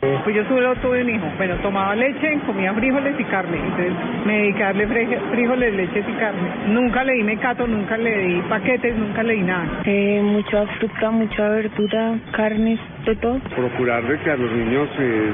Pues 0.00 0.36
yo 0.36 0.44
solo 0.44 0.74
tuve 0.76 1.02
un 1.02 1.10
hijo. 1.10 1.26
Bueno, 1.36 1.54
tomaba 1.56 1.94
leche, 1.94 2.38
comía 2.46 2.74
frijoles 2.74 3.14
y 3.18 3.24
carne. 3.24 3.56
Entonces 3.56 3.92
me 4.24 4.38
dediqué 4.38 4.62
a 4.62 4.66
darle 4.66 4.86
frijoles, 5.30 5.74
leche 5.74 6.00
y 6.00 6.12
carne. 6.14 6.48
Nunca 6.68 7.04
le 7.04 7.14
di 7.14 7.22
mecato, 7.22 7.66
nunca 7.66 7.96
le 7.96 8.16
di 8.18 8.40
paquetes, 8.48 8.96
nunca 8.96 9.22
le 9.22 9.34
di 9.34 9.42
nada. 9.42 9.82
Eh, 9.84 10.20
mucha 10.22 10.66
fruta, 10.78 11.10
mucha 11.10 11.48
verdura, 11.48 12.14
carnes, 12.32 12.80
de 13.06 13.16
todo. 13.16 13.38
Procurar 13.54 14.02
de 14.04 14.18
que 14.18 14.30
a 14.30 14.36
los 14.36 14.50
niños 14.52 14.88
eh, 14.98 15.32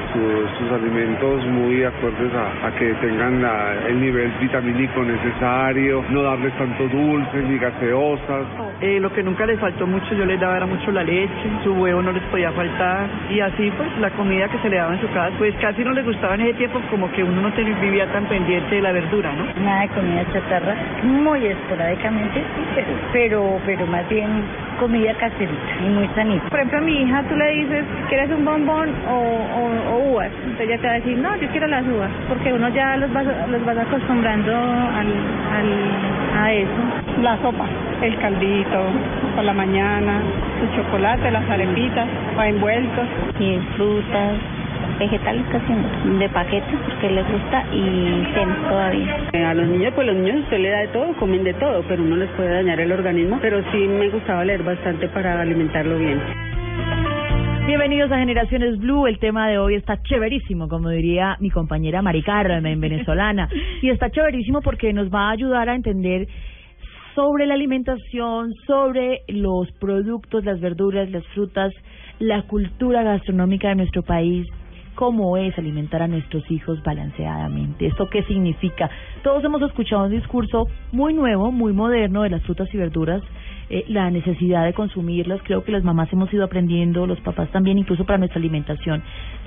sus 0.58 0.70
alimentos 0.70 1.46
muy 1.46 1.82
acordes 1.84 2.32
a, 2.34 2.70
que 2.78 2.92
tengan 2.94 3.42
el 3.88 4.00
nivel 4.00 4.30
vitamínico 4.40 5.02
necesario, 5.02 6.04
no 6.10 6.22
darles 6.22 6.52
tanto 6.58 6.88
dulce 6.88 7.42
ni 7.48 7.58
gaseosas. 7.58 8.46
Eh, 8.80 8.98
lo 9.00 9.12
que 9.12 9.22
nunca 9.22 9.46
les 9.46 9.58
faltó 9.58 9.86
mucho, 9.86 10.14
yo 10.14 10.24
les 10.24 10.38
daba 10.40 10.56
era 10.56 10.66
mucho 10.66 10.90
la 10.90 11.02
leche, 11.02 11.32
su 11.64 11.72
huevo 11.72 12.02
no 12.02 12.12
les 12.12 12.22
podía 12.24 12.50
faltar 12.52 13.08
y 13.30 13.40
así 13.40 13.70
pues 13.76 13.88
la 14.00 14.10
comida 14.10 14.48
que 14.48 14.58
se 14.58 14.68
le 14.68 14.76
daba 14.76 14.94
en 14.94 15.00
su 15.00 15.08
casa, 15.08 15.32
pues 15.38 15.54
casi 15.60 15.82
no 15.84 15.92
les 15.92 16.04
gustaba 16.04 16.34
en 16.34 16.42
ese 16.42 16.54
tiempo 16.54 16.80
como 16.90 17.10
que 17.12 17.22
uno 17.22 17.40
no 17.40 17.50
vivía 17.80 18.06
tan 18.12 18.26
pendiente 18.26 18.76
de 18.76 18.82
la 18.82 18.92
verdura, 18.92 19.32
¿no? 19.32 19.44
Nada 19.62 19.82
de 19.82 19.88
comida 19.88 20.24
chatarra, 20.32 20.74
muy 21.04 21.46
esporádicamente, 21.46 22.42
pero, 22.74 22.88
pero, 23.12 23.60
pero 23.64 23.86
más 23.86 24.08
bien 24.08 24.42
comida 24.78 25.14
caserita 25.14 25.52
y 25.84 25.88
muy 25.90 26.08
sanita. 26.14 26.48
Por 26.48 26.58
ejemplo, 26.58 26.78
a 26.78 26.80
mi 26.82 27.02
hija 27.02 27.22
tú 27.28 27.36
le 27.36 27.44
dices, 27.64 27.84
¿quieres 28.08 28.30
un 28.30 28.44
bombón 28.44 28.90
o, 29.08 29.94
o, 29.94 30.12
uvas? 30.12 30.30
Entonces 30.44 30.68
ella 30.68 30.78
te 30.78 30.86
va 30.86 30.92
a 30.92 30.96
decir, 30.96 31.18
no, 31.18 31.36
yo 31.36 31.48
quiero 31.48 31.66
las 31.66 31.84
uvas, 31.86 32.10
porque 32.28 32.52
uno 32.52 32.68
ya 32.70 32.96
los 32.96 33.12
vas, 33.12 33.26
los 33.48 33.64
vas 33.64 33.78
acostumbrando 33.78 34.52
al, 34.54 35.08
al, 35.56 36.42
a 36.42 36.52
eso. 36.52 36.82
La 37.22 37.36
sopa, 37.38 37.66
el 38.02 38.16
caldito, 38.18 38.78
por 39.34 39.44
la 39.44 39.52
mañana, 39.52 40.20
su 40.60 40.76
chocolate, 40.76 41.30
las 41.30 41.48
arepitas, 41.48 42.08
va 42.38 42.48
envueltos. 42.48 43.06
Y 43.38 43.58
frutas, 43.76 44.34
vegetales 44.98 45.44
casi 45.50 46.18
de 46.18 46.28
paquete 46.28 46.76
porque 46.86 47.10
les 47.10 47.26
gusta 47.30 47.64
y 47.72 48.24
ten 48.34 48.48
todavía. 48.68 49.16
Eh, 49.32 49.44
a 49.44 49.54
los 49.54 49.66
niños, 49.66 49.92
pues 49.94 50.06
los 50.06 50.16
niños 50.16 50.40
usted 50.44 50.58
le 50.58 50.70
da 50.70 50.78
de 50.80 50.88
todo, 50.88 51.12
comen 51.14 51.44
de 51.44 51.54
todo, 51.54 51.82
pero 51.88 52.02
no 52.02 52.16
les 52.16 52.28
puede 52.30 52.50
dañar 52.50 52.80
el 52.80 52.92
organismo, 52.92 53.38
pero 53.40 53.62
sí 53.72 53.78
me 53.88 54.08
gustaba 54.10 54.44
leer 54.44 54.62
bastante 54.62 55.08
para 55.08 55.40
alimentarlo 55.40 55.98
bien. 55.98 56.20
Bienvenidos 57.64 58.10
a 58.10 58.18
Generaciones 58.18 58.76
Blue. 58.78 59.06
El 59.06 59.20
tema 59.20 59.48
de 59.48 59.56
hoy 59.56 59.76
está 59.76 60.02
chéverísimo, 60.02 60.68
como 60.68 60.88
diría 60.88 61.36
mi 61.38 61.48
compañera 61.48 62.02
Mari 62.02 62.24
Carmen, 62.24 62.80
venezolana. 62.80 63.48
Y 63.80 63.88
está 63.88 64.10
chéverísimo 64.10 64.62
porque 64.62 64.92
nos 64.92 65.14
va 65.14 65.28
a 65.28 65.30
ayudar 65.30 65.68
a 65.68 65.76
entender 65.76 66.26
sobre 67.14 67.46
la 67.46 67.54
alimentación, 67.54 68.52
sobre 68.66 69.20
los 69.28 69.70
productos, 69.78 70.44
las 70.44 70.60
verduras, 70.60 71.08
las 71.10 71.24
frutas, 71.28 71.72
la 72.18 72.42
cultura 72.42 73.04
gastronómica 73.04 73.68
de 73.68 73.76
nuestro 73.76 74.02
país, 74.02 74.44
cómo 74.96 75.36
es 75.36 75.56
alimentar 75.56 76.02
a 76.02 76.08
nuestros 76.08 76.48
hijos 76.50 76.82
balanceadamente. 76.82 77.86
¿Esto 77.86 78.08
qué 78.10 78.24
significa? 78.24 78.90
Todos 79.22 79.44
hemos 79.44 79.62
escuchado 79.62 80.06
un 80.06 80.10
discurso 80.10 80.66
muy 80.90 81.14
nuevo, 81.14 81.52
muy 81.52 81.72
moderno 81.72 82.22
de 82.22 82.30
las 82.30 82.42
frutas 82.42 82.68
y 82.74 82.76
verduras, 82.76 83.22
eh, 83.70 83.84
la 83.88 84.10
necesidad 84.10 84.64
de 84.64 84.72
consumirlas. 84.72 85.40
Creo 85.44 85.64
que 85.64 85.72
las 85.72 85.84
mamás 85.84 86.12
hemos 86.12 86.32
ido 86.32 86.44
aprendiendo, 86.44 87.06
los 87.06 87.20
papás 87.20 87.50
también, 87.50 87.78
incluso 87.78 88.04
para 88.04 88.18
nuestra 88.18 88.38
alimentación. 88.38 89.02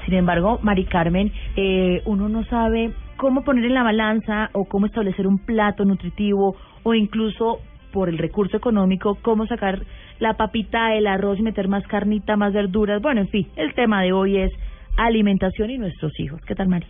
Sin 0.05 0.13
embargo, 0.13 0.59
Mari 0.61 0.85
Carmen, 0.85 1.31
eh, 1.55 2.01
uno 2.05 2.29
no 2.29 2.43
sabe 2.45 2.91
cómo 3.17 3.43
poner 3.43 3.65
en 3.65 3.73
la 3.73 3.83
balanza 3.83 4.49
o 4.53 4.65
cómo 4.65 4.85
establecer 4.85 5.27
un 5.27 5.39
plato 5.39 5.85
nutritivo 5.85 6.55
o 6.83 6.93
incluso 6.93 7.59
por 7.91 8.09
el 8.09 8.17
recurso 8.17 8.57
económico, 8.57 9.17
cómo 9.21 9.47
sacar 9.47 9.81
la 10.19 10.33
papita, 10.35 10.93
el 10.95 11.07
arroz 11.07 11.39
y 11.39 11.43
meter 11.43 11.67
más 11.67 11.85
carnita, 11.87 12.35
más 12.35 12.53
verduras. 12.53 13.01
Bueno, 13.01 13.21
en 13.21 13.29
fin, 13.29 13.47
el 13.55 13.73
tema 13.73 14.01
de 14.01 14.11
hoy 14.11 14.37
es 14.37 14.51
alimentación 14.97 15.69
y 15.69 15.77
nuestros 15.77 16.17
hijos. 16.19 16.41
¿Qué 16.45 16.55
tal, 16.55 16.67
Mari? 16.67 16.85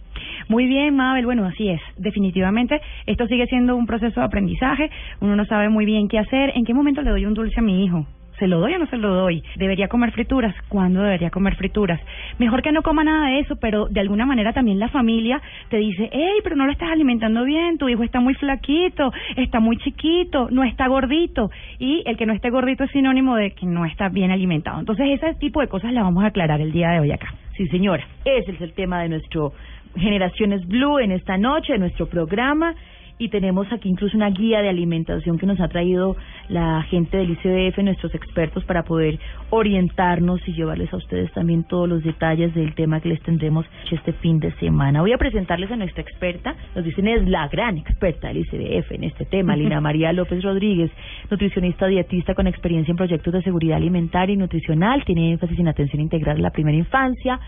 Muy 0.47 0.67
bien, 0.67 0.95
Mabel. 0.95 1.25
Bueno, 1.25 1.45
así 1.45 1.69
es. 1.69 1.81
Definitivamente, 1.97 2.79
esto 3.05 3.27
sigue 3.27 3.47
siendo 3.47 3.75
un 3.75 3.85
proceso 3.85 4.19
de 4.19 4.25
aprendizaje. 4.25 4.89
Uno 5.21 5.35
no 5.35 5.45
sabe 5.45 5.69
muy 5.69 5.85
bien 5.85 6.07
qué 6.07 6.19
hacer. 6.19 6.51
¿En 6.55 6.65
qué 6.65 6.73
momento 6.73 7.01
le 7.01 7.11
doy 7.11 7.25
un 7.25 7.33
dulce 7.33 7.59
a 7.59 7.63
mi 7.63 7.85
hijo? 7.85 8.05
¿Se 8.39 8.47
lo 8.47 8.59
doy 8.59 8.73
o 8.73 8.79
no 8.79 8.87
se 8.87 8.97
lo 8.97 9.13
doy? 9.13 9.43
¿Debería 9.55 9.87
comer 9.87 10.11
frituras? 10.11 10.53
¿Cuándo 10.67 11.01
debería 11.01 11.29
comer 11.29 11.55
frituras? 11.55 12.01
Mejor 12.37 12.61
que 12.61 12.73
no 12.73 12.81
coma 12.81 13.05
nada 13.05 13.29
de 13.29 13.39
eso, 13.39 13.55
pero 13.55 13.87
de 13.87 14.01
alguna 14.01 14.25
manera 14.25 14.51
también 14.51 14.77
la 14.77 14.89
familia 14.89 15.41
te 15.69 15.77
dice, 15.77 16.09
hey, 16.11 16.39
pero 16.43 16.57
no 16.57 16.65
lo 16.65 16.71
estás 16.73 16.91
alimentando 16.91 17.45
bien, 17.45 17.77
tu 17.77 17.87
hijo 17.87 18.03
está 18.03 18.19
muy 18.19 18.33
flaquito, 18.33 19.13
está 19.37 19.61
muy 19.61 19.77
chiquito, 19.77 20.49
no 20.51 20.65
está 20.65 20.87
gordito. 20.87 21.49
Y 21.79 22.03
el 22.05 22.17
que 22.17 22.25
no 22.25 22.33
esté 22.33 22.49
gordito 22.49 22.83
es 22.83 22.91
sinónimo 22.91 23.37
de 23.37 23.51
que 23.51 23.65
no 23.65 23.85
está 23.85 24.09
bien 24.09 24.31
alimentado. 24.31 24.79
Entonces, 24.79 25.07
ese 25.11 25.33
tipo 25.35 25.61
de 25.61 25.67
cosas 25.67 25.93
las 25.93 26.03
vamos 26.03 26.23
a 26.25 26.27
aclarar 26.27 26.59
el 26.59 26.73
día 26.73 26.89
de 26.89 26.99
hoy 26.99 27.11
acá. 27.11 27.33
Sí, 27.57 27.67
señora. 27.67 28.05
Ese 28.25 28.51
es 28.51 28.61
el 28.61 28.73
tema 28.73 29.01
de 29.01 29.09
nuestro 29.09 29.53
Generaciones 29.95 30.67
Blue 30.67 30.99
en 30.99 31.11
esta 31.11 31.37
noche, 31.37 31.73
de 31.73 31.79
nuestro 31.79 32.07
programa 32.07 32.75
y 33.17 33.29
tenemos 33.29 33.71
aquí 33.71 33.89
incluso 33.89 34.17
una 34.17 34.29
guía 34.29 34.61
de 34.61 34.69
alimentación 34.69 35.37
que 35.37 35.45
nos 35.45 35.59
ha 35.59 35.67
traído 35.67 36.15
la 36.49 36.83
gente 36.83 37.17
del 37.17 37.31
ICDF, 37.31 37.77
nuestros 37.79 38.13
expertos, 38.13 38.63
para 38.65 38.83
poder 38.83 39.19
orientarnos 39.49 40.45
y 40.47 40.53
llevarles 40.53 40.91
a 40.93 40.97
ustedes 40.97 41.31
también 41.31 41.63
todos 41.63 41.87
los 41.87 42.03
detalles 42.03 42.53
del 42.53 42.75
tema 42.75 42.99
que 42.99 43.09
les 43.09 43.21
tendremos 43.21 43.65
este 43.91 44.11
fin 44.13 44.39
de 44.39 44.51
semana. 44.55 45.01
Voy 45.01 45.13
a 45.13 45.17
presentarles 45.17 45.71
a 45.71 45.77
nuestra 45.77 46.01
experta, 46.01 46.55
nos 46.75 46.83
dicen 46.83 47.07
es 47.07 47.27
la 47.27 47.47
gran 47.47 47.77
experta 47.77 48.27
del 48.27 48.37
ICDF 48.37 48.91
en 48.91 49.03
este 49.05 49.25
tema, 49.25 49.55
Lina 49.55 49.79
María 49.79 50.11
López 50.11 50.43
Rodríguez, 50.43 50.91
nutricionista 51.29 51.87
dietista 51.87 52.35
con 52.35 52.47
experiencia 52.47 52.91
en 52.91 52.97
proyectos 52.97 53.33
de 53.33 53.41
seguridad 53.43 53.77
alimentaria 53.77 54.33
y 54.33 54.37
nutricional, 54.37 55.03
tiene 55.05 55.31
énfasis 55.31 55.59
en 55.59 55.67
atención 55.67 56.01
integral 56.01 56.37
a 56.37 56.41
la 56.41 56.51
primera 56.51 56.77
infancia, 56.77 57.39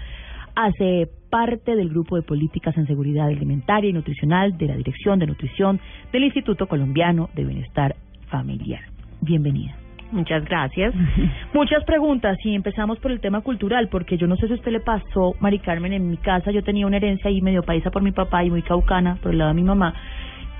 hace 0.58 1.08
parte 1.30 1.76
del 1.76 1.90
grupo 1.90 2.16
de 2.16 2.24
políticas 2.24 2.76
en 2.78 2.88
seguridad 2.88 3.28
alimentaria 3.28 3.92
y 3.92 3.94
nutricional 3.94 4.58
de 4.58 4.66
la 4.66 4.76
Dirección 4.76 5.20
de 5.20 5.28
Nutrición 5.28 5.80
del 6.12 6.24
Instituto 6.24 6.66
Colombiano 6.68 7.30
de 7.36 7.46
Bienestar 7.46 7.96
Familiar. 8.32 8.82
Bienvenida. 9.22 9.76
Muchas 10.12 10.44
gracias. 10.46 10.96
Muchas 11.54 11.84
preguntas 11.84 12.40
y 12.44 12.56
empezamos 12.56 12.98
por 12.98 13.12
el 13.12 13.20
tema 13.20 13.42
cultural, 13.42 13.88
porque 13.90 14.18
yo 14.18 14.26
no 14.26 14.36
sé 14.36 14.48
si 14.48 14.54
a 14.54 14.56
usted 14.56 14.72
le 14.72 14.80
pasó, 14.80 15.36
Mari 15.40 15.60
Carmen, 15.60 15.94
en 15.94 16.10
mi 16.10 16.18
casa 16.18 16.50
yo 16.50 16.64
tenía 16.64 16.88
una 16.88 16.98
herencia 16.98 17.30
ahí 17.30 17.40
medio 17.40 17.62
paisa 17.62 17.92
por 17.92 18.02
mi 18.02 18.12
papá 18.12 18.44
y 18.44 18.50
muy 18.50 18.64
caucana 18.64 19.20
por 19.22 19.34
el 19.34 19.38
lado 19.38 19.50
de 19.50 19.62
mi 19.62 19.64
mamá, 19.64 19.94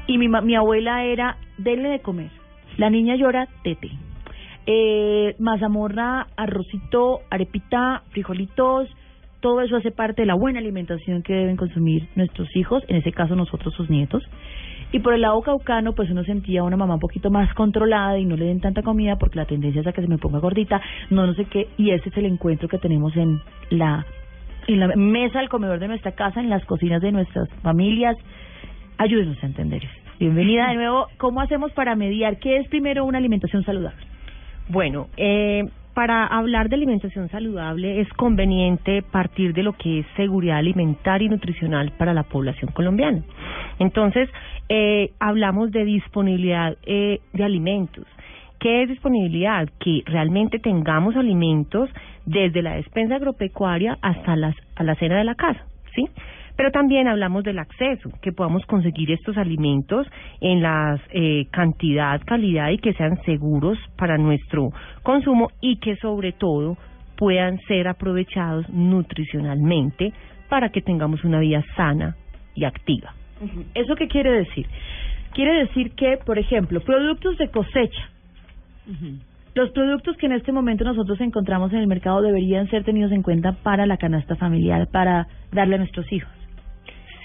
y 0.06 0.20
mi, 0.20 0.28
mi 0.28 0.56
abuela 0.56 1.06
era, 1.06 1.38
denle 1.58 1.90
de 1.90 2.02
comer, 2.02 2.30
la 2.78 2.92
niña 2.92 3.16
llora, 3.16 3.48
tete. 3.64 3.90
Eh, 4.68 5.36
mazamorra, 5.40 6.28
arrocito, 6.36 7.22
arepita, 7.32 8.04
frijolitos, 8.12 8.90
todo 9.48 9.62
eso 9.62 9.78
hace 9.78 9.92
parte 9.92 10.24
de 10.24 10.26
la 10.26 10.36
buena 10.36 10.60
alimentación 10.60 11.24
que 11.24 11.32
deben 11.32 11.56
consumir 11.56 12.10
nuestros 12.16 12.54
hijos, 12.54 12.84
en 12.90 12.98
ese 12.98 13.14
caso 13.14 13.34
nosotros 13.34 13.74
sus 13.76 13.90
nietos. 13.90 14.22
Y 14.92 15.00
por 15.00 15.14
el 15.14 15.22
lado 15.22 15.40
caucano, 15.40 15.94
pues 15.94 16.10
uno 16.10 16.26
sentía 16.26 16.64
una 16.64 16.76
mamá 16.76 16.96
un 16.96 17.00
poquito 17.00 17.30
más 17.30 17.54
controlada 17.54 18.20
y 18.20 18.26
no 18.26 18.36
le 18.36 18.48
den 18.48 18.60
tanta 18.60 18.82
comida 18.82 19.16
porque 19.16 19.38
la 19.40 19.46
tendencia 19.46 19.80
es 19.80 19.88
a 19.88 19.94
que 19.94 20.02
se 20.02 20.10
me 20.10 20.18
ponga 20.18 20.40
gordita, 20.40 20.82
no 21.12 21.26
no 21.26 21.34
sé 21.34 21.46
qué, 21.46 21.70
y 21.78 21.92
ese 21.92 22.10
es 22.10 22.18
el 22.18 22.26
encuentro 22.26 22.68
que 22.68 22.78
tenemos 22.78 23.16
en 23.16 23.40
la 23.70 24.06
en 24.68 24.82
la 24.82 24.88
mesa 24.98 25.40
del 25.40 25.48
comedor 25.48 25.80
de 25.80 25.88
nuestra 25.88 26.12
casa, 26.12 26.42
en 26.42 26.50
las 26.50 26.66
cocinas 26.66 27.02
de 27.02 27.14
nuestras 27.14 27.48
familias. 27.62 28.18
Ayúdenos 28.98 29.42
a 29.42 29.46
entender 29.46 29.82
esto. 29.86 30.12
Bienvenida 30.20 30.68
de 30.68 30.76
nuevo. 30.76 31.08
¿Cómo 31.20 31.40
hacemos 31.40 31.72
para 31.72 31.96
mediar 31.96 32.38
qué 32.40 32.58
es 32.58 32.68
primero 32.68 33.06
una 33.06 33.20
alimentación 33.20 33.64
saludable? 33.64 34.02
Bueno, 34.68 35.08
eh, 35.16 35.64
para 35.98 36.28
hablar 36.28 36.70
de 36.70 36.76
alimentación 36.76 37.28
saludable 37.30 38.02
es 38.02 38.08
conveniente 38.10 39.02
partir 39.02 39.52
de 39.56 39.64
lo 39.64 39.74
que 39.74 40.02
es 40.02 40.06
seguridad 40.16 40.60
alimentaria 40.60 41.26
y 41.26 41.30
nutricional 41.30 41.92
para 41.98 42.14
la 42.14 42.22
población 42.22 42.72
colombiana. 42.72 43.24
Entonces, 43.80 44.30
eh, 44.70 45.10
hablamos 45.20 45.72
de 45.72 45.86
disponibilidad 45.86 46.78
eh, 46.86 47.20
de 47.34 47.44
alimentos. 47.44 48.06
¿Qué 48.60 48.84
es 48.84 48.90
disponibilidad? 48.90 49.68
Que 49.80 50.04
realmente 50.06 50.60
tengamos 50.60 51.16
alimentos 51.16 51.90
desde 52.28 52.62
la 52.62 52.76
despensa 52.76 53.16
agropecuaria 53.16 53.98
hasta 54.04 54.36
las, 54.36 54.56
a 54.76 54.84
la 54.84 54.94
cena 54.98 55.18
de 55.18 55.24
la 55.24 55.34
casa, 55.34 55.66
¿sí? 55.96 56.08
Pero 56.58 56.72
también 56.72 57.08
hablamos 57.08 57.44
del 57.44 57.60
acceso, 57.60 58.10
que 58.22 58.32
podamos 58.32 58.66
conseguir 58.66 59.12
estos 59.12 59.38
alimentos 59.38 60.08
en 60.42 60.64
la 60.64 61.00
eh, 61.12 61.46
cantidad, 61.52 62.20
calidad 62.26 62.72
y 62.72 62.80
que 62.80 62.94
sean 62.94 63.22
seguros 63.24 63.78
para 63.96 64.18
nuestro 64.18 64.72
consumo 65.04 65.52
y 65.62 65.78
que 65.78 65.96
sobre 65.98 66.32
todo 66.32 66.76
puedan 67.16 67.60
ser 67.68 67.88
aprovechados 67.88 68.68
nutricionalmente 68.70 70.12
para 70.50 70.70
que 70.70 70.82
tengamos 70.82 71.24
una 71.24 71.40
vida 71.40 71.64
sana 71.76 72.16
y 72.56 72.66
activa. 72.66 73.14
¿Eso 73.76 73.96
qué 73.96 74.08
quiere 74.08 74.32
decir? 74.32 74.66
Quiere 75.34 75.66
decir 75.66 75.92
que, 75.92 76.18
por 76.26 76.40
ejemplo, 76.40 76.82
productos 76.82 77.38
de 77.38 77.50
cosecha. 77.50 78.10
Los 79.54 79.70
productos 79.72 80.18
que 80.18 80.26
en 80.26 80.32
este 80.32 80.52
momento 80.52 80.84
nosotros 80.84 81.20
encontramos 81.22 81.72
en 81.74 81.80
el 81.80 81.88
mercado 81.88 82.22
deberían 82.22 82.68
ser 82.70 82.84
tenidos 82.84 83.12
en 83.12 83.22
cuenta 83.22 83.52
para 83.52 83.86
la 83.86 83.98
canasta 83.98 84.36
familiar, 84.36 84.88
para 84.92 85.28
darle 85.52 85.76
a 85.76 85.80
nuestros 85.80 86.12
hijos. 86.12 86.37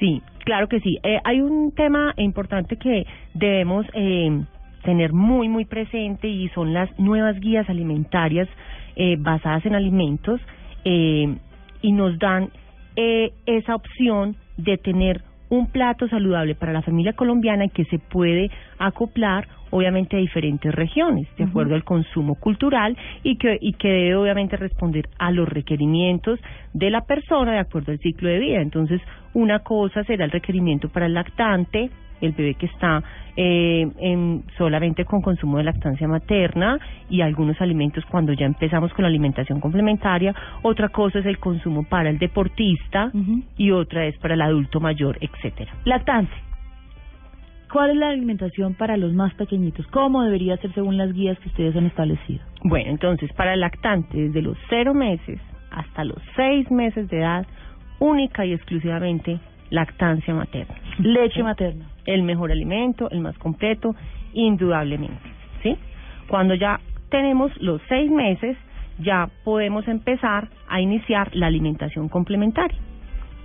Sí, 0.02 0.20
claro 0.44 0.66
que 0.66 0.80
sí. 0.80 0.98
Eh, 1.04 1.20
hay 1.22 1.40
un 1.40 1.70
tema 1.76 2.12
importante 2.16 2.76
que 2.76 3.06
debemos 3.34 3.86
eh, 3.94 4.42
tener 4.82 5.12
muy, 5.12 5.48
muy 5.48 5.64
presente 5.64 6.26
y 6.26 6.48
son 6.48 6.74
las 6.74 6.90
nuevas 6.98 7.38
guías 7.38 7.70
alimentarias 7.70 8.48
eh, 8.96 9.14
basadas 9.16 9.64
en 9.64 9.76
alimentos 9.76 10.40
eh, 10.84 11.36
y 11.82 11.92
nos 11.92 12.18
dan 12.18 12.50
eh, 12.96 13.30
esa 13.46 13.76
opción 13.76 14.34
de 14.56 14.76
tener 14.76 15.22
un 15.52 15.66
plato 15.66 16.08
saludable 16.08 16.54
para 16.54 16.72
la 16.72 16.80
familia 16.80 17.12
colombiana 17.12 17.66
y 17.66 17.68
que 17.68 17.84
se 17.84 17.98
puede 17.98 18.50
acoplar 18.78 19.46
obviamente 19.68 20.16
a 20.16 20.20
diferentes 20.20 20.74
regiones 20.74 21.28
de 21.36 21.44
acuerdo 21.44 21.74
al 21.74 21.84
consumo 21.84 22.36
cultural 22.36 22.96
y 23.22 23.36
que 23.36 23.58
y 23.60 23.74
que 23.74 23.88
debe 23.88 24.16
obviamente 24.16 24.56
responder 24.56 25.10
a 25.18 25.30
los 25.30 25.46
requerimientos 25.46 26.40
de 26.72 26.90
la 26.90 27.02
persona 27.02 27.52
de 27.52 27.58
acuerdo 27.58 27.92
al 27.92 27.98
ciclo 27.98 28.30
de 28.30 28.38
vida. 28.38 28.62
Entonces, 28.62 29.02
una 29.34 29.58
cosa 29.58 30.04
será 30.04 30.24
el 30.24 30.30
requerimiento 30.30 30.88
para 30.88 31.04
el 31.04 31.12
lactante, 31.12 31.90
el 32.22 32.32
bebé 32.32 32.54
que 32.54 32.66
está 32.66 33.02
eh, 33.36 33.86
en, 33.98 34.44
solamente 34.56 35.04
con 35.04 35.20
consumo 35.20 35.58
de 35.58 35.64
lactancia 35.64 36.08
materna 36.08 36.78
y 37.10 37.20
algunos 37.20 37.60
alimentos 37.60 38.04
cuando 38.06 38.32
ya 38.32 38.46
empezamos 38.46 38.92
con 38.94 39.02
la 39.02 39.08
alimentación 39.08 39.60
complementaria. 39.60 40.34
Otra 40.62 40.88
cosa 40.88 41.18
es 41.18 41.26
el 41.26 41.38
consumo 41.38 41.84
para 41.84 42.10
el 42.10 42.18
deportista 42.18 43.10
y 43.56 43.70
otra 43.70 44.06
es 44.06 44.16
para 44.18 44.34
el 44.34 44.42
adulto 44.42 44.80
mayor, 44.80 45.18
etcétera. 45.20 45.72
Lactancia. 45.84 46.36
¿Cuál 47.72 47.92
es 47.92 47.96
la 47.96 48.10
alimentación 48.10 48.74
para 48.74 48.98
los 48.98 49.14
más 49.14 49.32
pequeñitos? 49.32 49.86
¿Cómo 49.86 50.22
debería 50.22 50.58
ser 50.58 50.74
según 50.74 50.98
las 50.98 51.10
guías 51.14 51.38
que 51.38 51.48
ustedes 51.48 51.74
han 51.74 51.86
establecido? 51.86 52.40
Bueno, 52.64 52.90
entonces, 52.90 53.32
para 53.32 53.54
el 53.54 53.60
lactante, 53.60 54.14
desde 54.14 54.42
los 54.42 54.58
cero 54.68 54.92
meses 54.92 55.40
hasta 55.70 56.04
los 56.04 56.18
seis 56.36 56.70
meses 56.70 57.08
de 57.08 57.20
edad, 57.20 57.46
única 57.98 58.44
y 58.44 58.52
exclusivamente 58.52 59.40
lactancia 59.70 60.34
materna. 60.34 60.74
Leche 60.98 61.42
materna. 61.42 61.86
El 62.06 62.22
mejor 62.22 62.52
alimento, 62.52 63.10
el 63.10 63.20
más 63.20 63.36
completo, 63.38 63.94
indudablemente. 64.32 65.22
¿Sí? 65.62 65.76
Cuando 66.28 66.54
ya 66.54 66.80
tenemos 67.10 67.52
los 67.60 67.80
seis 67.88 68.10
meses, 68.10 68.56
ya 68.98 69.28
podemos 69.44 69.86
empezar 69.88 70.48
a 70.68 70.80
iniciar 70.80 71.34
la 71.34 71.46
alimentación 71.46 72.08
complementaria. 72.08 72.78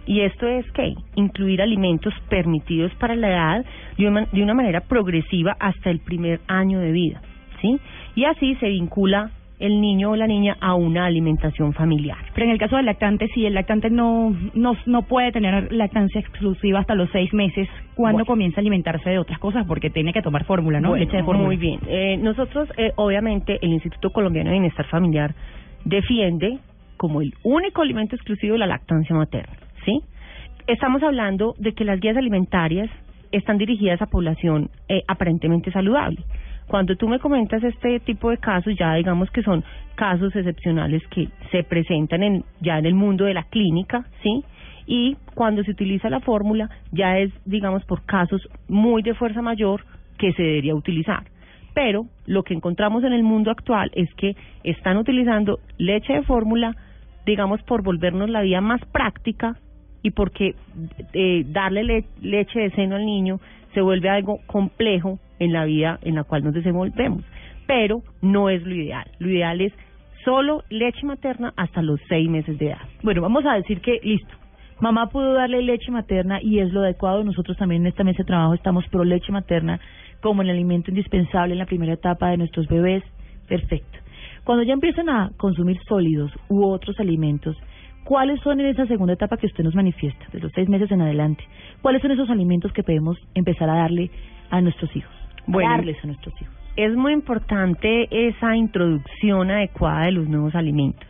Y 0.05 0.21
esto 0.21 0.47
es 0.47 0.69
que 0.71 0.95
incluir 1.15 1.61
alimentos 1.61 2.13
permitidos 2.29 2.93
para 2.95 3.15
la 3.15 3.27
edad 3.27 3.65
de 3.97 4.07
una, 4.07 4.53
manera 4.53 4.81
progresiva 4.81 5.57
hasta 5.59 5.89
el 5.89 5.99
primer 5.99 6.39
año 6.47 6.79
de 6.79 6.91
vida, 6.93 7.21
¿sí? 7.61 7.77
Y 8.15 8.23
así 8.23 8.55
se 8.55 8.69
vincula 8.69 9.31
el 9.59 9.81
niño 9.81 10.11
o 10.11 10.15
la 10.15 10.27
niña 10.27 10.55
a 10.61 10.75
una 10.75 11.05
alimentación 11.05 11.73
familiar. 11.73 12.17
Pero 12.33 12.45
en 12.45 12.51
el 12.51 12.59
caso 12.59 12.75
del 12.75 12.85
lactante, 12.85 13.27
si 13.33 13.45
el 13.45 13.55
lactante 13.55 13.89
no, 13.89 14.35
no, 14.53 14.73
no 14.85 15.01
puede 15.03 15.31
tener 15.31 15.71
lactancia 15.73 16.21
exclusiva 16.21 16.79
hasta 16.79 16.93
los 16.93 17.09
seis 17.11 17.33
meses, 17.33 17.67
¿cuándo 17.95 18.17
Bueno. 18.19 18.25
comienza 18.25 18.59
a 18.59 18.61
alimentarse 18.61 19.09
de 19.09 19.17
otras 19.17 19.39
cosas? 19.39 19.65
Porque 19.67 19.89
tiene 19.89 20.13
que 20.13 20.21
tomar 20.21 20.45
fórmula, 20.45 20.79
¿no? 20.79 20.89
Bueno, 20.89 21.03
Leche 21.05 21.17
de 21.17 21.23
fórmula. 21.23 21.47
Muy 21.47 21.57
bien. 21.57 21.79
Eh, 21.87 22.17
nosotros, 22.17 22.69
eh, 22.77 22.91
obviamente, 22.97 23.57
el 23.61 23.73
Instituto 23.73 24.11
Colombiano 24.11 24.49
de 24.49 24.53
Bienestar 24.59 24.85
Familiar 24.87 25.33
defiende 25.85 26.59
como 26.97 27.21
el 27.21 27.33
único 27.43 27.81
alimento 27.81 28.15
exclusivo 28.15 28.57
la 28.57 28.67
lactancia 28.67 29.15
materna, 29.15 29.55
¿sí? 29.85 30.01
Estamos 30.67 31.01
hablando 31.01 31.53
de 31.57 31.73
que 31.73 31.85
las 31.85 31.99
guías 31.99 32.17
alimentarias 32.17 32.89
están 33.31 33.57
dirigidas 33.57 34.01
a 34.01 34.07
población 34.07 34.69
eh, 34.89 35.01
aparentemente 35.07 35.71
saludable. 35.71 36.17
Cuando 36.67 36.95
tú 36.95 37.07
me 37.07 37.19
comentas 37.19 37.63
este 37.63 37.99
tipo 38.01 38.29
de 38.29 38.37
casos, 38.37 38.73
ya 38.77 38.93
digamos 38.95 39.29
que 39.31 39.41
son 39.41 39.63
casos 39.95 40.35
excepcionales 40.35 41.01
que 41.07 41.29
se 41.51 41.63
presentan 41.63 42.23
en, 42.23 42.43
ya 42.59 42.77
en 42.77 42.85
el 42.85 42.93
mundo 42.93 43.25
de 43.25 43.33
la 43.33 43.43
clínica, 43.43 44.05
¿sí? 44.21 44.43
Y 44.85 45.15
cuando 45.33 45.63
se 45.63 45.71
utiliza 45.71 46.09
la 46.09 46.19
fórmula, 46.19 46.69
ya 46.91 47.17
es, 47.19 47.31
digamos, 47.45 47.83
por 47.85 48.03
casos 48.05 48.41
muy 48.67 49.01
de 49.01 49.13
fuerza 49.15 49.41
mayor 49.41 49.83
que 50.17 50.31
se 50.33 50.43
debería 50.43 50.75
utilizar. 50.75 51.23
Pero 51.73 52.05
lo 52.25 52.43
que 52.43 52.53
encontramos 52.53 53.03
en 53.03 53.13
el 53.13 53.23
mundo 53.23 53.51
actual 53.51 53.91
es 53.93 54.13
que 54.15 54.35
están 54.63 54.97
utilizando 54.97 55.59
leche 55.77 56.13
de 56.13 56.23
fórmula, 56.23 56.75
digamos, 57.25 57.61
por 57.63 57.83
volvernos 57.83 58.29
la 58.29 58.41
vida 58.41 58.61
más 58.61 58.81
práctica 58.91 59.57
y 60.01 60.11
porque 60.11 60.55
eh, 61.13 61.43
darle 61.47 61.83
le- 61.83 62.05
leche 62.21 62.59
de 62.59 62.71
seno 62.71 62.95
al 62.95 63.05
niño 63.05 63.39
se 63.77 63.81
vuelve 63.83 64.09
algo 64.09 64.39
complejo 64.47 65.19
en 65.37 65.53
la 65.53 65.63
vida 65.65 65.99
en 66.01 66.15
la 66.15 66.23
cual 66.23 66.43
nos 66.43 66.55
desenvolvemos. 66.55 67.23
Pero 67.67 68.01
no 68.23 68.49
es 68.49 68.63
lo 68.63 68.73
ideal. 68.73 69.05
Lo 69.19 69.29
ideal 69.29 69.61
es 69.61 69.71
solo 70.25 70.63
leche 70.71 71.05
materna 71.05 71.53
hasta 71.55 71.83
los 71.83 71.99
seis 72.09 72.27
meses 72.27 72.57
de 72.57 72.69
edad. 72.69 72.81
Bueno, 73.03 73.21
vamos 73.21 73.45
a 73.45 73.53
decir 73.53 73.79
que, 73.81 73.99
listo, 74.01 74.33
mamá 74.79 75.09
pudo 75.11 75.33
darle 75.33 75.61
leche 75.61 75.91
materna 75.91 76.39
y 76.41 76.57
es 76.57 76.73
lo 76.73 76.81
adecuado. 76.81 77.23
Nosotros 77.23 77.55
también 77.55 77.83
en 77.83 77.89
esta 77.89 78.03
mesa 78.03 78.23
de 78.23 78.23
trabajo 78.23 78.55
estamos 78.55 78.83
pro 78.87 79.03
leche 79.03 79.31
materna 79.31 79.79
como 80.21 80.41
el 80.41 80.49
alimento 80.49 80.89
indispensable 80.89 81.53
en 81.53 81.59
la 81.59 81.67
primera 81.67 81.93
etapa 81.93 82.29
de 82.29 82.37
nuestros 82.37 82.67
bebés. 82.67 83.03
Perfecto. 83.47 83.99
Cuando 84.43 84.63
ya 84.63 84.73
empiezan 84.73 85.07
a 85.07 85.29
consumir 85.37 85.77
sólidos 85.87 86.31
u 86.49 86.65
otros 86.65 86.99
alimentos, 86.99 87.55
¿cuáles 88.07 88.39
son 88.39 88.59
en 88.61 88.67
esa 88.67 88.85
segunda 88.87 89.13
etapa 89.13 89.35
que 89.35 89.47
usted 89.47 89.65
nos 89.65 89.75
manifiesta, 89.75 90.25
de 90.31 90.39
los 90.39 90.51
seis 90.53 90.69
meses 90.69 90.89
en 90.91 91.01
adelante? 91.01 91.43
¿Cuáles 91.81 92.01
son 92.01 92.11
esos 92.11 92.29
alimentos 92.29 92.71
que 92.71 92.81
podemos 92.81 93.17
empezar 93.35 93.69
a 93.69 93.75
darle 93.75 94.09
a 94.49 94.61
nuestros 94.61 94.95
hijos? 94.95 95.11
A 95.39 95.43
Bueno, 95.47 95.71
darles 95.71 95.97
a 96.03 96.07
nuestros 96.07 96.33
hijos. 96.41 96.53
es 96.77 96.95
muy 96.95 97.11
importante 97.11 98.07
esa 98.29 98.55
introducción 98.55 99.51
adecuada 99.51 100.05
de 100.05 100.11
los 100.13 100.29
nuevos 100.29 100.55
alimentos. 100.55 101.05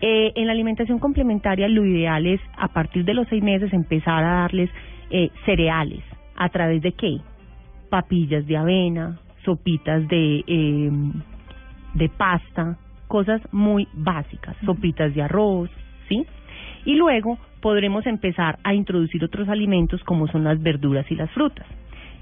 Eh, 0.00 0.32
en 0.36 0.46
la 0.46 0.52
alimentación 0.52 0.98
complementaria 0.98 1.68
lo 1.68 1.84
ideal 1.84 2.26
es 2.26 2.40
a 2.56 2.68
partir 2.68 3.04
de 3.04 3.14
los 3.14 3.26
seis 3.28 3.42
meses 3.42 3.72
empezar 3.72 4.22
a 4.22 4.42
darles 4.42 4.70
eh, 5.10 5.30
cereales. 5.44 6.02
¿A 6.36 6.48
través 6.50 6.82
de 6.82 6.92
qué? 6.92 7.18
Papillas 7.90 8.46
de 8.46 8.56
avena, 8.56 9.18
sopitas 9.44 10.06
de, 10.08 10.44
eh, 10.46 10.90
de 11.94 12.08
pasta, 12.10 12.76
cosas 13.08 13.40
muy 13.52 13.88
básicas, 13.92 14.56
sopitas 14.64 15.14
de 15.14 15.22
arroz, 15.22 15.70
Y 16.84 16.94
luego 16.94 17.38
podremos 17.60 18.06
empezar 18.06 18.58
a 18.64 18.74
introducir 18.74 19.24
otros 19.24 19.48
alimentos 19.48 20.02
como 20.04 20.26
son 20.28 20.44
las 20.44 20.60
verduras 20.60 21.10
y 21.10 21.14
las 21.14 21.30
frutas. 21.30 21.66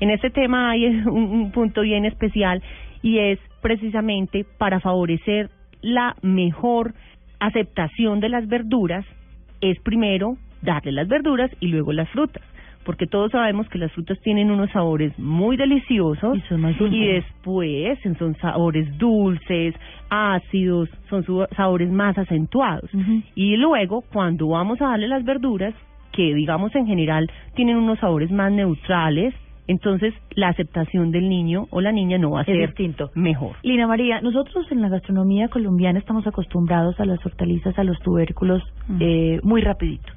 En 0.01 0.11
este 0.11 0.31
tema 0.31 0.71
hay 0.71 0.87
un, 1.07 1.25
un 1.25 1.53
punto 1.53 1.83
bien 1.83 2.05
especial 2.05 2.63
y 3.03 3.19
es 3.19 3.39
precisamente 3.61 4.45
para 4.59 4.81
favorecer 4.81 5.51
la 5.83 6.15
mejor 6.23 6.95
aceptación 7.39 8.21
de 8.21 8.29
las 8.29 8.47
verduras, 8.47 9.05
es 9.61 9.79
primero 9.81 10.37
darle 10.63 10.93
las 10.93 11.09
verduras 11.09 11.51
y 11.61 11.69
luego 11.69 11.93
las 11.93 12.09
frutas. 12.11 12.43
Porque 12.85 13.07
todos 13.07 13.31
sabemos 13.33 13.69
que 13.69 13.79
las 13.79 13.93
frutas 13.93 14.19
tienen 14.21 14.51
unos 14.51 14.71
sabores 14.71 15.17
muy 15.19 15.57
deliciosos 15.57 16.37
Y 16.37 16.41
son 16.49 16.63
más 16.63 16.79
dulces. 16.79 16.99
y 16.99 17.07
después 17.07 17.99
son 18.19 18.35
sabores 18.37 18.97
dulces, 18.99 19.75
ácidos, 20.09 20.89
son 21.09 21.25
sabores 21.57 21.91
más 21.91 22.17
acentuados. 22.19 22.91
Y 23.35 23.57
luego, 23.57 24.03
cuando 24.13 24.49
vamos 24.49 24.81
a 24.81 24.87
darle 24.89 25.09
las 25.09 25.25
verduras, 25.25 25.75
que 26.13 26.35
digamos 26.35 26.75
en 26.75 26.87
general 26.87 27.31
tienen 27.55 27.77
unos 27.77 27.99
sabores 28.01 28.31
más 28.31 28.51
neutrales, 28.51 29.35
entonces 29.69 30.13
la 30.35 30.49
aceptación 30.49 31.13
del 31.13 31.29
niño 31.29 31.67
o 31.71 31.81
la 31.81 31.93
niña 31.93 32.19
no 32.19 32.33
va 32.33 32.41
a 32.41 32.43
Es 32.43 32.47
ser 32.47 32.67
distinto. 32.69 33.11
mejor. 33.15 33.53
Lina 33.63 33.87
María, 33.87 34.21
nosotros 34.21 34.67
en 34.73 34.83
la 34.83 34.89
gastronomía 34.89 35.47
colombiana 35.49 36.01
estamos 36.01 36.27
acostumbrados 36.27 36.99
a 36.99 37.05
las 37.05 37.25
hortalizas, 37.25 37.79
a 37.79 37.85
los 37.85 37.99
tubérculos 38.01 38.63
eh, 38.99 39.39
muy 39.45 39.61
rapidito. 39.61 40.11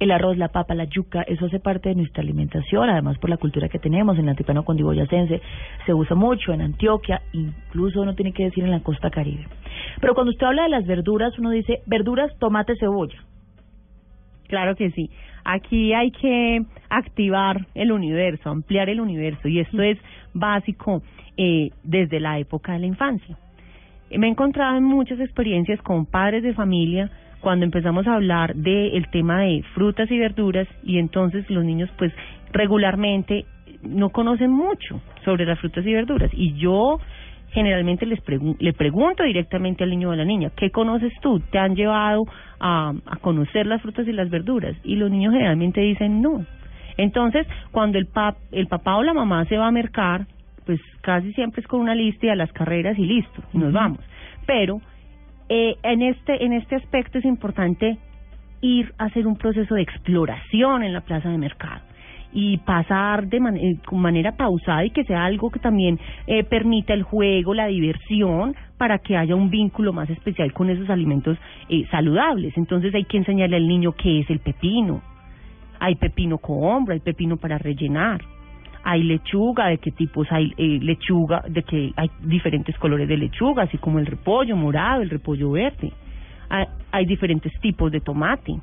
El 0.00 0.10
arroz, 0.10 0.38
la 0.38 0.48
papa, 0.48 0.74
la 0.74 0.84
yuca, 0.84 1.22
eso 1.22 1.46
hace 1.46 1.60
parte 1.60 1.90
de 1.90 1.94
nuestra 1.94 2.22
alimentación, 2.22 2.88
además 2.88 3.18
por 3.18 3.28
la 3.28 3.36
cultura 3.36 3.68
que 3.68 3.78
tenemos 3.78 4.16
en 4.16 4.24
el 4.24 4.30
antipano 4.30 4.64
cundiboyacense, 4.64 5.42
se 5.84 5.94
usa 5.94 6.16
mucho 6.16 6.54
en 6.54 6.62
Antioquia, 6.62 7.20
incluso 7.32 8.00
uno 8.00 8.14
tiene 8.14 8.32
que 8.32 8.44
decir 8.44 8.64
en 8.64 8.70
la 8.70 8.80
costa 8.80 9.10
caribe. 9.10 9.46
Pero 10.00 10.14
cuando 10.14 10.30
usted 10.30 10.46
habla 10.46 10.62
de 10.62 10.70
las 10.70 10.86
verduras, 10.86 11.38
uno 11.38 11.50
dice 11.50 11.82
verduras, 11.86 12.32
tomate, 12.38 12.76
cebolla. 12.76 13.22
Claro 14.48 14.74
que 14.74 14.90
sí. 14.90 15.10
Aquí 15.44 15.92
hay 15.92 16.10
que 16.10 16.64
activar 16.88 17.66
el 17.74 17.92
universo, 17.92 18.50
ampliar 18.50 18.88
el 18.88 19.00
universo 19.00 19.48
y 19.48 19.60
esto 19.60 19.82
es 19.82 19.98
básico 20.32 21.02
eh, 21.36 21.70
desde 21.82 22.20
la 22.20 22.38
época 22.38 22.72
de 22.72 22.80
la 22.80 22.86
infancia. 22.86 23.36
Me 24.10 24.26
he 24.26 24.30
encontrado 24.30 24.76
en 24.76 24.84
muchas 24.84 25.20
experiencias 25.20 25.80
con 25.82 26.04
padres 26.04 26.42
de 26.42 26.52
familia 26.52 27.10
cuando 27.40 27.64
empezamos 27.64 28.06
a 28.06 28.14
hablar 28.14 28.54
del 28.54 29.08
tema 29.10 29.40
de 29.40 29.62
frutas 29.74 30.10
y 30.10 30.18
verduras 30.18 30.68
y 30.84 30.98
entonces 30.98 31.48
los 31.50 31.64
niños 31.64 31.88
pues 31.98 32.12
regularmente 32.52 33.44
no 33.82 34.10
conocen 34.10 34.50
mucho 34.50 35.00
sobre 35.24 35.46
las 35.46 35.58
frutas 35.58 35.86
y 35.86 35.92
verduras 35.92 36.30
y 36.34 36.54
yo 36.54 36.98
generalmente 37.52 38.06
les 38.06 38.22
pregun- 38.24 38.56
le 38.60 38.72
pregunto 38.72 39.24
directamente 39.24 39.82
al 39.84 39.90
niño 39.90 40.10
o 40.10 40.12
a 40.12 40.16
la 40.16 40.24
niña, 40.24 40.50
¿qué 40.56 40.70
conoces 40.70 41.12
tú? 41.20 41.40
¿Te 41.50 41.58
han 41.58 41.74
llevado 41.74 42.24
a, 42.60 42.92
a 43.06 43.16
conocer 43.16 43.66
las 43.66 43.82
frutas 43.82 44.06
y 44.06 44.12
las 44.12 44.30
verduras? 44.30 44.76
Y 44.84 44.96
los 44.96 45.10
niños 45.10 45.32
generalmente 45.32 45.80
dicen 45.80 46.22
no. 46.22 46.44
Entonces, 46.96 47.46
cuando 47.72 47.98
el, 47.98 48.06
pap, 48.06 48.36
el 48.52 48.66
papá 48.66 48.96
o 48.96 49.02
la 49.02 49.14
mamá 49.14 49.46
se 49.46 49.56
va 49.56 49.66
a 49.66 49.72
mercar, 49.72 50.26
pues 50.66 50.78
casi 51.00 51.32
siempre 51.32 51.62
es 51.62 51.66
con 51.66 51.80
una 51.80 51.94
lista 51.94 52.26
y 52.26 52.28
a 52.28 52.36
las 52.36 52.52
carreras 52.52 52.98
y 52.98 53.06
listo, 53.06 53.42
y 53.52 53.58
nos 53.58 53.72
vamos. 53.72 53.98
Pero 54.46 54.80
eh, 55.50 55.76
en 55.82 56.00
este 56.00 56.42
en 56.44 56.54
este 56.54 56.76
aspecto 56.76 57.18
es 57.18 57.26
importante 57.26 57.98
ir 58.62 58.94
a 58.98 59.04
hacer 59.04 59.26
un 59.26 59.36
proceso 59.36 59.74
de 59.74 59.82
exploración 59.82 60.82
en 60.82 60.94
la 60.94 61.02
plaza 61.02 61.28
de 61.28 61.36
mercado 61.36 61.82
y 62.32 62.58
pasar 62.58 63.26
de 63.26 63.38
eh, 63.38 63.76
con 63.84 64.00
manera 64.00 64.32
pausada 64.36 64.84
y 64.84 64.90
que 64.90 65.04
sea 65.04 65.24
algo 65.24 65.50
que 65.50 65.58
también 65.58 65.98
eh, 66.26 66.44
permita 66.44 66.94
el 66.94 67.02
juego, 67.02 67.54
la 67.54 67.66
diversión, 67.66 68.54
para 68.78 68.98
que 68.98 69.16
haya 69.16 69.34
un 69.34 69.50
vínculo 69.50 69.92
más 69.92 70.08
especial 70.10 70.52
con 70.52 70.70
esos 70.70 70.88
alimentos 70.88 71.36
eh, 71.68 71.86
saludables. 71.90 72.56
Entonces 72.56 72.94
hay 72.94 73.04
que 73.04 73.18
enseñarle 73.18 73.56
al 73.56 73.66
niño 73.66 73.92
qué 73.92 74.20
es 74.20 74.30
el 74.30 74.38
pepino. 74.38 75.02
Hay 75.80 75.96
pepino 75.96 76.38
hombro, 76.42 76.94
hay 76.94 77.00
pepino 77.00 77.36
para 77.36 77.58
rellenar. 77.58 78.20
Hay 78.82 79.02
lechuga, 79.02 79.66
de 79.66 79.78
qué 79.78 79.90
tipos 79.90 80.26
hay 80.30 80.52
eh, 80.56 80.78
lechuga, 80.80 81.42
de 81.48 81.62
que 81.62 81.92
hay 81.96 82.10
diferentes 82.22 82.76
colores 82.78 83.08
de 83.08 83.16
lechuga, 83.16 83.64
así 83.64 83.78
como 83.78 83.98
el 83.98 84.06
repollo 84.06 84.56
morado, 84.56 85.02
el 85.02 85.10
repollo 85.10 85.50
verde. 85.50 85.92
Hay, 86.48 86.66
hay 86.90 87.06
diferentes 87.06 87.52
tipos 87.60 87.92
de 87.92 88.00
tomate, 88.00 88.54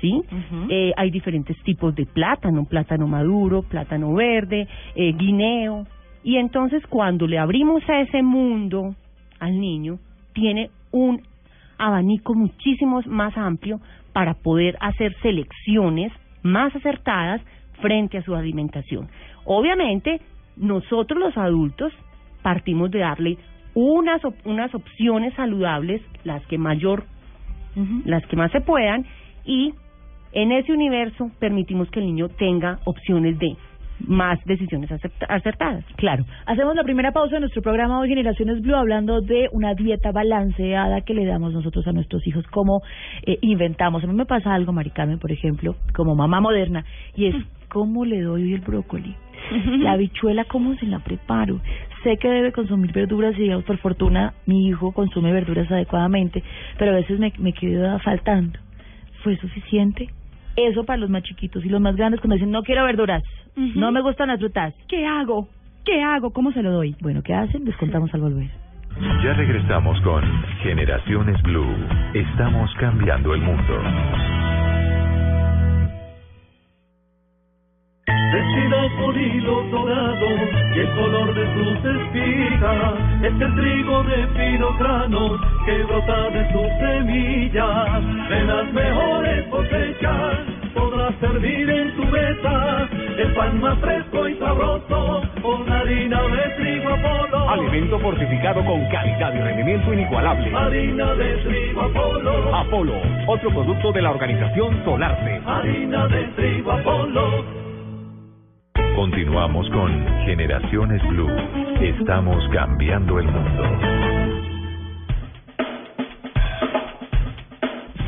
¿sí? 0.00 0.22
eh, 0.68 0.92
hay 0.96 1.10
diferentes 1.10 1.56
tipos 1.62 1.94
de 1.94 2.04
plátano, 2.04 2.64
plátano 2.64 3.06
maduro, 3.06 3.62
plátano 3.62 4.12
verde, 4.14 4.68
eh, 4.94 5.12
guineo. 5.12 5.86
Y 6.22 6.36
entonces 6.36 6.86
cuando 6.88 7.26
le 7.26 7.38
abrimos 7.38 7.82
a 7.88 8.00
ese 8.00 8.22
mundo 8.22 8.94
al 9.40 9.58
niño, 9.58 9.98
tiene 10.34 10.70
un 10.90 11.22
abanico 11.78 12.34
muchísimo 12.34 13.00
más 13.06 13.36
amplio 13.36 13.80
para 14.12 14.34
poder 14.34 14.76
hacer 14.80 15.14
selecciones 15.22 16.12
más 16.42 16.74
acertadas 16.76 17.40
frente 17.80 18.18
a 18.18 18.22
su 18.22 18.34
alimentación. 18.34 19.08
Obviamente, 19.44 20.20
nosotros 20.56 21.18
los 21.18 21.36
adultos 21.36 21.92
partimos 22.42 22.90
de 22.90 23.00
darle 23.00 23.38
unas 23.74 24.24
op- 24.24 24.44
unas 24.46 24.74
opciones 24.74 25.32
saludables, 25.34 26.02
las 26.24 26.44
que 26.46 26.58
mayor 26.58 27.04
las 28.04 28.26
que 28.26 28.36
más 28.36 28.52
se 28.52 28.60
puedan 28.60 29.06
y 29.46 29.72
en 30.32 30.52
ese 30.52 30.72
universo 30.72 31.30
permitimos 31.38 31.90
que 31.90 32.00
el 32.00 32.06
niño 32.06 32.28
tenga 32.28 32.80
opciones 32.84 33.38
de 33.38 33.56
más 34.06 34.42
decisiones 34.44 34.90
acertadas. 35.28 35.84
Claro. 35.96 36.24
Hacemos 36.46 36.74
la 36.74 36.84
primera 36.84 37.12
pausa 37.12 37.36
de 37.36 37.40
nuestro 37.40 37.62
programa 37.62 38.00
hoy 38.00 38.08
Generaciones 38.08 38.60
Blue 38.62 38.76
hablando 38.76 39.20
de 39.20 39.48
una 39.52 39.74
dieta 39.74 40.12
balanceada 40.12 41.00
que 41.02 41.14
le 41.14 41.26
damos 41.26 41.52
nosotros 41.52 41.86
a 41.86 41.92
nuestros 41.92 42.26
hijos, 42.26 42.44
cómo 42.50 42.82
eh, 43.24 43.38
inventamos. 43.42 44.04
A 44.04 44.06
mí 44.06 44.14
me 44.14 44.26
pasa 44.26 44.54
algo, 44.54 44.72
Mari 44.72 44.90
Carmen, 44.90 45.18
por 45.18 45.32
ejemplo, 45.32 45.76
como 45.94 46.14
mamá 46.14 46.40
moderna, 46.40 46.84
y 47.14 47.26
es 47.26 47.36
cómo 47.68 48.04
le 48.04 48.20
doy 48.20 48.42
hoy 48.42 48.54
el 48.54 48.60
brócoli. 48.60 49.14
La 49.80 49.92
habichuela, 49.92 50.44
¿cómo 50.44 50.74
se 50.76 50.86
la 50.86 51.00
preparo? 51.00 51.60
Sé 52.02 52.16
que 52.16 52.28
debe 52.28 52.52
consumir 52.52 52.92
verduras 52.92 53.34
y, 53.36 53.42
digamos, 53.42 53.64
por 53.64 53.78
fortuna, 53.78 54.34
mi 54.46 54.68
hijo 54.68 54.92
consume 54.92 55.32
verduras 55.32 55.70
adecuadamente, 55.70 56.42
pero 56.78 56.92
a 56.92 56.94
veces 56.94 57.18
me, 57.18 57.32
me 57.38 57.52
queda 57.52 57.98
faltando. 58.00 58.58
¿Fue 59.22 59.36
suficiente? 59.36 60.08
Eso 60.56 60.84
para 60.84 60.98
los 60.98 61.10
más 61.10 61.22
chiquitos 61.22 61.64
y 61.64 61.68
los 61.68 61.80
más 61.80 61.96
grandes 61.96 62.20
cuando 62.20 62.34
dicen, 62.34 62.50
no 62.50 62.62
quiero 62.62 62.84
verduras, 62.84 63.22
No 63.56 63.92
me 63.92 64.00
gustan 64.00 64.28
las 64.28 64.38
frutas. 64.38 64.74
¿Qué 64.88 65.06
hago? 65.06 65.48
¿Qué 65.84 66.02
hago? 66.02 66.32
¿Cómo 66.32 66.52
se 66.52 66.62
lo 66.62 66.70
doy? 66.70 66.96
Bueno, 67.00 67.22
¿qué 67.22 67.34
hacen? 67.34 67.64
Les 67.64 67.76
contamos 67.76 68.12
al 68.14 68.20
volver. 68.20 68.48
Ya 69.24 69.32
regresamos 69.34 70.00
con 70.02 70.22
Generaciones 70.62 71.40
Blue. 71.42 71.74
Estamos 72.14 72.70
cambiando 72.78 73.34
el 73.34 73.40
mundo. 73.40 73.82
Vestida 78.06 78.88
por 78.98 79.16
hilo 79.16 79.62
dorado 79.70 80.26
y 80.74 80.78
el 80.78 80.90
color 80.94 81.34
de 81.34 81.54
sus 81.54 81.84
espigas 81.84 82.94
es 83.22 83.40
el 83.40 83.54
trigo 83.54 84.02
de 84.04 84.26
fino 84.28 84.72
grano 84.78 85.38
que 85.66 85.82
brota 85.84 86.30
de 86.30 86.52
sus 86.52 86.68
semillas. 86.80 88.28
De 88.30 88.44
las 88.44 88.72
mejores 88.72 89.46
cosechas 89.48 90.38
podrás 90.74 91.14
servir 91.20 91.68
en 91.68 91.96
tu 91.96 92.04
mesa 92.06 92.88
el 93.18 93.34
pan 93.34 93.60
más 93.60 93.78
fresco 93.78 94.28
y 94.28 94.36
sabroso 94.38 95.22
con 95.42 95.70
harina 95.70 96.22
de 96.22 96.50
trigo 96.56 96.90
Apolo. 96.90 97.50
Alimento 97.50 97.98
fortificado 97.98 98.64
con 98.64 98.84
calidad 98.88 99.34
y 99.34 99.38
rendimiento 99.38 99.92
inigualable. 99.92 100.54
Harina 100.54 101.14
de 101.14 101.36
trigo 101.44 101.82
Apolo. 101.82 102.56
Apolo, 102.56 102.94
otro 103.26 103.50
producto 103.50 103.92
de 103.92 104.02
la 104.02 104.10
organización 104.10 104.84
Solarte. 104.84 105.40
Harina 105.46 106.06
de 106.08 106.24
trigo 106.36 106.72
Apolo. 106.72 107.44
Continuamos 108.96 109.68
con 109.70 109.90
Generaciones 110.24 111.02
Blue. 111.08 111.30
Estamos 111.80 112.42
cambiando 112.52 113.18
el 113.18 113.26
mundo. 113.26 114.11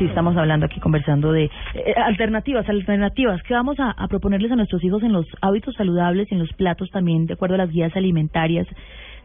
Sí, 0.05 0.09
estamos 0.09 0.37
hablando 0.37 0.65
aquí, 0.67 0.79
conversando 0.79 1.31
de 1.31 1.45
eh, 1.45 1.93
alternativas, 2.05 2.67
alternativas 2.69 3.41
que 3.43 3.53
vamos 3.53 3.79
a, 3.79 3.89
a 3.91 4.07
proponerles 4.07 4.51
a 4.51 4.55
nuestros 4.55 4.83
hijos 4.83 5.01
en 5.03 5.11
los 5.13 5.25
hábitos 5.41 5.73
saludables, 5.75 6.31
en 6.31 6.37
los 6.39 6.51
platos 6.53 6.89
también, 6.91 7.25
de 7.25 7.33
acuerdo 7.33 7.55
a 7.55 7.57
las 7.59 7.71
guías 7.71 7.95
alimentarias 7.95 8.67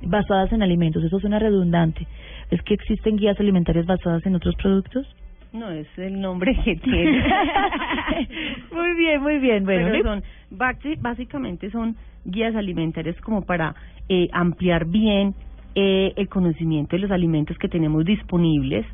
basadas 0.03 0.51
en 0.53 0.63
alimentos. 0.63 1.05
Eso 1.05 1.21
suena 1.21 1.39
redundante. 1.39 2.07
¿Es 2.51 2.63
que 2.63 2.75
existen 2.75 3.17
guías 3.17 3.39
alimentarias 3.39 3.85
basadas 3.87 4.25
en 4.25 4.35
otros 4.37 4.55
productos? 4.57 5.07
No, 5.53 5.71
es 5.71 5.87
el 5.99 6.21
nombre 6.21 6.57
que 6.65 6.77
tiene. 6.77 7.23
muy 8.73 8.95
bien, 8.97 9.23
muy 9.23 9.39
bien. 9.39 9.65
Bueno, 9.65 9.89
Pero 9.91 10.15
basi- 10.51 10.97
básicamente 11.01 11.71
son 11.71 11.97
guías 12.25 12.55
alimentarias 12.55 13.21
como 13.21 13.43
para 13.43 13.75
eh, 14.09 14.29
ampliar 14.33 14.87
bien 14.87 15.35
eh, 15.75 16.13
el 16.17 16.29
conocimiento 16.29 16.97
de 16.97 17.03
los 17.03 17.11
alimentos 17.11 17.59
que 17.59 17.69
tenemos 17.69 18.05
disponibles 18.05 18.87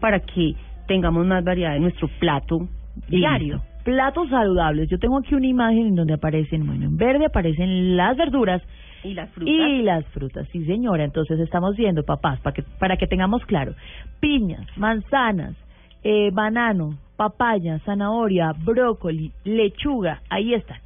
para 0.00 0.20
que 0.20 0.54
tengamos 0.88 1.24
más 1.24 1.44
variedad 1.44 1.76
en 1.76 1.82
nuestro 1.82 2.08
plato 2.18 2.66
diario. 3.08 3.62
Platos 3.84 4.28
saludables. 4.28 4.88
Yo 4.90 4.98
tengo 4.98 5.18
aquí 5.18 5.34
una 5.34 5.46
imagen 5.46 5.86
en 5.86 5.94
donde 5.94 6.14
aparecen, 6.14 6.66
bueno, 6.66 6.86
en 6.86 6.96
verde 6.96 7.26
aparecen 7.26 7.96
las 7.96 8.16
verduras 8.16 8.60
Y 9.04 9.14
las 9.14 9.30
frutas. 9.30 9.54
y 9.54 9.82
las 9.82 10.04
frutas. 10.06 10.48
Sí, 10.50 10.64
señora. 10.64 11.04
Entonces 11.04 11.38
estamos 11.38 11.76
viendo, 11.76 12.02
papás, 12.02 12.40
para 12.40 12.54
que, 12.54 12.62
para 12.80 12.96
que 12.96 13.06
tengamos 13.06 13.44
claro. 13.46 13.74
Piñas, 14.20 14.66
manzanas, 14.76 15.54
eh, 16.02 16.30
banano, 16.32 16.98
papaya, 17.16 17.78
zanahoria, 17.84 18.52
brócoli, 18.64 19.30
lechuga. 19.44 20.20
Ahí 20.28 20.54
están. 20.54 20.78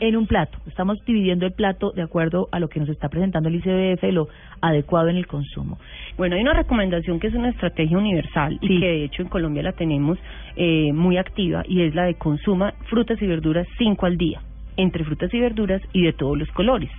En 0.00 0.16
un 0.16 0.26
plato. 0.26 0.58
Estamos 0.66 0.98
dividiendo 1.06 1.44
el 1.46 1.52
plato 1.52 1.90
de 1.92 2.02
acuerdo 2.02 2.48
a 2.52 2.60
lo 2.60 2.68
que 2.68 2.78
nos 2.80 2.88
está 2.88 3.08
presentando 3.08 3.48
el 3.48 3.56
ICBF, 3.56 4.02
lo 4.12 4.28
adecuado 4.60 5.08
en 5.08 5.16
el 5.16 5.26
consumo. 5.26 5.78
Bueno, 6.16 6.36
hay 6.36 6.42
una 6.42 6.52
recomendación 6.52 7.18
que 7.18 7.28
es 7.28 7.34
una 7.34 7.48
estrategia 7.50 7.96
universal 7.98 8.58
Sí. 8.60 8.66
y 8.74 8.80
que 8.80 8.86
de 8.86 9.04
hecho 9.04 9.22
en 9.22 9.28
Colombia 9.28 9.62
la 9.62 9.72
tenemos 9.72 10.18
eh, 10.56 10.92
muy 10.92 11.16
activa 11.16 11.62
y 11.66 11.82
es 11.82 11.94
la 11.94 12.04
de 12.04 12.14
consuma 12.14 12.74
frutas 12.90 13.20
y 13.22 13.26
verduras 13.26 13.66
cinco 13.78 14.06
al 14.06 14.16
día, 14.16 14.40
entre 14.76 15.04
frutas 15.04 15.32
y 15.34 15.40
verduras 15.40 15.80
y 15.92 16.02
de 16.04 16.12
todos 16.12 16.38
los 16.38 16.48
colores. 16.52 16.90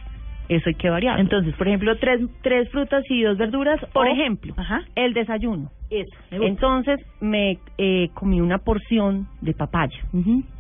Eso 0.50 0.68
hay 0.68 0.76
que 0.76 0.90
variar. 0.90 1.20
Entonces, 1.20 1.54
por 1.56 1.68
ejemplo, 1.68 1.96
tres, 2.00 2.20
tres 2.42 2.68
frutas 2.72 3.04
y 3.10 3.22
dos 3.22 3.38
verduras. 3.38 3.80
por 3.94 4.08
o- 4.08 4.12
ejemplo, 4.12 4.56
Ajá. 4.58 4.82
el 4.96 5.14
desayuno. 5.14 5.70
Eso. 5.92 6.10
me. 6.32 6.48
Entonces 6.48 7.00
me 7.22 7.60
eh, 7.78 8.10
comí 8.16 8.42
una 8.42 8.58
porción 8.58 9.28
de 9.42 9.54
papaya. 9.54 9.98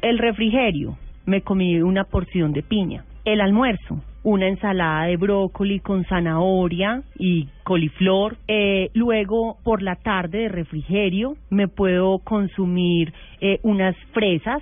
El 0.02 0.20
refrigerio, 0.20 0.96
me 1.26 1.42
comí 1.42 1.82
una 1.82 2.04
porción 2.04 2.54
de 2.54 2.64
piña. 2.64 3.06
El 3.26 3.42
almuerzo, 3.42 4.02
una 4.24 4.48
ensalada 4.48 5.06
de 5.06 5.18
brócoli 5.18 5.80
con 5.80 6.06
zanahoria 6.06 7.04
y 7.18 7.48
coliflor. 7.64 8.38
Eh, 8.48 8.90
luego, 8.94 9.58
por 9.64 9.82
la 9.82 9.96
tarde 9.96 10.40
de 10.40 10.50
refrigerio, 10.50 11.36
me 11.50 11.68
puedo 11.68 12.20
consumir 12.20 13.14
eh, 13.42 13.60
unas 13.64 13.96
fresas. 14.14 14.62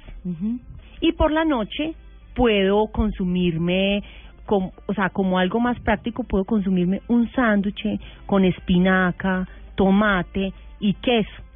Y 0.99 1.11
por 1.13 1.31
la 1.31 1.45
noche, 1.45 1.93
puedo 2.35 2.87
consumirme, 2.87 4.03
o 4.47 4.93
sea, 4.93 5.09
como 5.09 5.39
algo 5.39 5.59
más 5.59 5.79
práctico, 5.79 6.23
puedo 6.23 6.45
consumirme 6.45 7.01
un 7.07 7.31
sándwich 7.31 7.99
con 8.25 8.45
espinaca, 8.45 9.47
tomate 9.75 10.53
y 10.79 10.93
queso. 10.95 11.46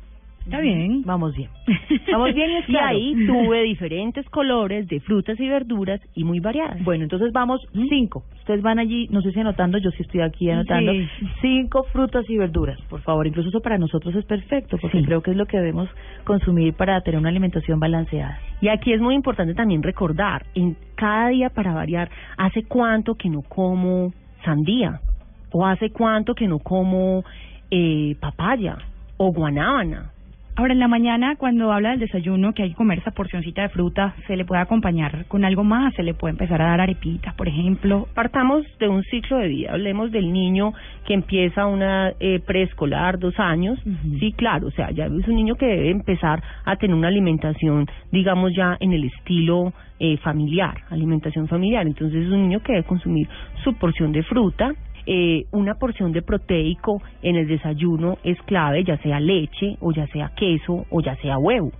Está 0.52 0.60
bien. 0.62 1.02
Vamos 1.06 1.34
bien. 1.34 1.50
Vamos 2.12 2.34
bien 2.34 2.52
y 2.52 2.56
es 2.58 2.68
Y 2.68 2.72
claro. 2.74 2.88
ahí 2.88 3.16
tuve 3.26 3.64
diferentes 3.64 4.28
colores 4.30 4.86
de 4.90 5.00
frutas 5.00 5.40
y 5.40 5.48
verduras 5.48 6.02
y 6.14 6.26
muy 6.26 6.42
variadas. 6.42 6.84
Bueno, 6.84 7.04
entonces 7.04 7.32
vamos 7.32 7.62
cinco. 7.88 8.24
Ustedes 8.40 8.62
van 8.62 8.78
allí, 8.78 9.08
no 9.12 9.22
sé 9.22 9.32
si 9.32 9.40
anotando, 9.40 9.78
yo 9.78 9.92
sí 9.92 10.02
estoy 10.04 10.20
aquí 10.20 10.50
anotando. 10.50 10.92
Sí. 10.92 11.08
Cinco 11.42 11.84
frutas 11.94 12.30
y 12.30 12.38
verduras, 12.38 12.78
por 12.90 13.00
favor. 13.02 13.28
Incluso 13.28 13.48
eso 13.48 13.62
para 13.62 13.78
nosotros 13.78 14.14
es 14.16 14.26
perfecto, 14.26 14.78
porque 14.82 15.00
Sí. 15.00 15.06
creo 15.06 15.22
que 15.22 15.32
es 15.32 15.38
lo 15.38 15.46
que 15.46 15.56
debemos 15.58 15.88
consumir 16.26 16.74
para 16.74 17.00
tener 17.00 17.18
una 17.20 17.30
alimentación 17.30 17.80
balanceada. 17.80 18.38
Y 18.60 18.68
aquí 18.68 18.92
es 18.92 19.00
muy 19.00 19.16
importante 19.16 19.54
también 19.54 19.82
recordar, 19.84 20.46
en 20.54 20.76
cada 20.96 21.30
día 21.30 21.50
para 21.50 21.74
variar, 21.74 22.10
¿hace 22.38 22.64
cuánto 22.64 23.16
que 23.16 23.30
no 23.30 23.42
como 23.42 24.12
sandía? 24.44 25.00
¿O 25.54 25.66
hace 25.66 25.92
cuánto 25.92 26.34
que 26.36 26.48
no 26.48 26.60
como 26.60 27.24
eh, 27.70 28.16
papaya 28.20 28.78
o 29.18 29.32
guanábana? 29.32 30.12
Ahora, 30.54 30.74
en 30.74 30.80
la 30.80 30.90
mañana, 30.90 31.38
cuando 31.38 31.72
habla 31.72 31.92
del 31.92 32.02
desayuno, 32.02 32.54
que 32.54 32.64
hay 32.64 32.70
que 32.72 32.76
comer 32.76 33.00
esa 33.00 33.12
porcioncita 33.12 33.62
de 33.62 33.70
fruta, 33.70 34.14
se 34.28 34.36
le 34.36 34.44
puede 34.44 34.62
acompañar 34.62 35.26
con 35.30 35.46
algo 35.46 35.64
más, 35.64 35.94
se 35.94 36.04
le 36.04 36.14
puede 36.14 36.34
empezar 36.34 36.62
a 36.62 36.72
dar 36.72 36.82
arepitas, 36.82 37.34
por 37.36 37.48
ejemplo. 37.48 38.10
Partamos 38.14 38.66
de 38.78 38.90
un 38.90 39.02
ciclo 39.04 39.38
de 39.38 39.48
vida, 39.48 39.72
hablemos 39.72 40.12
del 40.12 40.32
niño 40.34 40.74
que 41.06 41.14
empieza 41.14 41.66
una 41.66 42.12
eh, 42.20 42.42
preescolar, 42.46 43.18
dos 43.18 43.40
años, 43.40 43.80
sí, 44.20 44.34
claro, 44.34 44.68
o 44.68 44.72
sea, 44.72 44.92
ya 44.92 45.06
es 45.06 45.28
un 45.28 45.36
niño 45.36 45.56
que 45.56 45.68
debe 45.68 45.90
empezar 45.90 46.44
a 46.66 46.76
tener 46.76 46.98
una 46.98 47.08
alimentación, 47.08 47.88
digamos 48.12 48.52
ya 48.54 48.76
en 48.82 48.92
el 48.92 49.06
estilo 49.06 49.72
eh, 50.00 50.18
familiar, 50.18 50.76
alimentación 50.90 51.48
familiar, 51.48 51.88
entonces 51.88 52.26
es 52.26 52.32
un 52.32 52.42
niño 52.42 52.60
que 52.62 52.74
debe 52.74 52.84
consumir 52.84 53.28
su 53.64 53.74
porción 53.76 54.12
de 54.12 54.24
fruta, 54.24 54.74
eh, 55.06 55.46
una 55.52 55.76
porción 55.76 56.12
de 56.12 56.22
proteico 56.22 57.02
en 57.22 57.36
el 57.36 57.48
desayuno 57.48 58.18
es 58.24 58.42
clave, 58.44 58.84
ya 58.84 58.98
sea 58.98 59.20
leche 59.20 59.78
o 59.80 59.92
ya 59.92 60.08
sea 60.08 60.32
queso 60.36 60.86
o 60.90 61.02
ya 61.02 61.16
sea 61.18 61.38
huevo, 61.38 61.72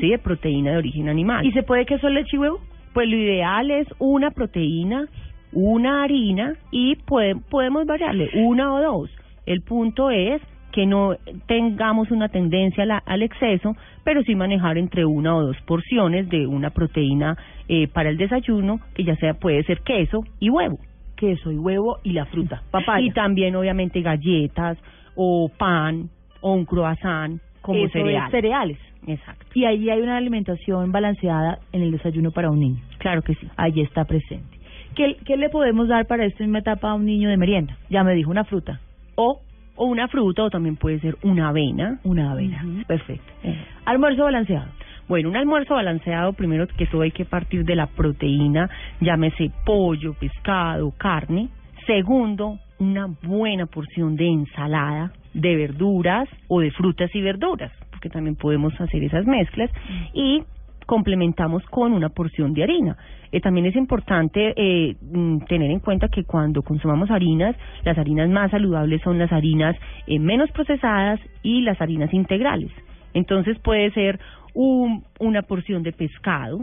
¿sí? 0.00 0.08
De 0.10 0.18
proteína 0.18 0.72
de 0.72 0.76
origen 0.78 1.08
animal. 1.08 1.44
¿Y 1.46 1.52
se 1.52 1.62
puede 1.62 1.86
queso, 1.86 2.08
leche 2.08 2.36
y 2.36 2.38
huevo? 2.38 2.60
Pues 2.92 3.08
lo 3.08 3.16
ideal 3.16 3.70
es 3.70 3.86
una 3.98 4.30
proteína, 4.30 5.06
una 5.52 6.02
harina 6.04 6.54
y 6.70 6.96
puede- 6.96 7.36
podemos 7.50 7.86
variarle 7.86 8.28
una 8.34 8.72
o 8.74 8.80
dos. 8.82 9.10
El 9.46 9.62
punto 9.62 10.10
es 10.10 10.40
que 10.72 10.86
no 10.86 11.14
tengamos 11.46 12.10
una 12.10 12.28
tendencia 12.28 12.86
la- 12.86 13.02
al 13.04 13.22
exceso, 13.22 13.74
pero 14.04 14.22
sí 14.22 14.34
manejar 14.34 14.78
entre 14.78 15.04
una 15.04 15.36
o 15.36 15.42
dos 15.42 15.56
porciones 15.66 16.28
de 16.30 16.46
una 16.46 16.70
proteína 16.70 17.36
eh, 17.68 17.88
para 17.88 18.08
el 18.10 18.16
desayuno, 18.16 18.80
que 18.94 19.04
ya 19.04 19.14
sea 19.16 19.34
puede 19.34 19.62
ser 19.64 19.80
queso 19.82 20.24
y 20.40 20.48
huevo. 20.50 20.78
Queso 21.22 21.52
y 21.52 21.56
huevo 21.56 21.98
y 22.02 22.12
la 22.14 22.26
fruta, 22.26 22.62
papaya. 22.72 23.06
Y 23.06 23.10
también 23.12 23.54
obviamente 23.54 24.00
galletas 24.02 24.76
o 25.14 25.48
pan 25.56 26.08
o 26.40 26.52
un 26.52 26.64
croissant 26.64 27.40
como 27.60 27.78
Eso 27.78 27.86
es 27.86 27.92
cereal. 27.92 28.30
cereales. 28.32 28.78
Exacto. 29.06 29.46
Y 29.54 29.64
ahí 29.64 29.88
hay 29.88 30.00
una 30.00 30.16
alimentación 30.16 30.90
balanceada 30.90 31.60
en 31.70 31.82
el 31.82 31.92
desayuno 31.92 32.32
para 32.32 32.50
un 32.50 32.58
niño. 32.58 32.82
Claro 32.98 33.22
que 33.22 33.34
sí. 33.36 33.46
Ahí 33.56 33.80
está 33.82 34.04
presente. 34.04 34.58
¿Qué, 34.96 35.16
qué 35.24 35.36
le 35.36 35.48
podemos 35.48 35.86
dar 35.86 36.06
para 36.06 36.24
esta 36.24 36.42
misma 36.42 36.58
etapa 36.58 36.90
a 36.90 36.94
un 36.94 37.06
niño 37.06 37.28
de 37.28 37.36
merienda? 37.36 37.76
Ya 37.88 38.02
me 38.02 38.14
dijo 38.14 38.30
una 38.32 38.42
fruta. 38.44 38.80
O, 39.14 39.40
o 39.76 39.84
una 39.86 40.08
fruta 40.08 40.42
o 40.42 40.50
también 40.50 40.74
puede 40.74 40.98
ser 40.98 41.16
una 41.22 41.50
avena. 41.50 42.00
Una 42.02 42.32
avena. 42.32 42.64
Perfecto. 42.88 43.32
Eh, 43.44 43.56
Almuerzo 43.84 44.24
balanceado. 44.24 44.66
Bueno, 45.12 45.28
un 45.28 45.36
almuerzo 45.36 45.74
balanceado, 45.74 46.32
primero 46.32 46.66
que 46.66 46.86
todo 46.86 47.02
hay 47.02 47.10
que 47.10 47.26
partir 47.26 47.66
de 47.66 47.76
la 47.76 47.86
proteína, 47.86 48.70
llámese 48.98 49.50
pollo, 49.66 50.14
pescado, 50.14 50.90
carne. 50.96 51.50
Segundo, 51.86 52.58
una 52.78 53.08
buena 53.22 53.66
porción 53.66 54.16
de 54.16 54.26
ensalada, 54.26 55.12
de 55.34 55.54
verduras 55.54 56.30
o 56.48 56.60
de 56.60 56.70
frutas 56.70 57.14
y 57.14 57.20
verduras, 57.20 57.70
porque 57.90 58.08
también 58.08 58.36
podemos 58.36 58.72
hacer 58.80 59.04
esas 59.04 59.26
mezclas. 59.26 59.70
Y 60.14 60.44
complementamos 60.86 61.62
con 61.66 61.92
una 61.92 62.08
porción 62.08 62.54
de 62.54 62.62
harina. 62.62 62.96
Eh, 63.32 63.42
también 63.42 63.66
es 63.66 63.76
importante 63.76 64.54
eh, 64.56 64.96
mm, 64.98 65.40
tener 65.40 65.70
en 65.72 65.80
cuenta 65.80 66.08
que 66.08 66.24
cuando 66.24 66.62
consumamos 66.62 67.10
harinas, 67.10 67.54
las 67.84 67.98
harinas 67.98 68.30
más 68.30 68.50
saludables 68.50 69.02
son 69.02 69.18
las 69.18 69.30
harinas 69.30 69.76
eh, 70.06 70.18
menos 70.18 70.50
procesadas 70.52 71.20
y 71.42 71.60
las 71.60 71.78
harinas 71.82 72.14
integrales. 72.14 72.70
Entonces 73.14 73.58
puede 73.58 73.90
ser 73.90 74.18
un, 74.54 75.04
una 75.20 75.42
porción 75.42 75.82
de 75.82 75.92
pescado, 75.92 76.60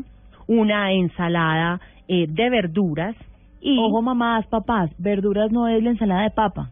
una 0.48 0.92
ensalada 0.92 1.80
eh, 2.08 2.26
de 2.28 2.50
verduras 2.50 3.16
y 3.62 3.78
Ojo, 3.78 4.02
mamás, 4.02 4.48
papás, 4.48 4.90
verduras 4.98 5.52
no 5.52 5.68
es 5.68 5.84
la 5.84 5.90
ensalada 5.92 6.24
de 6.24 6.32
papa. 6.32 6.70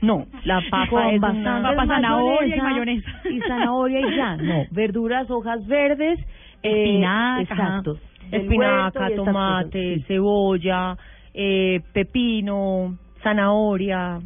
no, 0.00 0.24
la 0.44 0.60
papa 0.70 0.88
Con 0.90 1.06
es 1.06 1.20
una 1.20 1.62
Papa, 1.62 1.86
zanahoria 1.86 2.56
y 2.56 2.60
mayonesa. 2.60 3.10
Y 3.30 3.40
zanahoria 3.46 4.00
y 4.00 4.16
ya. 4.16 4.36
No, 4.36 4.64
verduras, 4.70 5.30
hojas 5.30 5.66
verdes. 5.66 6.18
eh, 6.62 6.84
Espinaca, 6.84 7.42
exacto. 7.42 7.98
Espinaca, 8.30 9.08
tomate, 9.14 9.96
sí. 9.96 10.02
cebolla, 10.08 10.96
eh, 11.34 11.80
pepino, 11.92 12.96
zanahoria, 13.22 14.18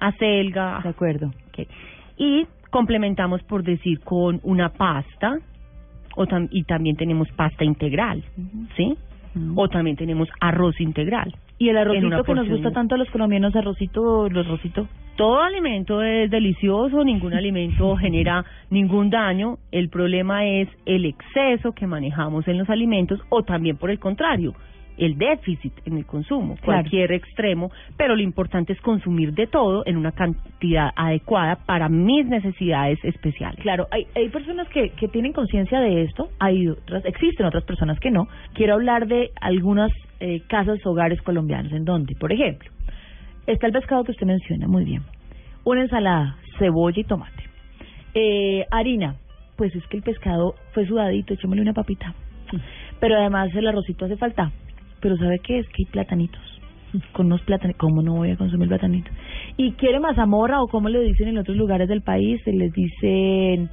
acelga. 0.00 0.80
De 0.82 0.88
acuerdo. 0.88 1.30
Y 2.18 2.46
complementamos, 2.70 3.42
por 3.44 3.62
decir, 3.62 4.00
con 4.00 4.40
una 4.42 4.70
pasta, 4.70 5.38
o 6.16 6.26
tam- 6.26 6.48
y 6.50 6.64
también 6.64 6.96
tenemos 6.96 7.28
pasta 7.36 7.64
integral, 7.64 8.24
¿sí? 8.76 8.96
O 9.54 9.68
también 9.68 9.96
tenemos 9.96 10.28
arroz 10.40 10.80
integral. 10.80 11.34
Y 11.58 11.68
el 11.68 11.76
arrocito 11.76 12.24
que 12.24 12.34
nos 12.34 12.48
gusta 12.48 12.70
tanto 12.74 12.94
a 12.94 12.98
los 12.98 13.10
colombianos, 13.10 13.54
arrocito, 13.54 14.28
los 14.28 14.46
arrocito. 14.46 14.88
Todo 15.16 15.40
alimento 15.42 16.02
es 16.02 16.30
delicioso, 16.30 17.04
ningún 17.04 17.32
alimento 17.42 17.96
genera 17.96 18.44
ningún 18.70 19.10
daño. 19.10 19.58
El 19.72 19.88
problema 19.88 20.44
es 20.46 20.68
el 20.86 21.04
exceso 21.04 21.72
que 21.72 21.86
manejamos 21.86 22.48
en 22.48 22.58
los 22.58 22.68
alimentos 22.68 23.20
o 23.30 23.42
también 23.42 23.76
por 23.76 23.90
el 23.90 23.98
contrario, 23.98 24.54
el 24.98 25.18
déficit 25.18 25.72
en 25.84 25.98
el 25.98 26.06
consumo, 26.06 26.54
Claro. 26.56 26.64
cualquier 26.82 27.12
extremo, 27.12 27.70
pero 27.96 28.16
lo 28.16 28.22
importante 28.22 28.72
es 28.72 28.80
consumir 28.80 29.32
de 29.34 29.46
todo 29.46 29.82
en 29.86 29.96
una 29.96 30.12
cantidad 30.12 30.90
adecuada 30.96 31.56
para 31.66 31.88
mis 31.88 32.26
necesidades 32.26 32.98
especiales. 33.04 33.60
Claro, 33.60 33.86
hay, 33.90 34.06
hay 34.14 34.28
personas 34.28 34.68
que, 34.68 34.90
que 34.90 35.08
tienen 35.08 35.32
conciencia 35.32 35.80
de 35.80 36.02
esto, 36.02 36.28
hay 36.38 36.68
otras, 36.68 37.04
existen 37.04 37.46
otras 37.46 37.64
personas 37.64 37.98
que 38.00 38.10
no. 38.10 38.28
Quiero 38.54 38.74
hablar 38.74 39.06
de 39.06 39.30
algunas 39.40 39.90
eh, 40.20 40.40
casas, 40.48 40.78
hogares 40.86 41.20
colombianos, 41.22 41.72
en 41.72 41.84
donde, 41.84 42.14
por 42.14 42.32
ejemplo, 42.32 42.70
está 43.46 43.66
el 43.66 43.72
pescado 43.72 44.04
que 44.04 44.12
usted 44.12 44.26
menciona, 44.26 44.66
muy 44.66 44.84
bien. 44.84 45.02
Una 45.64 45.82
ensalada, 45.82 46.36
cebolla 46.58 47.00
y 47.00 47.04
tomate. 47.04 47.42
Eh, 48.14 48.64
harina, 48.70 49.16
pues 49.56 49.74
es 49.74 49.86
que 49.88 49.98
el 49.98 50.02
pescado 50.02 50.54
fue 50.72 50.86
sudadito, 50.86 51.34
echémosle 51.34 51.62
una 51.62 51.72
papita. 51.74 52.14
Pero 53.00 53.16
además 53.16 53.54
el 53.54 53.66
arrocito 53.66 54.04
hace 54.06 54.16
falta. 54.16 54.52
Pero 55.06 55.18
¿sabe 55.18 55.38
qué? 55.38 55.60
Es 55.60 55.68
que 55.68 55.82
hay 55.82 55.86
platanitos. 55.86 56.40
Con 57.12 57.26
unos 57.26 57.42
plátanos, 57.42 57.76
¿cómo 57.76 58.02
no 58.02 58.14
voy 58.14 58.32
a 58.32 58.36
consumir 58.36 58.66
platanitos? 58.68 59.12
¿Y 59.56 59.72
quiere 59.72 60.00
mazamorra 60.00 60.60
o 60.62 60.66
como 60.66 60.88
le 60.88 60.98
dicen 61.00 61.28
en 61.28 61.38
otros 61.38 61.56
lugares 61.56 61.88
del 61.88 62.02
país? 62.02 62.40
Se 62.42 62.52
les 62.52 62.72
dicen, 62.72 63.68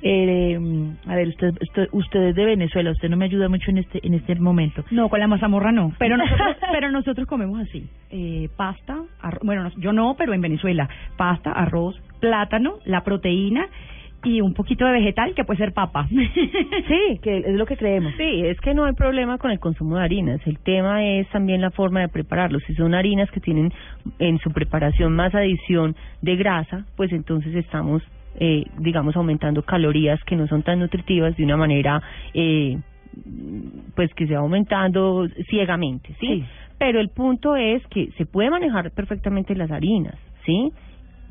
eh, 0.00 0.58
a 1.06 1.14
ver, 1.16 1.28
usted, 1.28 1.50
usted, 1.60 1.88
usted 1.92 2.22
es 2.28 2.34
de 2.36 2.44
Venezuela, 2.46 2.90
usted 2.92 3.10
no 3.10 3.16
me 3.18 3.26
ayuda 3.26 3.48
mucho 3.50 3.70
en 3.70 3.78
este 3.78 4.00
en 4.06 4.14
este 4.14 4.34
momento. 4.36 4.82
No, 4.90 5.08
con 5.10 5.20
la 5.20 5.26
mazamorra 5.26 5.72
no. 5.72 5.92
Pero 5.98 6.16
nosotros, 6.22 6.56
pero 6.72 6.90
nosotros 6.90 7.26
comemos 7.26 7.60
así. 7.60 7.84
Eh, 8.10 8.48
pasta, 8.56 8.96
arro- 9.22 9.40
bueno, 9.44 9.64
no- 9.64 9.72
yo 9.76 9.92
no, 9.92 10.14
pero 10.16 10.32
en 10.32 10.40
Venezuela. 10.40 10.88
Pasta, 11.18 11.50
arroz, 11.52 12.00
plátano, 12.20 12.76
la 12.86 13.02
proteína 13.04 13.66
y 14.28 14.40
un 14.40 14.52
poquito 14.54 14.84
de 14.84 14.92
vegetal 14.92 15.34
que 15.34 15.44
puede 15.44 15.58
ser 15.58 15.72
papa. 15.72 16.06
Sí, 16.88 17.18
que 17.22 17.38
es 17.38 17.54
lo 17.54 17.66
que 17.66 17.76
creemos. 17.76 18.12
Sí, 18.16 18.42
es 18.44 18.58
que 18.60 18.72
no 18.74 18.84
hay 18.84 18.92
problema 18.92 19.38
con 19.38 19.50
el 19.50 19.58
consumo 19.58 19.96
de 19.96 20.04
harinas. 20.04 20.40
El 20.46 20.58
tema 20.58 21.04
es 21.04 21.28
también 21.30 21.60
la 21.60 21.70
forma 21.70 22.00
de 22.00 22.08
prepararlos. 22.08 22.62
Si 22.66 22.74
son 22.74 22.94
harinas 22.94 23.30
que 23.30 23.40
tienen 23.40 23.72
en 24.18 24.38
su 24.38 24.50
preparación 24.50 25.14
más 25.14 25.34
adición 25.34 25.96
de 26.22 26.36
grasa, 26.36 26.86
pues 26.96 27.12
entonces 27.12 27.54
estamos, 27.54 28.02
eh, 28.38 28.64
digamos, 28.78 29.16
aumentando 29.16 29.62
calorías 29.62 30.22
que 30.24 30.36
no 30.36 30.46
son 30.46 30.62
tan 30.62 30.78
nutritivas 30.78 31.36
de 31.36 31.44
una 31.44 31.56
manera, 31.56 32.00
eh, 32.32 32.78
pues 33.94 34.12
que 34.14 34.26
se 34.26 34.34
va 34.34 34.40
aumentando 34.40 35.26
ciegamente, 35.48 36.14
¿sí? 36.20 36.26
Sí. 36.26 36.44
Pero 36.78 37.00
el 37.00 37.08
punto 37.08 37.56
es 37.56 37.84
que 37.88 38.10
se 38.16 38.24
puede 38.24 38.50
manejar 38.50 38.92
perfectamente 38.92 39.54
las 39.54 39.70
harinas, 39.70 40.14
¿sí? 40.46 40.70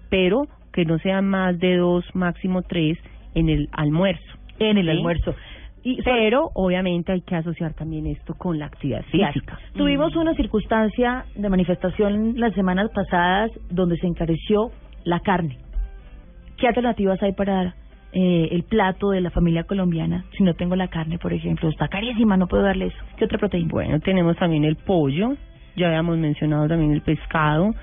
Pero 0.10 0.48
que 0.78 0.86
no 0.86 1.00
sean 1.00 1.26
más 1.26 1.58
de 1.58 1.76
dos, 1.78 2.06
máximo 2.14 2.62
tres 2.62 3.00
en 3.34 3.50
el 3.50 3.68
almuerzo. 3.72 4.22
En 4.60 4.78
el 4.78 4.86
¿sí? 4.86 4.92
almuerzo. 4.92 5.34
Y 5.82 6.04
Pero 6.04 6.52
obviamente 6.54 7.14
hay 7.14 7.22
que 7.22 7.36
asociar 7.36 7.74
también 7.74 8.06
esto 8.06 8.36
con 8.36 8.60
la 8.60 8.68
actividad 8.68 9.02
física. 9.06 9.58
Tuvimos 9.74 10.16
una 10.16 10.36
circunstancia 10.36 11.26
de 11.34 11.50
manifestación 11.50 12.40
las 12.40 12.54
semanas 12.54 12.92
pasadas 12.94 13.50
donde 13.72 13.98
se 13.98 14.06
encareció 14.06 14.70
la 15.04 15.20
carne. 15.22 15.58
¿Qué 16.58 16.68
alternativas 16.68 17.24
hay 17.24 17.32
para 17.32 17.74
eh, 18.14 18.50
el 18.52 18.62
plato 18.62 19.10
de 19.10 19.22
la 19.22 19.32
familia 19.32 19.64
colombiana 19.64 20.26
si 20.38 20.44
no 20.44 20.54
tengo 20.54 20.76
la 20.76 20.90
carne, 20.90 21.18
por 21.18 21.34
ejemplo? 21.34 21.70
Está 21.70 21.88
carísima, 21.88 22.38
no 22.38 22.46
puedo 22.46 22.62
darle 22.62 22.88
eso. 22.88 22.98
¿Qué 23.18 23.26
otra 23.26 23.40
proteína? 23.40 23.70
Bueno, 23.72 24.00
tenemos 24.00 24.38
también 24.38 24.64
el 24.64 24.76
pollo, 24.76 25.38
ya 25.76 25.88
habíamos 25.88 26.20
mencionado 26.20 26.68
también 26.68 26.92
el 26.92 27.02
pescado, 27.02 27.74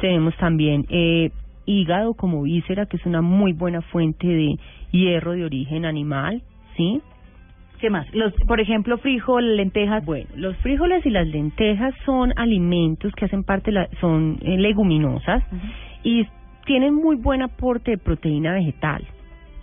tenemos 0.00 0.36
también 0.36 0.84
eh, 0.88 1.32
hígado 1.66 2.14
como 2.14 2.42
víscera, 2.42 2.86
que 2.86 2.96
es 2.96 3.06
una 3.06 3.22
muy 3.22 3.52
buena 3.52 3.80
fuente 3.82 4.26
de 4.26 4.58
hierro 4.90 5.32
de 5.32 5.44
origen 5.44 5.84
animal, 5.84 6.42
¿sí? 6.76 7.00
¿Qué 7.80 7.90
más? 7.90 8.06
Los, 8.14 8.32
por 8.46 8.60
ejemplo, 8.60 8.98
frijol, 8.98 9.56
lentejas. 9.56 10.04
Bueno, 10.04 10.28
los 10.36 10.56
frijoles 10.58 11.04
y 11.04 11.10
las 11.10 11.26
lentejas 11.26 11.94
son 12.06 12.32
alimentos 12.36 13.12
que 13.14 13.26
hacen 13.26 13.44
parte, 13.44 13.72
la, 13.72 13.88
son 14.00 14.38
eh, 14.42 14.56
leguminosas 14.56 15.42
y 16.02 16.26
tienen 16.64 16.94
muy 16.94 17.16
buen 17.16 17.42
aporte 17.42 17.92
de 17.92 17.98
proteína 17.98 18.54
vegetal 18.54 19.04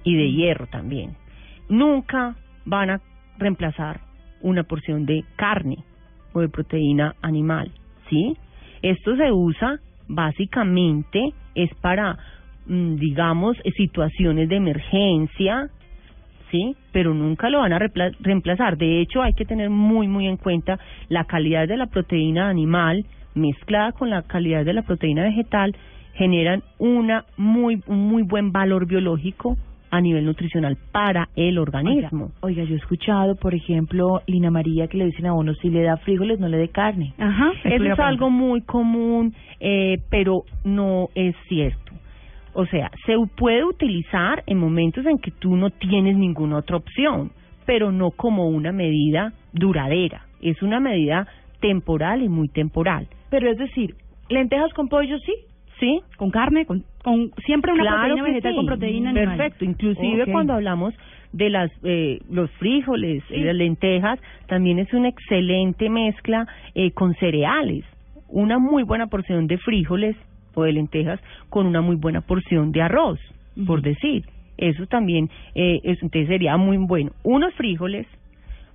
y 0.03 0.15
de 0.15 0.31
hierro 0.31 0.67
también. 0.67 1.15
Nunca 1.69 2.35
van 2.65 2.91
a 2.91 3.01
reemplazar 3.37 4.01
una 4.41 4.63
porción 4.63 5.05
de 5.05 5.23
carne 5.35 5.77
o 6.33 6.41
de 6.41 6.49
proteína 6.49 7.15
animal, 7.21 7.71
¿sí? 8.09 8.35
Esto 8.81 9.15
se 9.15 9.31
usa 9.31 9.79
básicamente 10.07 11.33
es 11.55 11.73
para, 11.75 12.17
mm, 12.65 12.95
digamos, 12.95 13.57
situaciones 13.75 14.49
de 14.49 14.55
emergencia, 14.57 15.69
¿sí? 16.51 16.75
Pero 16.91 17.13
nunca 17.13 17.49
lo 17.49 17.59
van 17.59 17.73
a 17.73 17.79
reemplazar. 17.79 18.77
De 18.77 19.01
hecho, 19.01 19.21
hay 19.21 19.33
que 19.33 19.45
tener 19.45 19.69
muy, 19.69 20.07
muy 20.07 20.27
en 20.27 20.37
cuenta 20.37 20.79
la 21.09 21.25
calidad 21.25 21.67
de 21.67 21.77
la 21.77 21.87
proteína 21.87 22.49
animal 22.49 23.05
mezclada 23.33 23.93
con 23.93 24.09
la 24.09 24.23
calidad 24.23 24.65
de 24.65 24.73
la 24.73 24.81
proteína 24.81 25.23
vegetal 25.23 25.75
generan 26.15 26.63
una 26.77 27.25
muy, 27.37 27.81
un 27.87 28.07
muy 28.09 28.23
buen 28.23 28.51
valor 28.51 28.85
biológico 28.85 29.57
a 29.91 30.01
nivel 30.01 30.25
nutricional 30.25 30.77
para 30.91 31.29
el 31.35 31.59
organismo. 31.59 32.31
Oiga, 32.41 32.63
yo 32.63 32.75
he 32.75 32.77
escuchado, 32.77 33.35
por 33.35 33.53
ejemplo, 33.53 34.21
Lina 34.25 34.49
María, 34.49 34.87
que 34.87 34.97
le 34.97 35.05
dicen 35.05 35.27
a 35.27 35.33
uno, 35.33 35.53
si 35.55 35.69
le 35.69 35.83
da 35.83 35.97
frijoles, 35.97 36.39
no 36.39 36.47
le 36.47 36.57
dé 36.57 36.69
carne. 36.69 37.13
Ajá. 37.17 37.51
Eso 37.65 37.83
es 37.83 37.99
algo 37.99 38.29
muy 38.29 38.61
común, 38.61 39.33
eh, 39.59 39.99
pero 40.09 40.45
no 40.63 41.09
es 41.13 41.35
cierto. 41.47 41.91
O 42.53 42.65
sea, 42.65 42.89
se 43.05 43.15
puede 43.37 43.63
utilizar 43.63 44.43
en 44.47 44.57
momentos 44.57 45.05
en 45.05 45.19
que 45.19 45.31
tú 45.31 45.55
no 45.55 45.69
tienes 45.69 46.17
ninguna 46.17 46.57
otra 46.57 46.77
opción, 46.77 47.31
pero 47.65 47.91
no 47.91 48.11
como 48.11 48.47
una 48.47 48.71
medida 48.71 49.33
duradera. 49.53 50.25
Es 50.41 50.61
una 50.61 50.79
medida 50.79 51.27
temporal 51.59 52.23
y 52.23 52.29
muy 52.29 52.47
temporal. 52.47 53.07
Pero 53.29 53.51
es 53.51 53.57
decir, 53.57 53.95
lentejas 54.29 54.73
con 54.73 54.87
pollo 54.87 55.17
sí, 55.19 55.33
¿Sí? 55.81 55.99
Con 56.15 56.29
carne, 56.29 56.67
con, 56.67 56.83
con 57.03 57.31
siempre 57.45 57.73
una 57.73 57.83
Claro 57.83 58.15
proteína 58.15 58.23
vegetal 58.23 58.51
sí. 58.51 58.55
con 58.55 58.65
proteína 58.65 59.09
animal. 59.09 59.37
Perfecto. 59.37 59.65
Inclusive 59.65 60.31
cuando 60.31 60.53
hablamos 60.53 60.93
de 61.33 61.49
las 61.49 61.71
eh, 61.83 62.19
los 62.29 62.51
frijoles, 62.51 63.23
y 63.29 63.39
las 63.39 63.55
lentejas, 63.55 64.19
también 64.47 64.79
es 64.79 64.93
una 64.93 65.09
excelente 65.09 65.89
mezcla 65.89 66.47
eh, 66.75 66.91
con 66.91 67.15
cereales. 67.15 67.85
Una 68.27 68.59
muy 68.59 68.83
buena 68.83 69.07
porción 69.07 69.47
de 69.47 69.57
frijoles 69.57 70.15
o 70.53 70.63
de 70.63 70.73
lentejas 70.73 71.19
con 71.49 71.65
una 71.65 71.81
muy 71.81 71.95
buena 71.95 72.21
porción 72.21 72.71
de 72.71 72.81
arroz, 72.81 73.19
por 73.65 73.81
decir. 73.81 74.25
Eso 74.57 74.85
también 74.85 75.29
eh, 75.55 75.79
es, 75.83 76.01
entonces 76.01 76.27
sería 76.27 76.55
muy 76.57 76.77
bueno. 76.77 77.11
Unos 77.23 77.53
frijoles 77.55 78.05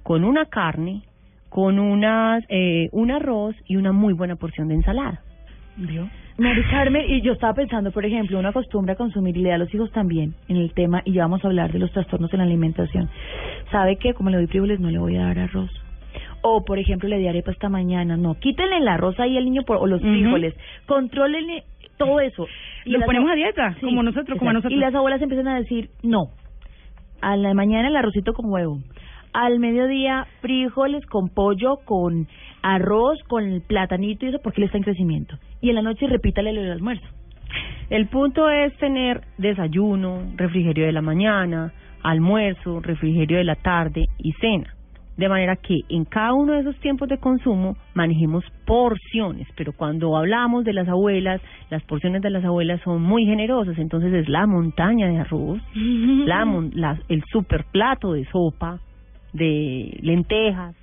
con 0.02 0.24
una 0.24 0.46
carne, 0.46 1.02
con 1.48 1.78
unas 1.78 2.44
eh, 2.48 2.88
un 2.92 3.10
arroz 3.10 3.54
y 3.66 3.76
una 3.76 3.92
muy 3.92 4.12
buena 4.12 4.36
porción 4.36 4.68
de 4.68 4.74
ensalada. 4.74 5.20
¿Vio? 5.76 6.08
Mari 6.38 6.62
Carmen, 6.64 7.04
y 7.08 7.22
yo 7.22 7.32
estaba 7.32 7.54
pensando, 7.54 7.90
por 7.92 8.04
ejemplo, 8.04 8.38
uno 8.38 8.48
acostumbra 8.48 8.92
a 8.92 8.96
consumir 8.96 9.36
y 9.36 9.42
le 9.42 9.48
da 9.50 9.54
a 9.54 9.58
los 9.58 9.72
hijos 9.74 9.90
también 9.92 10.34
en 10.48 10.56
el 10.56 10.72
tema, 10.74 11.00
y 11.04 11.12
ya 11.12 11.22
vamos 11.22 11.42
a 11.44 11.48
hablar 11.48 11.72
de 11.72 11.78
los 11.78 11.90
trastornos 11.92 12.32
en 12.32 12.38
la 12.38 12.44
alimentación. 12.44 13.08
¿Sabe 13.70 13.96
que 13.96 14.14
Como 14.14 14.30
le 14.30 14.36
doy 14.36 14.46
frijoles, 14.46 14.80
no 14.80 14.90
le 14.90 14.98
voy 14.98 15.16
a 15.16 15.22
dar 15.22 15.38
arroz. 15.38 15.70
O, 16.42 16.64
por 16.64 16.78
ejemplo, 16.78 17.08
le 17.08 17.18
di 17.18 17.26
arepa 17.26 17.50
esta 17.50 17.68
mañana. 17.68 18.16
No, 18.16 18.34
quítenle 18.34 18.76
el 18.78 18.88
arroz 18.88 19.18
ahí 19.18 19.36
al 19.36 19.44
niño 19.44 19.62
por, 19.62 19.78
o 19.78 19.86
los 19.86 20.00
frijoles. 20.00 20.54
Contrólenle 20.86 21.64
todo 21.96 22.20
eso. 22.20 22.46
Los 22.84 23.00
las 23.00 23.06
ponemos 23.06 23.30
a 23.30 23.34
dieta, 23.34 23.74
Sí, 23.80 23.86
como 23.86 24.02
nosotros, 24.02 24.38
como 24.38 24.50
exacto. 24.50 24.68
nosotros. 24.68 24.72
Y 24.72 24.76
las 24.76 24.94
abuelas 24.94 25.20
empiezan 25.22 25.48
a 25.48 25.58
decir, 25.58 25.88
no. 26.02 26.28
A 27.20 27.36
la 27.36 27.54
mañana 27.54 27.88
el 27.88 27.96
arrocito 27.96 28.32
con 28.34 28.50
huevo. 28.50 28.78
Al 29.32 29.58
mediodía, 29.58 30.26
frijoles 30.40 31.04
con 31.06 31.28
pollo, 31.28 31.78
con 31.84 32.26
arroz, 32.74 33.18
con 33.28 33.44
el 33.44 33.60
platanito 33.62 34.24
y 34.26 34.30
eso 34.30 34.38
porque 34.42 34.60
él 34.60 34.66
está 34.66 34.78
en 34.78 34.84
crecimiento. 34.84 35.36
Y 35.60 35.68
en 35.70 35.76
la 35.76 35.82
noche 35.82 36.06
repítale 36.06 36.52
lo 36.52 36.62
del 36.62 36.72
almuerzo. 36.72 37.06
El 37.90 38.06
punto 38.08 38.48
es 38.50 38.76
tener 38.78 39.20
desayuno, 39.38 40.22
refrigerio 40.36 40.86
de 40.86 40.92
la 40.92 41.02
mañana, 41.02 41.72
almuerzo, 42.02 42.80
refrigerio 42.80 43.38
de 43.38 43.44
la 43.44 43.54
tarde 43.56 44.06
y 44.18 44.32
cena. 44.32 44.72
De 45.16 45.28
manera 45.30 45.56
que 45.56 45.80
en 45.88 46.04
cada 46.04 46.34
uno 46.34 46.52
de 46.52 46.60
esos 46.60 46.76
tiempos 46.80 47.08
de 47.08 47.16
consumo 47.18 47.76
manejemos 47.94 48.44
porciones, 48.66 49.48
pero 49.56 49.72
cuando 49.72 50.14
hablamos 50.16 50.64
de 50.64 50.74
las 50.74 50.88
abuelas, 50.88 51.40
las 51.70 51.82
porciones 51.84 52.20
de 52.20 52.28
las 52.30 52.44
abuelas 52.44 52.82
son 52.82 53.00
muy 53.00 53.24
generosas, 53.24 53.78
entonces 53.78 54.12
es 54.12 54.28
la 54.28 54.46
montaña 54.46 55.06
de 55.08 55.18
arroz, 55.18 55.58
la, 55.74 56.44
mon- 56.44 56.70
la- 56.74 56.98
el 57.08 57.22
super 57.32 57.64
plato 57.72 58.12
de 58.12 58.26
sopa, 58.26 58.78
de 59.32 59.96
lentejas, 60.02 60.74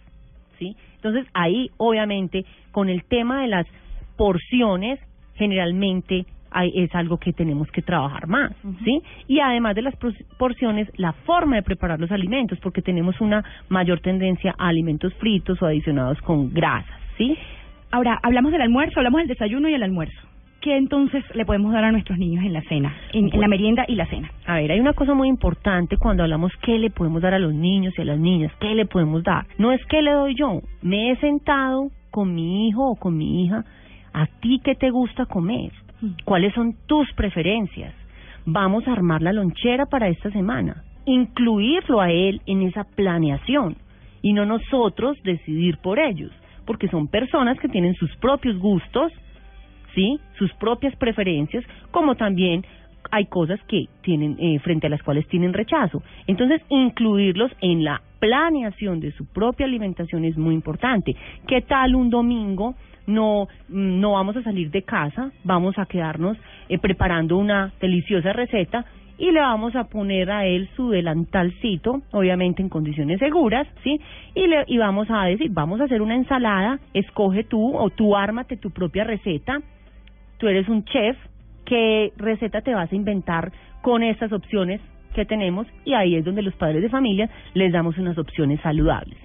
¿sí? 0.57 0.75
Entonces 1.03 1.29
ahí 1.33 1.69
obviamente 1.77 2.45
con 2.71 2.87
el 2.87 3.03
tema 3.03 3.41
de 3.41 3.47
las 3.47 3.67
porciones 4.15 4.99
generalmente 5.35 6.25
hay, 6.49 6.71
es 6.75 6.93
algo 6.95 7.17
que 7.17 7.33
tenemos 7.33 7.69
que 7.71 7.81
trabajar 7.81 8.27
más, 8.27 8.51
¿sí? 8.85 9.01
Y 9.27 9.39
además 9.39 9.75
de 9.75 9.81
las 9.81 9.95
porciones, 10.37 10.87
la 10.97 11.11
forma 11.11 11.57
de 11.57 11.63
preparar 11.63 11.99
los 11.99 12.11
alimentos, 12.11 12.59
porque 12.59 12.81
tenemos 12.81 13.19
una 13.21 13.43
mayor 13.69 13.99
tendencia 14.01 14.53
a 14.57 14.67
alimentos 14.67 15.13
fritos 15.15 15.61
o 15.61 15.65
adicionados 15.65 16.21
con 16.21 16.53
grasas, 16.53 16.99
¿sí? 17.17 17.35
Ahora, 17.91 18.19
hablamos 18.21 18.51
del 18.51 18.61
almuerzo, 18.61 18.99
hablamos 18.99 19.21
del 19.21 19.29
desayuno 19.29 19.67
y 19.67 19.73
el 19.73 19.83
almuerzo. 19.83 20.32
¿Qué 20.63 20.77
entonces 20.77 21.25
le 21.35 21.43
podemos 21.43 21.73
dar 21.73 21.83
a 21.83 21.91
nuestros 21.91 22.17
niños 22.17 22.45
en 22.45 22.53
la 22.53 22.61
cena, 22.61 22.95
en, 23.11 23.33
en 23.33 23.41
la 23.41 23.49
merienda 23.49 23.83
y 23.85 23.95
la 23.95 24.05
cena? 24.05 24.31
A 24.45 24.55
ver, 24.55 24.71
hay 24.71 24.79
una 24.79 24.93
cosa 24.93 25.13
muy 25.13 25.27
importante 25.27 25.97
cuando 25.97 26.23
hablamos 26.23 26.53
qué 26.61 26.79
le 26.79 26.89
podemos 26.89 27.21
dar 27.21 27.33
a 27.33 27.39
los 27.39 27.53
niños 27.53 27.93
y 27.97 28.01
a 28.01 28.05
las 28.05 28.17
niñas, 28.17 28.49
qué 28.61 28.73
le 28.73 28.85
podemos 28.85 29.23
dar. 29.23 29.45
No 29.57 29.73
es 29.73 29.85
qué 29.87 30.01
le 30.01 30.11
doy 30.11 30.35
yo, 30.35 30.61
me 30.81 31.11
he 31.11 31.17
sentado 31.17 31.89
con 32.11 32.33
mi 32.33 32.69
hijo 32.69 32.91
o 32.91 32.95
con 32.95 33.17
mi 33.17 33.43
hija, 33.43 33.65
a 34.13 34.25
ti 34.39 34.61
qué 34.63 34.73
te 34.75 34.89
gusta 34.89 35.25
comer, 35.25 35.73
cuáles 36.23 36.53
son 36.53 36.75
tus 36.87 37.11
preferencias. 37.11 37.93
Vamos 38.45 38.87
a 38.87 38.93
armar 38.93 39.21
la 39.21 39.33
lonchera 39.33 39.85
para 39.87 40.07
esta 40.07 40.31
semana, 40.31 40.85
incluirlo 41.05 41.99
a 41.99 42.09
él 42.09 42.39
en 42.45 42.61
esa 42.61 42.85
planeación 42.85 43.75
y 44.21 44.31
no 44.31 44.45
nosotros 44.45 45.17
decidir 45.25 45.79
por 45.79 45.99
ellos, 45.99 46.31
porque 46.65 46.87
son 46.87 47.09
personas 47.09 47.59
que 47.59 47.67
tienen 47.67 47.95
sus 47.95 48.15
propios 48.15 48.57
gustos, 48.59 49.11
¿sí? 49.93 50.19
Sus 50.37 50.51
propias 50.53 50.95
preferencias, 50.95 51.63
como 51.91 52.15
también 52.15 52.65
hay 53.11 53.25
cosas 53.25 53.59
que 53.67 53.87
tienen 54.01 54.37
eh, 54.39 54.59
frente 54.59 54.87
a 54.87 54.89
las 54.89 55.03
cuales 55.03 55.27
tienen 55.27 55.53
rechazo. 55.53 56.01
Entonces, 56.27 56.61
incluirlos 56.69 57.51
en 57.61 57.83
la 57.83 58.01
planeación 58.19 58.99
de 58.99 59.11
su 59.11 59.25
propia 59.25 59.65
alimentación 59.65 60.25
es 60.25 60.37
muy 60.37 60.55
importante. 60.55 61.15
¿Qué 61.47 61.61
tal 61.61 61.95
un 61.95 62.09
domingo? 62.09 62.75
No, 63.05 63.47
mm, 63.69 63.99
no 63.99 64.13
vamos 64.13 64.37
a 64.37 64.43
salir 64.43 64.71
de 64.71 64.83
casa, 64.83 65.31
vamos 65.43 65.77
a 65.77 65.85
quedarnos 65.85 66.37
eh, 66.69 66.79
preparando 66.79 67.37
una 67.37 67.73
deliciosa 67.81 68.31
receta 68.31 68.85
y 69.17 69.31
le 69.31 69.41
vamos 69.41 69.75
a 69.75 69.83
poner 69.85 70.31
a 70.31 70.45
él 70.45 70.69
su 70.75 70.89
delantalcito, 70.89 72.01
obviamente 72.11 72.61
en 72.61 72.69
condiciones 72.69 73.19
seguras, 73.19 73.67
¿sí? 73.83 73.99
Y 74.33 74.47
le 74.47 74.63
y 74.67 74.77
vamos 74.77 75.07
a 75.09 75.25
decir, 75.25 75.51
vamos 75.51 75.81
a 75.81 75.83
hacer 75.83 76.01
una 76.01 76.15
ensalada, 76.15 76.79
escoge 76.93 77.43
tú 77.43 77.75
o 77.77 77.89
tú 77.89 78.15
ármate 78.15 78.57
tu 78.57 78.71
propia 78.71 79.03
receta. 79.03 79.61
Tú 80.43 80.49
eres 80.49 80.67
un 80.67 80.83
chef, 80.83 81.15
¿qué 81.65 82.11
receta 82.17 82.59
te 82.59 82.75
vas 82.75 82.91
a 82.91 82.95
inventar 82.97 83.53
con 83.81 84.03
estas 84.03 84.33
opciones 84.33 84.81
que 85.15 85.23
tenemos? 85.23 85.65
Y 85.85 85.93
ahí 85.93 86.17
es 86.17 86.25
donde 86.25 86.41
los 86.41 86.53
padres 86.55 86.81
de 86.81 86.89
familia 86.89 87.29
les 87.53 87.71
damos 87.71 87.97
unas 87.97 88.17
opciones 88.17 88.59
saludables. 88.59 89.17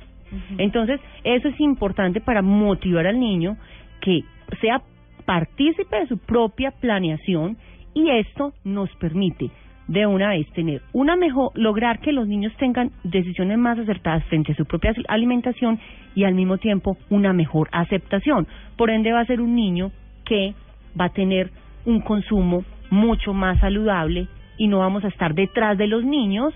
Entonces, 0.58 1.00
eso 1.24 1.48
es 1.48 1.58
importante 1.58 2.20
para 2.20 2.40
motivar 2.40 3.08
al 3.08 3.18
niño 3.18 3.56
que 4.00 4.22
sea 4.60 4.80
partícipe 5.24 5.96
de 5.98 6.06
su 6.06 6.18
propia 6.18 6.70
planeación 6.70 7.56
y 7.94 8.10
esto 8.10 8.52
nos 8.62 8.88
permite 9.00 9.50
de 9.88 10.06
una 10.06 10.28
vez 10.28 10.48
tener 10.52 10.82
una 10.92 11.16
mejor 11.16 11.50
lograr 11.56 11.98
que 11.98 12.12
los 12.12 12.28
niños 12.28 12.52
tengan 12.58 12.92
decisiones 13.02 13.58
más 13.58 13.76
acertadas 13.76 14.22
frente 14.26 14.52
a 14.52 14.54
su 14.54 14.66
propia 14.66 14.94
alimentación 15.08 15.80
y 16.14 16.22
al 16.22 16.34
mismo 16.34 16.58
tiempo 16.58 16.96
una 17.10 17.32
mejor 17.32 17.68
aceptación. 17.72 18.46
Por 18.76 18.90
ende 18.90 19.10
va 19.10 19.18
a 19.18 19.26
ser 19.26 19.40
un 19.40 19.56
niño 19.56 19.90
que 20.24 20.54
va 20.98 21.06
a 21.06 21.12
tener 21.12 21.50
un 21.84 22.00
consumo 22.00 22.64
mucho 22.90 23.32
más 23.32 23.58
saludable 23.60 24.28
y 24.56 24.68
no 24.68 24.78
vamos 24.78 25.04
a 25.04 25.08
estar 25.08 25.34
detrás 25.34 25.78
de 25.78 25.86
los 25.86 26.04
niños 26.04 26.54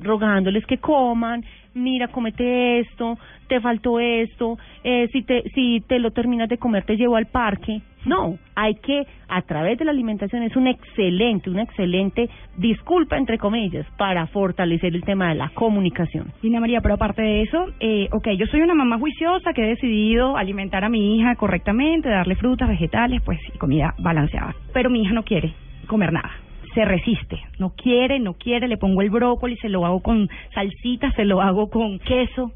rogándoles 0.00 0.66
que 0.66 0.78
coman, 0.78 1.44
mira, 1.74 2.08
comete 2.08 2.80
esto, 2.80 3.18
te 3.48 3.60
faltó 3.60 4.00
esto, 4.00 4.58
eh, 4.82 5.08
si 5.12 5.22
te 5.22 5.42
si 5.54 5.80
te 5.86 5.98
lo 5.98 6.12
terminas 6.12 6.48
de 6.48 6.58
comer 6.58 6.84
te 6.84 6.96
llevo 6.96 7.16
al 7.16 7.26
parque. 7.26 7.82
No, 8.06 8.36
hay 8.54 8.74
que 8.74 9.06
a 9.28 9.40
través 9.42 9.78
de 9.78 9.86
la 9.86 9.90
alimentación 9.90 10.42
es 10.42 10.54
un 10.56 10.66
excelente, 10.66 11.48
una 11.48 11.62
excelente 11.62 12.28
disculpa 12.58 13.16
entre 13.16 13.38
comillas 13.38 13.86
para 13.96 14.26
fortalecer 14.26 14.94
el 14.94 15.02
tema 15.04 15.30
de 15.30 15.36
la 15.36 15.48
comunicación. 15.54 16.30
Lina 16.42 16.60
María, 16.60 16.82
pero 16.82 16.94
aparte 16.94 17.22
de 17.22 17.42
eso, 17.42 17.64
eh, 17.80 18.08
ok, 18.12 18.28
yo 18.36 18.46
soy 18.46 18.60
una 18.60 18.74
mamá 18.74 18.98
juiciosa 18.98 19.54
que 19.54 19.62
he 19.62 19.68
decidido 19.68 20.36
alimentar 20.36 20.84
a 20.84 20.90
mi 20.90 21.16
hija 21.16 21.34
correctamente, 21.36 22.10
darle 22.10 22.36
frutas, 22.36 22.68
vegetales, 22.68 23.22
pues 23.24 23.38
y 23.54 23.58
comida 23.58 23.94
balanceada. 23.98 24.54
Pero 24.74 24.90
mi 24.90 25.02
hija 25.02 25.14
no 25.14 25.22
quiere 25.22 25.54
comer 25.86 26.12
nada. 26.12 26.43
Se 26.74 26.84
resiste, 26.84 27.38
no 27.58 27.70
quiere, 27.70 28.18
no 28.18 28.34
quiere, 28.34 28.66
le 28.66 28.76
pongo 28.76 29.02
el 29.02 29.10
brócoli, 29.10 29.56
se 29.58 29.68
lo 29.68 29.86
hago 29.86 30.02
con 30.02 30.28
salsita, 30.54 31.12
se 31.12 31.24
lo 31.24 31.40
hago 31.40 31.70
con 31.70 31.98
queso. 32.00 32.52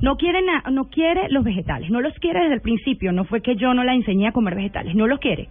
No 0.00 0.16
quiere 0.16 0.40
no 0.70 0.84
quiere 0.84 1.28
los 1.28 1.44
vegetales, 1.44 1.90
no 1.90 2.00
los 2.00 2.14
quiere 2.14 2.40
desde 2.40 2.54
el 2.54 2.60
principio, 2.62 3.12
no 3.12 3.24
fue 3.24 3.42
que 3.42 3.56
yo 3.56 3.74
no 3.74 3.84
la 3.84 3.94
enseñé 3.94 4.28
a 4.28 4.32
comer 4.32 4.54
vegetales, 4.54 4.94
no 4.94 5.06
los 5.06 5.18
quiere. 5.18 5.48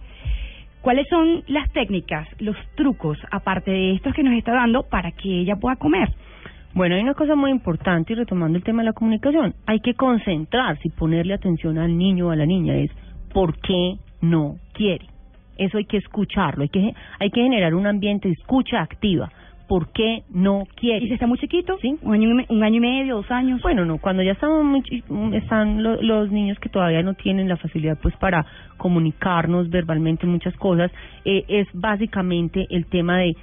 ¿Cuáles 0.80 1.06
son 1.08 1.44
las 1.46 1.70
técnicas, 1.72 2.26
los 2.40 2.56
trucos, 2.74 3.18
aparte 3.30 3.70
de 3.70 3.92
estos 3.92 4.14
que 4.14 4.22
nos 4.22 4.34
está 4.34 4.52
dando, 4.52 4.82
para 4.88 5.12
que 5.12 5.40
ella 5.40 5.56
pueda 5.56 5.76
comer? 5.76 6.08
Bueno, 6.72 6.94
hay 6.94 7.02
una 7.02 7.14
cosa 7.14 7.34
muy 7.34 7.50
importante 7.50 8.12
y 8.12 8.16
retomando 8.16 8.56
el 8.56 8.64
tema 8.64 8.82
de 8.82 8.86
la 8.86 8.92
comunicación, 8.92 9.54
hay 9.66 9.80
que 9.80 9.94
concentrarse 9.94 10.88
y 10.88 10.90
ponerle 10.90 11.34
atención 11.34 11.78
al 11.78 11.96
niño 11.98 12.28
o 12.28 12.30
a 12.30 12.36
la 12.36 12.46
niña, 12.46 12.76
es 12.76 12.90
¿por 13.32 13.58
qué 13.60 13.96
no 14.22 14.56
quiere? 14.72 15.09
Eso 15.60 15.78
hay 15.78 15.84
que 15.84 15.98
escucharlo, 15.98 16.62
hay 16.62 16.68
que, 16.70 16.94
hay 17.20 17.30
que 17.30 17.42
generar 17.42 17.74
un 17.74 17.86
ambiente 17.86 18.28
de 18.28 18.34
escucha 18.34 18.80
activa. 18.82 19.30
por 19.68 19.92
qué 19.92 20.24
no 20.34 20.64
quiere. 20.74 21.04
¿Y 21.04 21.08
si 21.08 21.14
está 21.14 21.28
muy 21.28 21.38
chiquito? 21.38 21.78
Sí. 21.80 21.94
¿Un 22.02 22.14
año, 22.14 22.28
un 22.48 22.62
año 22.64 22.78
y 22.78 22.80
medio, 22.80 23.14
dos 23.18 23.30
años? 23.30 23.62
Bueno, 23.62 23.84
no, 23.84 23.98
cuando 23.98 24.20
ya 24.20 24.32
estamos 24.32 24.64
muy 24.64 24.82
están 25.32 25.84
lo- 25.84 26.02
los 26.02 26.28
niños 26.32 26.58
que 26.58 26.68
todavía 26.68 27.04
no 27.04 27.14
tienen 27.14 27.48
la 27.48 27.56
facilidad 27.56 27.96
pues 28.02 28.16
para 28.16 28.44
comunicarnos 28.78 29.70
verbalmente 29.70 30.26
muchas 30.26 30.54
cosas, 30.56 30.90
eh, 31.24 31.44
es 31.46 31.68
básicamente 31.72 32.66
el 32.70 32.86
tema 32.86 33.18
de, 33.18 33.36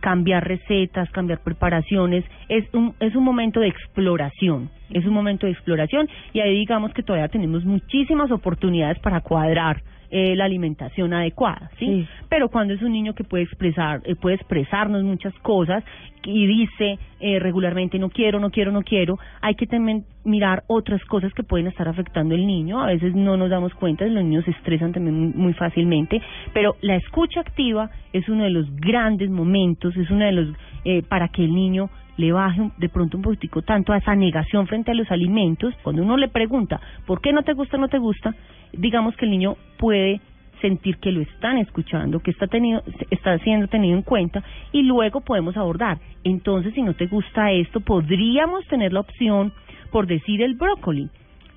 cambiar 0.00 0.48
recetas, 0.48 1.08
cambiar 1.10 1.40
preparaciones, 1.44 2.24
es 2.48 2.64
un, 2.74 2.94
es 2.98 3.14
un 3.14 3.22
momento 3.22 3.60
de 3.60 3.68
exploración, 3.68 4.70
es 4.90 5.06
un 5.06 5.12
momento 5.12 5.46
de 5.46 5.52
exploración 5.52 6.08
y 6.32 6.40
ahí 6.40 6.54
digamos 6.58 6.92
que 6.92 7.04
todavía 7.04 7.28
tenemos 7.28 7.64
muchísimas 7.64 8.32
oportunidades 8.32 8.98
para 8.98 9.20
cuadrar 9.20 9.76
eh, 10.10 10.34
la 10.36 10.44
alimentación 10.44 11.12
adecuada, 11.12 11.70
¿sí? 11.78 11.86
Sí. 11.86 12.08
Pero 12.28 12.48
cuando 12.48 12.74
es 12.74 12.82
un 12.82 12.92
niño 12.92 13.14
que 13.14 13.24
puede 13.24 13.44
expresar, 13.44 14.00
eh, 14.04 14.14
puede 14.14 14.36
expresarnos 14.36 15.02
muchas 15.02 15.34
cosas 15.40 15.84
y 16.24 16.46
dice 16.46 16.98
eh, 17.20 17.38
regularmente 17.38 17.98
no 17.98 18.10
quiero, 18.10 18.40
no 18.40 18.50
quiero, 18.50 18.72
no 18.72 18.82
quiero, 18.82 19.18
hay 19.40 19.54
que 19.54 19.66
también 19.66 20.04
mirar 20.24 20.64
otras 20.66 21.02
cosas 21.04 21.32
que 21.32 21.42
pueden 21.42 21.66
estar 21.66 21.88
afectando 21.88 22.34
al 22.34 22.46
niño. 22.46 22.82
A 22.82 22.86
veces 22.86 23.14
no 23.14 23.36
nos 23.36 23.50
damos 23.50 23.74
cuenta, 23.74 24.06
los 24.06 24.24
niños 24.24 24.44
se 24.44 24.50
estresan 24.52 24.92
también 24.92 25.18
muy, 25.18 25.32
muy 25.34 25.52
fácilmente, 25.54 26.20
pero 26.52 26.76
la 26.80 26.96
escucha 26.96 27.40
activa 27.40 27.90
es 28.12 28.28
uno 28.28 28.44
de 28.44 28.50
los 28.50 28.74
grandes 28.76 29.30
momentos, 29.30 29.96
es 29.96 30.10
uno 30.10 30.24
de 30.24 30.32
los 30.32 30.48
eh, 30.84 31.02
para 31.02 31.28
que 31.28 31.44
el 31.44 31.54
niño 31.54 31.90
le 32.18 32.32
baje 32.32 32.70
de 32.76 32.88
pronto 32.90 33.16
un 33.16 33.22
poquitico 33.22 33.62
tanto 33.62 33.92
a 33.92 33.98
esa 33.98 34.14
negación 34.14 34.66
frente 34.66 34.90
a 34.90 34.94
los 34.94 35.10
alimentos. 35.10 35.74
Cuando 35.82 36.02
uno 36.02 36.16
le 36.16 36.28
pregunta 36.28 36.80
por 37.06 37.22
qué 37.22 37.32
no 37.32 37.42
te 37.42 37.54
gusta, 37.54 37.78
no 37.78 37.88
te 37.88 37.98
gusta, 37.98 38.34
digamos 38.72 39.16
que 39.16 39.24
el 39.24 39.30
niño 39.30 39.56
puede 39.78 40.20
sentir 40.60 40.98
que 40.98 41.12
lo 41.12 41.20
están 41.20 41.58
escuchando, 41.58 42.18
que 42.18 42.32
está 42.32 42.48
tenido, 42.48 42.82
está 43.10 43.38
siendo 43.38 43.68
tenido 43.68 43.96
en 43.96 44.02
cuenta 44.02 44.42
y 44.72 44.82
luego 44.82 45.20
podemos 45.20 45.56
abordar. 45.56 45.98
Entonces, 46.24 46.74
si 46.74 46.82
no 46.82 46.94
te 46.94 47.06
gusta 47.06 47.52
esto, 47.52 47.80
podríamos 47.80 48.66
tener 48.66 48.92
la 48.92 49.00
opción 49.00 49.52
por 49.92 50.08
decir 50.08 50.42
el 50.42 50.54
brócoli. 50.54 51.08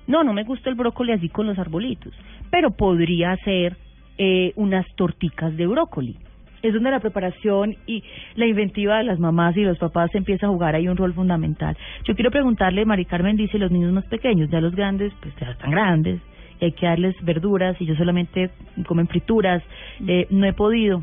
No, 0.06 0.22
no 0.22 0.32
me 0.32 0.44
gusta 0.44 0.70
el 0.70 0.76
brócoli 0.76 1.12
así 1.12 1.28
con 1.28 1.46
los 1.46 1.58
arbolitos, 1.58 2.14
pero 2.50 2.70
podría 2.70 3.36
ser 3.38 3.76
eh, 4.18 4.52
unas 4.54 4.86
torticas 4.94 5.56
de 5.56 5.66
brócoli. 5.66 6.16
Es 6.62 6.72
donde 6.72 6.90
la 6.90 7.00
preparación 7.00 7.76
y 7.86 8.02
la 8.36 8.46
inventiva 8.46 8.98
de 8.98 9.04
las 9.04 9.18
mamás 9.18 9.56
y 9.56 9.62
los 9.62 9.78
papás 9.78 10.14
empieza 10.14 10.46
a 10.46 10.50
jugar 10.50 10.74
ahí 10.74 10.88
un 10.88 10.96
rol 10.96 11.12
fundamental. 11.12 11.76
Yo 12.04 12.14
quiero 12.14 12.30
preguntarle, 12.30 12.84
Mari 12.84 13.04
Carmen 13.04 13.36
dice, 13.36 13.58
los 13.58 13.70
niños 13.70 13.92
más 13.92 14.04
pequeños, 14.06 14.50
ya 14.50 14.60
los 14.60 14.74
grandes, 14.74 15.12
pues 15.20 15.34
ya 15.40 15.50
están 15.50 15.70
grandes, 15.70 16.20
y 16.60 16.66
hay 16.66 16.72
que 16.72 16.86
darles 16.86 17.16
verduras 17.22 17.80
y 17.80 17.86
yo 17.86 17.94
solamente 17.96 18.50
comen 18.86 19.08
frituras, 19.08 19.62
eh, 20.06 20.26
no 20.30 20.46
he 20.46 20.52
podido. 20.52 21.02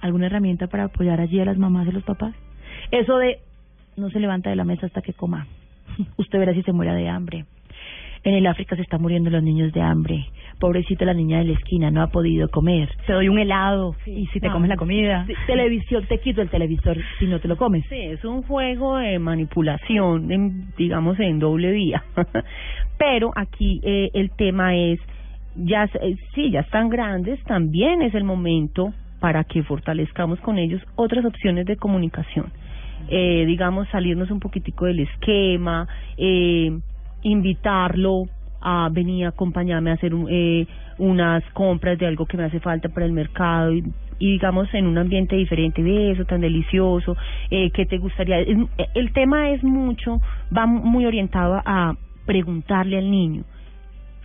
¿Alguna 0.00 0.26
herramienta 0.26 0.66
para 0.66 0.84
apoyar 0.84 1.20
allí 1.20 1.40
a 1.40 1.44
las 1.44 1.58
mamás 1.58 1.86
y 1.88 1.92
los 1.92 2.02
papás? 2.04 2.34
Eso 2.90 3.18
de 3.18 3.38
no 3.96 4.10
se 4.10 4.20
levanta 4.20 4.50
de 4.50 4.56
la 4.56 4.64
mesa 4.64 4.86
hasta 4.86 5.02
que 5.02 5.12
coma. 5.12 5.46
Usted 6.16 6.38
verá 6.38 6.54
si 6.54 6.62
se 6.62 6.72
muera 6.72 6.94
de 6.94 7.08
hambre. 7.08 7.44
En 8.24 8.34
el 8.34 8.46
África 8.46 8.76
se 8.76 8.82
están 8.82 9.02
muriendo 9.02 9.30
los 9.30 9.42
niños 9.42 9.72
de 9.72 9.80
hambre. 9.82 10.26
Pobrecita 10.60 11.04
la 11.04 11.12
niña 11.14 11.38
de 11.38 11.44
la 11.46 11.52
esquina, 11.54 11.90
no 11.90 12.02
ha 12.02 12.06
podido 12.06 12.48
comer. 12.48 12.88
Te 13.06 13.12
doy 13.14 13.28
un 13.28 13.38
helado 13.38 13.96
y 14.06 14.26
si 14.26 14.38
te 14.38 14.46
No. 14.46 14.52
comes 14.52 14.68
la 14.68 14.76
comida. 14.76 15.24
Sí, 15.26 15.34
televisión, 15.46 16.04
te 16.08 16.18
quito 16.18 16.40
el 16.40 16.48
televisor 16.48 16.96
si 17.18 17.26
no 17.26 17.40
te 17.40 17.48
lo 17.48 17.56
comes. 17.56 17.84
Sí, 17.88 17.96
es 17.96 18.24
un 18.24 18.42
juego 18.42 18.96
de 18.98 19.18
manipulación, 19.18 20.30
en, 20.30 20.72
digamos, 20.76 21.18
en 21.18 21.40
doble 21.40 21.72
vía. 21.72 22.04
Pero 22.98 23.32
aquí 23.34 23.80
eh, 23.82 24.10
el 24.14 24.30
tema 24.30 24.76
es, 24.76 25.00
ya 25.56 25.84
eh, 26.00 26.14
sí, 26.34 26.50
ya 26.52 26.60
están 26.60 26.88
grandes, 26.90 27.42
también 27.44 28.02
es 28.02 28.14
el 28.14 28.22
momento 28.22 28.92
para 29.18 29.42
que 29.44 29.62
fortalezcamos 29.64 30.38
con 30.40 30.58
ellos 30.58 30.80
otras 30.94 31.24
opciones 31.24 31.66
de 31.66 31.76
comunicación. 31.76 32.52
Eh, 33.08 33.44
digamos, 33.46 33.88
salirnos 33.88 34.30
un 34.30 34.38
poquitico 34.38 34.84
del 34.86 35.00
esquema, 35.00 35.88
eh, 36.16 36.70
invitarlo 37.22 38.24
a 38.60 38.88
venir, 38.92 39.26
acompañarme 39.26 39.90
a 39.90 39.94
hacer 39.94 40.14
un- 40.14 40.28
eh, 40.30 40.66
unas 40.98 41.42
compras 41.52 41.98
de 41.98 42.06
algo 42.06 42.26
que 42.26 42.36
me 42.36 42.44
hace 42.44 42.60
falta 42.60 42.88
para 42.88 43.06
el 43.06 43.12
mercado 43.12 43.72
y, 43.72 43.82
y 44.20 44.32
digamos 44.32 44.72
en 44.74 44.86
un 44.86 44.98
ambiente 44.98 45.34
diferente, 45.34 45.82
ve 45.82 46.12
eso 46.12 46.24
tan 46.24 46.40
delicioso, 46.42 47.16
eh, 47.50 47.70
¿qué 47.70 47.86
te 47.86 47.98
gustaría? 47.98 48.40
Eh, 48.40 48.56
el 48.94 49.12
tema 49.12 49.50
es 49.50 49.64
mucho, 49.64 50.20
va 50.56 50.66
muy 50.66 51.06
orientado 51.06 51.60
a 51.64 51.94
preguntarle 52.26 52.98
al 52.98 53.10
niño, 53.10 53.42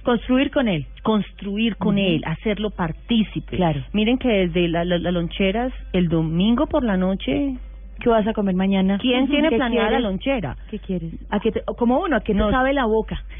Construir 0.04 0.52
con 0.52 0.68
él. 0.70 0.86
construir 1.04 1.76
con 1.78 1.98
él, 1.98 2.22
hacerlo 2.26 2.70
partícipe. 2.70 3.58
Claro. 3.58 3.82
Miren 3.92 4.18
que 4.18 4.30
desde 4.30 4.68
la- 4.70 4.86
la- 4.86 5.00
las 5.00 5.14
loncheras, 5.14 5.74
el 5.94 6.08
domingo 6.10 6.68
por 6.68 6.84
la 6.84 6.96
noche, 6.96 7.56
¿Qué 8.00 8.10
vas 8.10 8.28
a 8.28 8.34
comer 8.34 8.56
mañana? 8.56 8.98
¿quién 9.00 9.28
tiene 9.28 9.50
¿qué 9.50 9.56
planeada 9.58 9.92
la 9.92 10.00
lonchera? 10.00 10.56
¿Qué 10.70 10.80
quieres? 10.80 11.14
¿A 11.30 11.40
que 11.40 11.52
te, 11.52 11.62
como 11.78 12.00
uno, 12.00 12.16
¿a 12.18 12.22
que 12.22 12.34
No. 12.34 12.52
sabe 12.52 12.74
la 12.74 12.86
boca? 12.86 13.24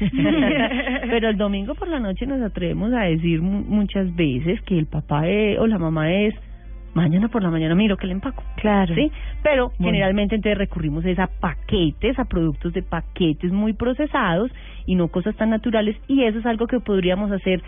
Pero 1.10 1.28
el 1.28 1.36
domingo 1.36 1.74
por 1.74 1.88
la 1.88 2.00
noche 2.00 2.26
nos 2.26 2.40
atrevemos 2.42 2.92
a 2.92 3.02
decir 3.02 3.40
mu- 3.42 3.64
muchas 3.64 4.14
veces 4.16 4.60
que 4.62 4.78
el 4.78 4.86
papá 4.86 5.26
es, 5.28 5.58
o 5.58 5.66
la 5.66 5.78
mamá 5.78 6.12
es 6.12 6.34
mañana 6.94 7.28
por 7.28 7.42
la 7.42 7.50
mañana 7.50 7.74
miro 7.74 7.96
que 7.96 8.06
le 8.06 8.12
empaco. 8.14 8.42
Claro. 8.56 8.94
¿Sí? 8.94 9.12
Pero 9.42 9.66
Bueno. 9.78 9.84
generalmente 9.92 10.34
entonces 10.34 10.58
recurrimos 10.58 11.04
es 11.04 11.18
a 11.18 11.28
paquetes, 11.28 12.18
a 12.18 12.24
productos 12.24 12.72
de 12.72 12.82
paquetes 12.82 13.52
muy 13.52 13.72
procesados 13.74 14.50
y 14.86 14.94
no 14.96 15.08
cosas 15.08 15.36
tan 15.36 15.50
naturales 15.50 15.96
y 16.08 16.24
eso 16.24 16.38
es 16.40 16.46
algo 16.46 16.66
que 16.66 16.80
podríamos 16.80 17.30
hacer 17.30 17.62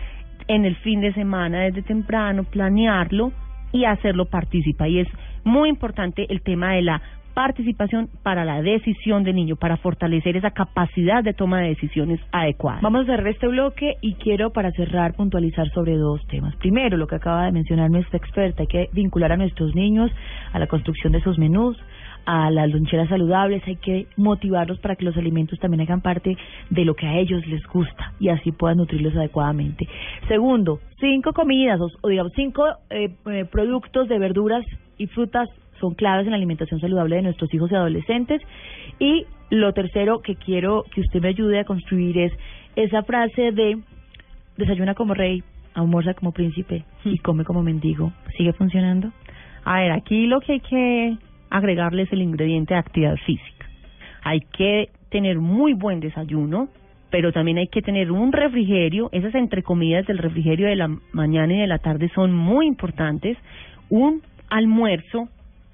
en 0.47 0.65
el 0.65 0.75
fin 0.77 0.99
de 1.01 1.13
semana 1.13 1.61
desde 1.61 1.83
temprano, 1.83 2.43
planearlo 2.43 3.31
y 3.71 3.85
hacerlo 3.85 4.25
participa 4.25 4.87
y 4.89 4.99
es 4.99 5.07
muy 5.43 5.69
importante 5.69 6.25
el 6.29 6.41
tema 6.41 6.73
de 6.73 6.81
la 6.81 7.01
participación 7.33 8.09
para 8.23 8.45
la 8.45 8.61
decisión 8.61 9.23
del 9.23 9.35
niño, 9.35 9.55
para 9.55 9.77
fortalecer 9.77 10.35
esa 10.37 10.51
capacidad 10.51 11.23
de 11.23 11.33
toma 11.33 11.61
de 11.61 11.69
decisiones 11.69 12.19
adecuadas. 12.31 12.81
Vamos 12.81 13.01
a 13.01 13.05
cerrar 13.05 13.27
este 13.27 13.47
bloque 13.47 13.95
y 14.01 14.15
quiero 14.15 14.51
para 14.51 14.71
cerrar 14.71 15.13
puntualizar 15.13 15.69
sobre 15.69 15.95
dos 15.95 16.25
temas. 16.27 16.55
Primero, 16.57 16.97
lo 16.97 17.07
que 17.07 17.15
acaba 17.15 17.45
de 17.45 17.51
mencionar 17.51 17.89
nuestra 17.89 18.17
experta, 18.17 18.63
hay 18.63 18.67
que 18.67 18.89
vincular 18.93 19.31
a 19.31 19.37
nuestros 19.37 19.73
niños 19.75 20.11
a 20.51 20.59
la 20.59 20.67
construcción 20.67 21.13
de 21.13 21.19
esos 21.19 21.37
menús, 21.37 21.77
a 22.25 22.51
las 22.51 22.69
loncheras 22.69 23.09
saludables, 23.09 23.63
hay 23.65 23.77
que 23.77 24.07
motivarlos 24.15 24.79
para 24.79 24.95
que 24.95 25.05
los 25.05 25.17
alimentos 25.17 25.57
también 25.59 25.81
hagan 25.81 26.01
parte 26.01 26.37
de 26.69 26.85
lo 26.85 26.93
que 26.93 27.07
a 27.07 27.17
ellos 27.17 27.45
les 27.47 27.65
gusta 27.65 28.13
y 28.19 28.29
así 28.29 28.51
puedan 28.51 28.77
nutrirlos 28.77 29.15
adecuadamente. 29.15 29.87
Segundo, 30.27 30.79
cinco 30.99 31.33
comidas 31.33 31.79
o, 31.81 31.87
o 32.01 32.09
digamos 32.09 32.31
cinco 32.35 32.63
eh, 32.89 33.09
eh, 33.25 33.45
productos 33.45 34.07
de 34.07 34.19
verduras 34.19 34.63
y 35.01 35.07
frutas 35.07 35.49
son 35.79 35.95
claves 35.95 36.25
en 36.25 36.31
la 36.31 36.37
alimentación 36.37 36.79
saludable 36.79 37.15
de 37.15 37.23
nuestros 37.23 37.51
hijos 37.53 37.71
y 37.71 37.75
adolescentes. 37.75 38.41
Y 38.99 39.25
lo 39.49 39.73
tercero 39.73 40.21
que 40.21 40.35
quiero 40.35 40.85
que 40.93 41.01
usted 41.01 41.21
me 41.21 41.29
ayude 41.29 41.59
a 41.59 41.65
construir 41.65 42.17
es 42.17 42.31
esa 42.75 43.03
frase 43.03 43.51
de 43.51 43.79
desayuna 44.57 44.93
como 44.93 45.13
rey, 45.13 45.43
almuerza 45.73 46.13
como 46.13 46.31
príncipe 46.31 46.85
y 47.03 47.17
come 47.17 47.43
como 47.43 47.63
mendigo. 47.63 48.13
¿Sigue 48.37 48.53
funcionando? 48.53 49.11
A 49.65 49.79
ver, 49.79 49.91
aquí 49.91 50.27
lo 50.27 50.39
que 50.39 50.53
hay 50.53 50.59
que 50.59 51.17
agregarle 51.49 52.03
es 52.03 52.13
el 52.13 52.21
ingrediente 52.21 52.75
de 52.75 52.79
actividad 52.79 53.15
física. 53.25 53.65
Hay 54.23 54.41
que 54.41 54.89
tener 55.09 55.39
muy 55.39 55.73
buen 55.73 55.99
desayuno, 55.99 56.69
pero 57.09 57.31
también 57.31 57.57
hay 57.57 57.67
que 57.67 57.81
tener 57.81 58.11
un 58.11 58.31
refrigerio. 58.31 59.09
Esas 59.11 59.33
entrecomidas 59.33 60.05
del 60.05 60.19
refrigerio 60.19 60.67
de 60.67 60.75
la 60.75 60.95
mañana 61.11 61.53
y 61.53 61.59
de 61.59 61.67
la 61.67 61.79
tarde 61.79 62.09
son 62.13 62.33
muy 62.33 62.67
importantes. 62.67 63.37
Un 63.89 64.21
almuerzo 64.51 65.29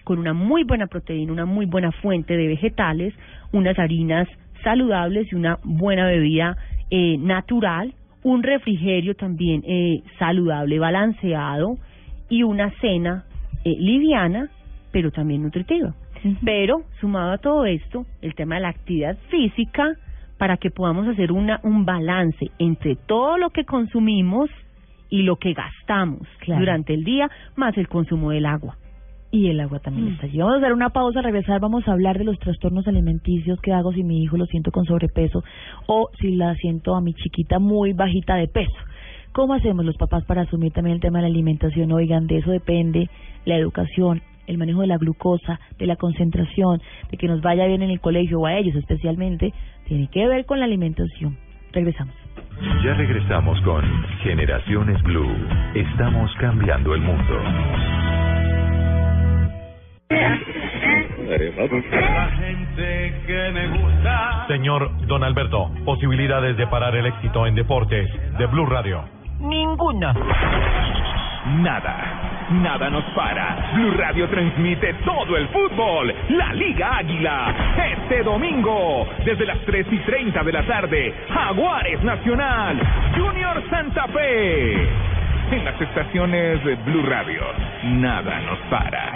con 0.05 0.19
una 0.19 0.33
muy 0.33 0.63
buena 0.63 0.87
proteína, 0.87 1.33
una 1.33 1.45
muy 1.45 1.65
buena 1.65 1.91
fuente 1.91 2.37
de 2.37 2.47
vegetales, 2.47 3.13
unas 3.51 3.77
harinas 3.77 4.29
saludables 4.63 5.29
y 5.31 5.35
una 5.35 5.59
buena 5.63 6.05
bebida 6.05 6.55
eh, 6.89 7.17
natural, 7.17 7.93
un 8.23 8.43
refrigerio 8.43 9.15
también 9.15 9.63
eh, 9.67 10.01
saludable, 10.17 10.79
balanceado 10.79 11.77
y 12.29 12.43
una 12.43 12.71
cena 12.79 13.25
eh, 13.65 13.75
liviana, 13.77 14.49
pero 14.91 15.11
también 15.11 15.43
nutritiva. 15.43 15.93
Pero, 16.43 16.83
sumado 16.99 17.33
a 17.33 17.37
todo 17.37 17.65
esto, 17.65 18.05
el 18.21 18.33
tema 18.33 18.55
de 18.55 18.61
la 18.61 18.69
actividad 18.69 19.17
física, 19.29 19.93
para 20.37 20.57
que 20.57 20.71
podamos 20.71 21.07
hacer 21.07 21.31
una, 21.31 21.59
un 21.63 21.85
balance 21.85 22.49
entre 22.59 22.95
todo 22.95 23.37
lo 23.37 23.49
que 23.49 23.65
consumimos 23.65 24.49
y 25.09 25.23
lo 25.23 25.37
que 25.37 25.53
gastamos 25.53 26.27
Claro. 26.39 26.59
durante 26.61 26.93
el 26.93 27.03
día, 27.03 27.29
más 27.55 27.77
el 27.77 27.87
consumo 27.87 28.31
del 28.31 28.45
agua. 28.45 28.77
Y 29.29 29.49
el 29.49 29.59
agua 29.59 29.79
también 29.79 30.07
Mm. 30.07 30.11
está 30.13 30.25
allí. 30.27 30.37
Vamos 30.37 30.55
a 30.55 30.57
hacer 30.59 30.73
una 30.73 30.89
pausa, 30.89 31.21
regresar, 31.21 31.59
vamos 31.59 31.85
a 31.87 31.91
hablar 31.91 32.17
de 32.17 32.23
los 32.23 32.39
trastornos 32.39 32.87
alimenticios, 32.87 33.59
qué 33.61 33.73
hago 33.73 33.91
si 33.91 34.03
mi 34.03 34.23
hijo 34.23 34.37
lo 34.37 34.45
siento 34.45 34.71
con 34.71 34.85
sobrepeso 34.85 35.43
o 35.87 36.09
si 36.19 36.35
la 36.35 36.55
siento 36.55 36.95
a 36.95 37.01
mi 37.01 37.13
chiquita 37.13 37.59
muy 37.59 37.91
bajita 37.93 38.35
de 38.35 38.47
peso. 38.47 38.71
¿Cómo 39.33 39.53
hacemos 39.53 39.85
los 39.85 39.97
papás 39.97 40.23
para 40.25 40.43
asumir 40.43 40.71
también 40.71 40.95
el 40.95 41.01
tema 41.01 41.19
de 41.19 41.23
la 41.23 41.27
alimentación? 41.27 41.91
Oigan, 41.91 42.25
de 42.27 42.37
eso 42.37 42.51
depende 42.51 43.09
la 43.45 43.55
educación, 43.57 44.21
el 44.47 44.57
manejo 44.57 44.81
de 44.81 44.87
la 44.87 44.97
glucosa, 44.97 45.59
de 45.77 45.85
la 45.87 45.97
concentración, 45.97 46.81
de 47.11 47.17
que 47.17 47.27
nos 47.27 47.41
vaya 47.41 47.65
bien 47.67 47.81
en 47.81 47.89
el 47.89 47.99
colegio 47.99 48.39
o 48.39 48.45
a 48.45 48.55
ellos 48.57 48.75
especialmente, 48.75 49.53
tiene 49.87 50.07
que 50.07 50.25
ver 50.25 50.45
con 50.45 50.59
la 50.59 50.65
alimentación. 50.65 51.37
Regresamos. 51.73 52.15
Ya 52.84 52.93
regresamos 52.93 53.60
con 53.62 53.84
Generaciones 54.23 55.02
Blue. 55.04 55.36
Estamos 55.73 56.32
cambiando 56.39 56.93
el 56.93 57.02
mundo. 57.02 57.41
La 61.28 62.30
gente 62.38 63.13
que 63.28 63.52
me 63.52 63.67
gusta. 63.67 64.45
Señor 64.47 64.89
Don 65.08 65.23
Alberto, 65.23 65.69
posibilidades 65.86 66.56
de 66.58 66.65
parar 66.67 66.95
el 66.95 67.06
éxito 67.06 67.45
en 67.45 67.56
deportes 67.56 68.10
de 68.38 68.45
Blue 68.47 68.65
Radio. 68.65 69.04
Ninguna. 69.39 70.13
Nada. 71.60 72.26
Nada 72.49 72.89
nos 72.89 73.03
para. 73.13 73.71
Blue 73.73 73.91
Radio 73.91 74.29
transmite 74.29 74.93
todo 75.05 75.36
el 75.36 75.49
fútbol. 75.49 76.13
La 76.29 76.53
Liga 76.53 76.97
Águila. 76.97 77.53
Este 77.91 78.23
domingo, 78.23 79.05
desde 79.25 79.45
las 79.45 79.60
3 79.65 79.86
y 79.91 79.97
30 79.99 80.43
de 80.43 80.51
la 80.53 80.65
tarde. 80.65 81.13
Jaguares 81.27 82.01
Nacional. 82.03 82.79
Junior 83.17 83.63
Santa 83.69 84.07
Fe. 84.07 84.73
En 85.51 85.65
las 85.65 85.81
estaciones 85.81 86.63
de 86.63 86.75
Blue 86.75 87.05
Radio. 87.05 87.41
Nada 87.83 88.39
nos 88.41 88.60
para. 88.69 89.12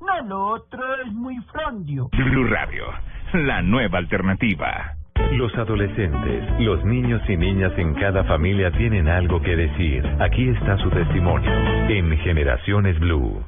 No, 0.00 0.26
lo 0.26 0.46
otro 0.46 0.82
es 1.04 1.12
muy 1.12 1.36
frondio. 1.52 2.08
Blue 2.12 2.46
Radio. 2.46 2.86
La 3.34 3.60
nueva 3.60 3.98
alternativa. 3.98 4.99
Los 5.32 5.54
adolescentes, 5.56 6.44
los 6.60 6.84
niños 6.84 7.22
y 7.28 7.36
niñas 7.36 7.72
en 7.76 7.94
cada 7.94 8.24
familia 8.24 8.70
tienen 8.72 9.08
algo 9.08 9.40
que 9.40 9.56
decir. 9.56 10.04
Aquí 10.18 10.48
está 10.48 10.76
su 10.78 10.90
testimonio 10.90 11.50
en 11.88 12.16
Generaciones 12.18 12.98
Blue. 12.98 13.42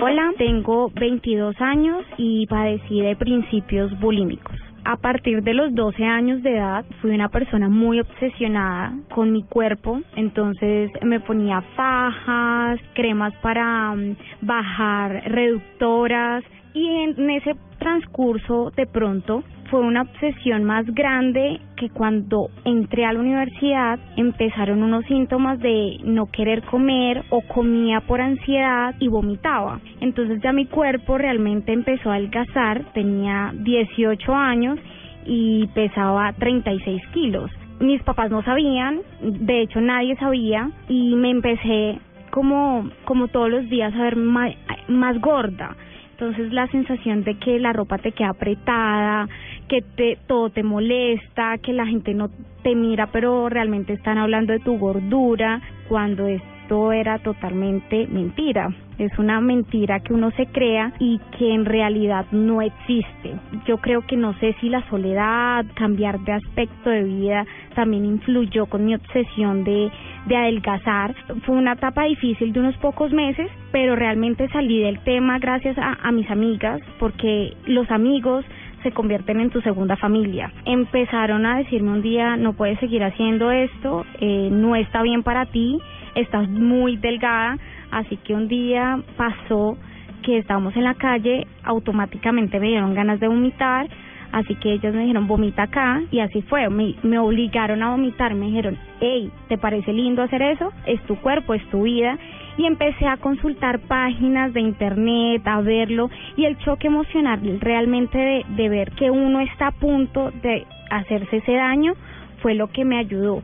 Hola, 0.00 0.32
tengo 0.36 0.90
22 0.90 1.60
años 1.60 2.04
y 2.18 2.46
padecí 2.46 3.00
de 3.00 3.16
principios 3.16 3.98
bulímicos. 4.00 4.56
A 4.86 4.96
partir 4.96 5.42
de 5.42 5.54
los 5.54 5.74
12 5.74 6.04
años 6.04 6.42
de 6.42 6.56
edad 6.56 6.84
fui 7.00 7.12
una 7.12 7.30
persona 7.30 7.70
muy 7.70 8.00
obsesionada 8.00 8.92
con 9.14 9.32
mi 9.32 9.42
cuerpo, 9.42 10.02
entonces 10.14 10.90
me 11.02 11.20
ponía 11.20 11.62
fajas, 11.74 12.78
cremas 12.92 13.32
para 13.36 13.94
mm, 13.94 14.16
bajar 14.42 15.22
reductoras 15.26 16.44
y 16.74 16.86
en 16.86 17.30
ese 17.30 17.56
transcurso 17.78 18.72
de 18.76 18.86
pronto 18.86 19.42
fue 19.70 19.80
una 19.80 20.02
obsesión 20.02 20.64
más 20.64 20.86
grande 20.94 21.60
que 21.76 21.90
cuando 21.90 22.50
entré 22.64 23.04
a 23.04 23.12
la 23.12 23.20
universidad 23.20 23.98
empezaron 24.16 24.82
unos 24.82 25.04
síntomas 25.06 25.58
de 25.60 25.98
no 26.04 26.26
querer 26.26 26.62
comer 26.62 27.24
o 27.30 27.40
comía 27.42 28.00
por 28.00 28.20
ansiedad 28.20 28.94
y 29.00 29.08
vomitaba. 29.08 29.80
Entonces 30.00 30.40
ya 30.42 30.52
mi 30.52 30.66
cuerpo 30.66 31.18
realmente 31.18 31.72
empezó 31.72 32.10
a 32.10 32.14
adelgazar, 32.14 32.92
tenía 32.92 33.52
18 33.54 34.34
años 34.34 34.78
y 35.26 35.66
pesaba 35.68 36.32
36 36.34 37.02
kilos. 37.12 37.50
Mis 37.80 38.02
papás 38.02 38.30
no 38.30 38.42
sabían, 38.42 39.00
de 39.20 39.62
hecho 39.62 39.80
nadie 39.80 40.16
sabía 40.16 40.70
y 40.88 41.16
me 41.16 41.30
empecé 41.30 41.98
como, 42.30 42.88
como 43.04 43.28
todos 43.28 43.50
los 43.50 43.68
días 43.68 43.94
a 43.94 44.02
ver 44.02 44.16
más 44.16 45.20
gorda. 45.20 45.76
Entonces 46.14 46.52
la 46.52 46.68
sensación 46.68 47.24
de 47.24 47.34
que 47.34 47.58
la 47.58 47.72
ropa 47.72 47.98
te 47.98 48.12
queda 48.12 48.30
apretada, 48.30 49.28
que 49.74 49.82
te, 49.82 50.18
todo 50.28 50.50
te 50.50 50.62
molesta, 50.62 51.58
que 51.58 51.72
la 51.72 51.84
gente 51.84 52.14
no 52.14 52.30
te 52.62 52.76
mira, 52.76 53.08
pero 53.08 53.48
realmente 53.48 53.92
están 53.92 54.18
hablando 54.18 54.52
de 54.52 54.60
tu 54.60 54.78
gordura, 54.78 55.60
cuando 55.88 56.28
esto 56.28 56.92
era 56.92 57.18
totalmente 57.18 58.06
mentira. 58.06 58.68
Es 58.98 59.10
una 59.18 59.40
mentira 59.40 59.98
que 59.98 60.14
uno 60.14 60.30
se 60.30 60.46
crea 60.46 60.92
y 61.00 61.18
que 61.36 61.52
en 61.52 61.64
realidad 61.64 62.26
no 62.30 62.62
existe. 62.62 63.34
Yo 63.66 63.78
creo 63.78 64.02
que 64.02 64.16
no 64.16 64.32
sé 64.38 64.54
si 64.60 64.68
la 64.68 64.88
soledad, 64.88 65.64
cambiar 65.74 66.20
de 66.20 66.34
aspecto 66.34 66.90
de 66.90 67.02
vida 67.02 67.44
también 67.74 68.04
influyó 68.04 68.66
con 68.66 68.84
mi 68.84 68.94
obsesión 68.94 69.64
de, 69.64 69.90
de 70.26 70.36
adelgazar. 70.36 71.16
Fue 71.44 71.56
una 71.56 71.72
etapa 71.72 72.04
difícil 72.04 72.52
de 72.52 72.60
unos 72.60 72.76
pocos 72.76 73.12
meses, 73.12 73.50
pero 73.72 73.96
realmente 73.96 74.48
salí 74.50 74.80
del 74.80 75.00
tema 75.00 75.40
gracias 75.40 75.76
a, 75.76 75.98
a 76.00 76.12
mis 76.12 76.30
amigas, 76.30 76.80
porque 77.00 77.54
los 77.66 77.90
amigos 77.90 78.44
se 78.84 78.92
convierten 78.92 79.40
en 79.40 79.50
tu 79.50 79.60
segunda 79.62 79.96
familia. 79.96 80.52
Empezaron 80.64 81.44
a 81.46 81.56
decirme 81.56 81.90
un 81.90 82.02
día, 82.02 82.36
no 82.36 82.52
puedes 82.52 82.78
seguir 82.78 83.02
haciendo 83.02 83.50
esto, 83.50 84.06
eh, 84.20 84.50
no 84.52 84.76
está 84.76 85.02
bien 85.02 85.24
para 85.24 85.46
ti, 85.46 85.80
estás 86.14 86.48
muy 86.48 86.96
delgada, 86.96 87.58
así 87.90 88.16
que 88.18 88.34
un 88.34 88.46
día 88.46 89.00
pasó 89.16 89.76
que 90.22 90.38
estábamos 90.38 90.76
en 90.76 90.84
la 90.84 90.94
calle, 90.94 91.46
automáticamente 91.64 92.60
me 92.60 92.68
dieron 92.68 92.94
ganas 92.94 93.20
de 93.20 93.28
vomitar, 93.28 93.88
así 94.32 94.54
que 94.56 94.74
ellos 94.74 94.94
me 94.94 95.02
dijeron, 95.02 95.26
vomita 95.26 95.64
acá, 95.64 96.02
y 96.10 96.20
así 96.20 96.42
fue, 96.42 96.68
me, 96.68 96.94
me 97.02 97.18
obligaron 97.18 97.82
a 97.82 97.90
vomitar, 97.90 98.34
me 98.34 98.46
dijeron, 98.46 98.78
hey, 99.00 99.30
¿te 99.48 99.58
parece 99.58 99.92
lindo 99.92 100.22
hacer 100.22 100.42
eso? 100.42 100.72
Es 100.86 101.00
tu 101.02 101.16
cuerpo, 101.16 101.54
es 101.54 101.64
tu 101.70 101.82
vida, 101.82 102.18
y 102.56 102.66
empecé 102.66 103.06
a 103.06 103.16
consultar 103.16 103.80
páginas 103.80 104.52
de 104.52 104.60
internet, 104.60 105.42
a 105.46 105.60
verlo 105.60 106.10
y 106.36 106.44
el 106.44 106.58
choque 106.58 106.86
emocional 106.86 107.40
realmente 107.60 108.18
de, 108.18 108.44
de 108.56 108.68
ver 108.68 108.90
que 108.92 109.10
uno 109.10 109.40
está 109.40 109.68
a 109.68 109.72
punto 109.72 110.30
de 110.42 110.66
hacerse 110.90 111.38
ese 111.38 111.52
daño 111.52 111.94
fue 112.40 112.54
lo 112.54 112.68
que 112.68 112.84
me 112.84 112.98
ayudó. 112.98 113.42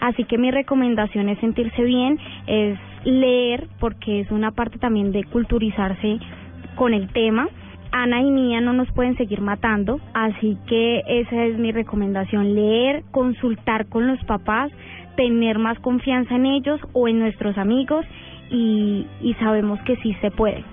Así 0.00 0.24
que 0.24 0.38
mi 0.38 0.50
recomendación 0.50 1.28
es 1.28 1.38
sentirse 1.38 1.82
bien, 1.84 2.18
es 2.46 2.78
leer 3.04 3.68
porque 3.78 4.20
es 4.20 4.30
una 4.30 4.50
parte 4.50 4.78
también 4.78 5.12
de 5.12 5.24
culturizarse 5.24 6.18
con 6.74 6.94
el 6.94 7.08
tema. 7.12 7.48
Ana 7.92 8.22
y 8.22 8.30
Mía 8.30 8.60
no 8.60 8.72
nos 8.72 8.90
pueden 8.92 9.16
seguir 9.16 9.40
matando, 9.40 10.00
así 10.14 10.56
que 10.66 11.02
esa 11.06 11.44
es 11.44 11.58
mi 11.58 11.72
recomendación, 11.72 12.54
leer, 12.54 13.02
consultar 13.10 13.86
con 13.86 14.06
los 14.06 14.22
papás, 14.24 14.70
tener 15.16 15.58
más 15.58 15.78
confianza 15.80 16.36
en 16.36 16.46
ellos 16.46 16.80
o 16.92 17.08
en 17.08 17.18
nuestros 17.18 17.58
amigos 17.58 18.06
y, 18.50 19.06
y 19.20 19.34
sabemos 19.34 19.80
que 19.82 19.96
sí 19.96 20.14
se 20.20 20.30
puede. 20.30 20.64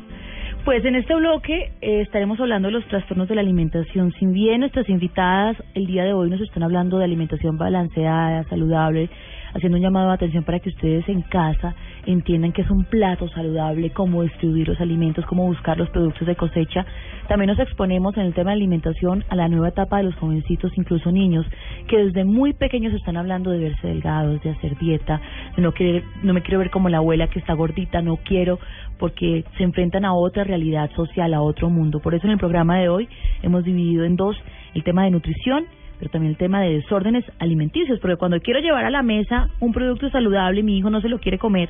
Pues 0.68 0.84
en 0.84 0.96
este 0.96 1.16
bloque 1.16 1.72
eh, 1.80 2.02
estaremos 2.02 2.40
hablando 2.42 2.68
de 2.68 2.74
los 2.74 2.86
trastornos 2.88 3.30
de 3.30 3.36
la 3.36 3.42
alimentación. 3.42 4.12
Si 4.20 4.26
bien 4.26 4.60
nuestras 4.60 4.90
invitadas 4.90 5.56
el 5.76 5.88
día 5.88 6.04
de 6.04 6.12
hoy 6.12 6.30
nos 6.30 6.42
están 6.42 6.64
hablando 6.64 6.98
de 6.98 7.06
alimentación 7.06 7.58
balanceada, 7.58 8.44
saludable, 8.50 9.10
haciendo 9.54 9.78
un 9.78 9.84
llamado 9.84 10.08
de 10.10 10.16
atención 10.16 10.44
para 10.44 10.60
que 10.60 10.70
ustedes 10.70 11.08
en 11.10 11.22
casa 11.24 11.76
entiendan 12.06 12.52
que 12.52 12.62
es 12.62 12.70
un 12.70 12.86
plato 12.86 13.28
saludable, 13.30 13.92
cómo 13.92 14.24
distribuir 14.24 14.68
los 14.68 14.80
alimentos, 14.80 15.26
cómo 15.26 15.46
buscar 15.46 15.78
los 15.78 15.90
productos 15.90 16.28
de 16.28 16.36
cosecha. 16.36 16.86
También 17.28 17.50
nos 17.50 17.60
exponemos 17.60 18.16
en 18.18 18.24
el 18.24 18.34
tema 18.34 18.52
de 18.52 18.58
alimentación 18.58 19.24
a 19.30 19.36
la 19.36 19.48
nueva 19.48 19.70
etapa 19.70 19.98
de 19.98 20.04
los 20.04 20.16
jovencitos, 20.16 20.72
incluso 20.78 21.12
niños, 21.12 21.46
que 21.88 21.98
desde 21.98 22.24
muy 22.24 22.54
pequeños 22.54 22.94
están 22.94 23.18
hablando 23.18 23.52
de 23.52 23.60
verse 23.60 23.88
delgados, 23.88 24.42
de 24.42 24.52
hacer 24.52 24.78
dieta, 24.78 25.22
de 25.56 25.62
no 25.62 25.74
querer, 25.74 26.04
no 26.24 26.34
me 26.34 26.42
quiero 26.42 26.60
ver 26.60 26.70
como 26.70 26.90
la 26.90 26.98
abuela 26.98 27.28
que 27.28 27.40
está 27.40 27.54
gordita, 27.54 28.02
no 28.02 28.18
quiero, 28.18 28.60
porque 28.98 29.44
se 29.58 29.64
enfrentan 29.64 30.06
a 30.06 30.14
otra 30.14 30.44
realidad 30.44 30.90
social, 30.96 31.34
a 31.34 31.42
otro 31.42 31.70
mundo. 31.70 32.00
Por 32.00 32.16
eso 32.16 32.26
en 32.26 32.34
el 32.34 32.40
programa 32.40 32.78
de 32.80 32.90
hoy 32.90 33.10
hemos 33.42 33.64
dividido 33.64 34.06
en 34.06 34.16
dos 34.16 34.36
el 34.74 34.84
tema 34.84 35.04
de 35.04 35.12
nutrición 35.12 35.66
pero 36.00 36.12
también 36.12 36.32
el 36.32 36.38
tema 36.38 36.62
de 36.62 36.76
desórdenes 36.76 37.26
alimenticios, 37.40 38.00
porque 38.00 38.18
cuando 38.18 38.40
quiero 38.40 38.60
llevar 38.60 38.86
a 38.86 38.90
la 38.90 39.04
mesa 39.04 39.50
un 39.60 39.74
producto 39.74 40.10
saludable 40.10 40.60
y 40.60 40.64
mi 40.64 40.78
hijo 40.78 40.90
no 40.90 41.02
se 41.02 41.10
lo 41.10 41.20
quiere 41.20 41.38
comer, 41.38 41.70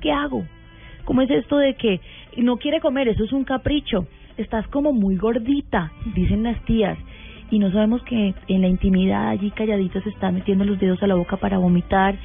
¿qué 0.00 0.12
hago? 0.12 0.44
¿Cómo 1.04 1.22
es 1.22 1.30
esto 1.30 1.58
de 1.58 1.74
que 1.74 2.00
no 2.36 2.56
quiere 2.56 2.80
comer? 2.80 3.08
Eso 3.08 3.24
es 3.24 3.32
un 3.32 3.44
capricho. 3.44 4.06
Estás 4.36 4.66
como 4.68 4.92
muy 4.92 5.16
gordita, 5.16 5.92
dicen 6.14 6.42
las 6.42 6.62
tías. 6.64 6.98
Y 7.50 7.60
no 7.60 7.70
sabemos 7.70 8.02
que 8.02 8.34
en 8.48 8.60
la 8.60 8.68
intimidad 8.68 9.28
allí 9.28 9.50
calladita 9.52 10.00
se 10.02 10.10
están 10.10 10.34
metiendo 10.34 10.64
los 10.64 10.80
dedos 10.80 11.00
a 11.02 11.06
la 11.06 11.14
boca 11.14 11.36
para 11.36 11.58
vomitar. 11.58 12.16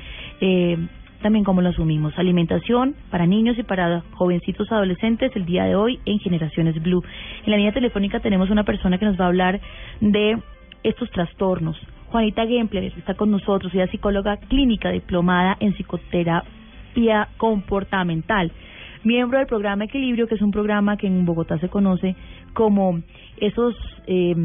Eh, 0.42 0.78
también 1.22 1.46
como 1.46 1.62
lo 1.62 1.70
asumimos. 1.70 2.18
Alimentación 2.18 2.96
para 3.10 3.26
niños 3.26 3.58
y 3.58 3.64
para 3.64 4.02
jovencitos 4.12 4.72
adolescentes 4.72 5.32
el 5.36 5.46
día 5.46 5.66
de 5.66 5.76
hoy 5.76 6.00
en 6.06 6.20
Generaciones 6.20 6.82
Blue. 6.82 7.04
En 7.46 7.52
la 7.52 7.58
línea 7.58 7.72
telefónica 7.72 8.20
tenemos 8.20 8.50
una 8.50 8.64
persona 8.64 8.98
que 8.98 9.06
nos 9.06 9.20
va 9.20 9.26
a 9.26 9.28
hablar 9.28 9.62
de 10.00 10.38
estos 10.84 11.10
trastornos. 11.12 11.78
Juanita 12.08 12.46
Gempler 12.46 12.86
está 12.86 13.14
con 13.14 13.32
nosotros, 13.32 13.74
ella 13.74 13.86
es 13.86 13.92
psicóloga 13.92 14.38
clínica 14.38 14.92
diplomada 14.92 15.56
en 15.60 15.74
psicoterapia 15.74 17.30
comportamental, 17.38 18.52
miembro 19.04 19.38
del 19.40 19.48
programa 19.48 19.86
Equilibrio, 19.86 20.28
que 20.28 20.36
es 20.36 20.42
un 20.42 20.52
programa 20.52 20.98
que 20.98 21.08
en 21.08 21.26
Bogotá 21.26 21.58
se 21.60 21.70
conoce 21.70 22.16
como 22.54 23.02
esos, 23.38 23.76
eh, 24.08 24.36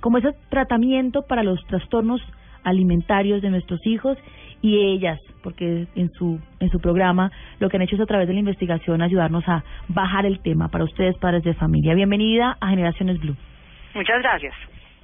como 0.00 0.18
ese 0.18 0.32
tratamiento 0.48 1.22
para 1.22 1.42
los 1.42 1.64
trastornos 1.66 2.20
alimentarios 2.62 3.42
de 3.42 3.50
nuestros 3.50 3.84
hijos 3.86 4.16
y 4.60 4.76
ellas, 4.76 5.20
porque 5.42 5.86
en 5.94 6.10
su 6.12 6.40
en 6.60 6.70
su 6.70 6.80
programa 6.80 7.30
lo 7.60 7.68
que 7.68 7.76
han 7.76 7.82
hecho 7.82 7.96
es 7.96 8.02
a 8.02 8.06
través 8.06 8.26
de 8.26 8.34
la 8.34 8.40
investigación 8.40 9.02
ayudarnos 9.02 9.46
a 9.48 9.64
bajar 9.88 10.26
el 10.26 10.40
tema 10.40 10.68
para 10.68 10.84
ustedes 10.84 11.16
padres 11.18 11.42
de 11.44 11.54
familia. 11.54 11.94
Bienvenida 11.94 12.56
a 12.60 12.68
Generaciones 12.68 13.20
Blue. 13.20 13.36
Muchas 13.94 14.20
gracias. 14.20 14.54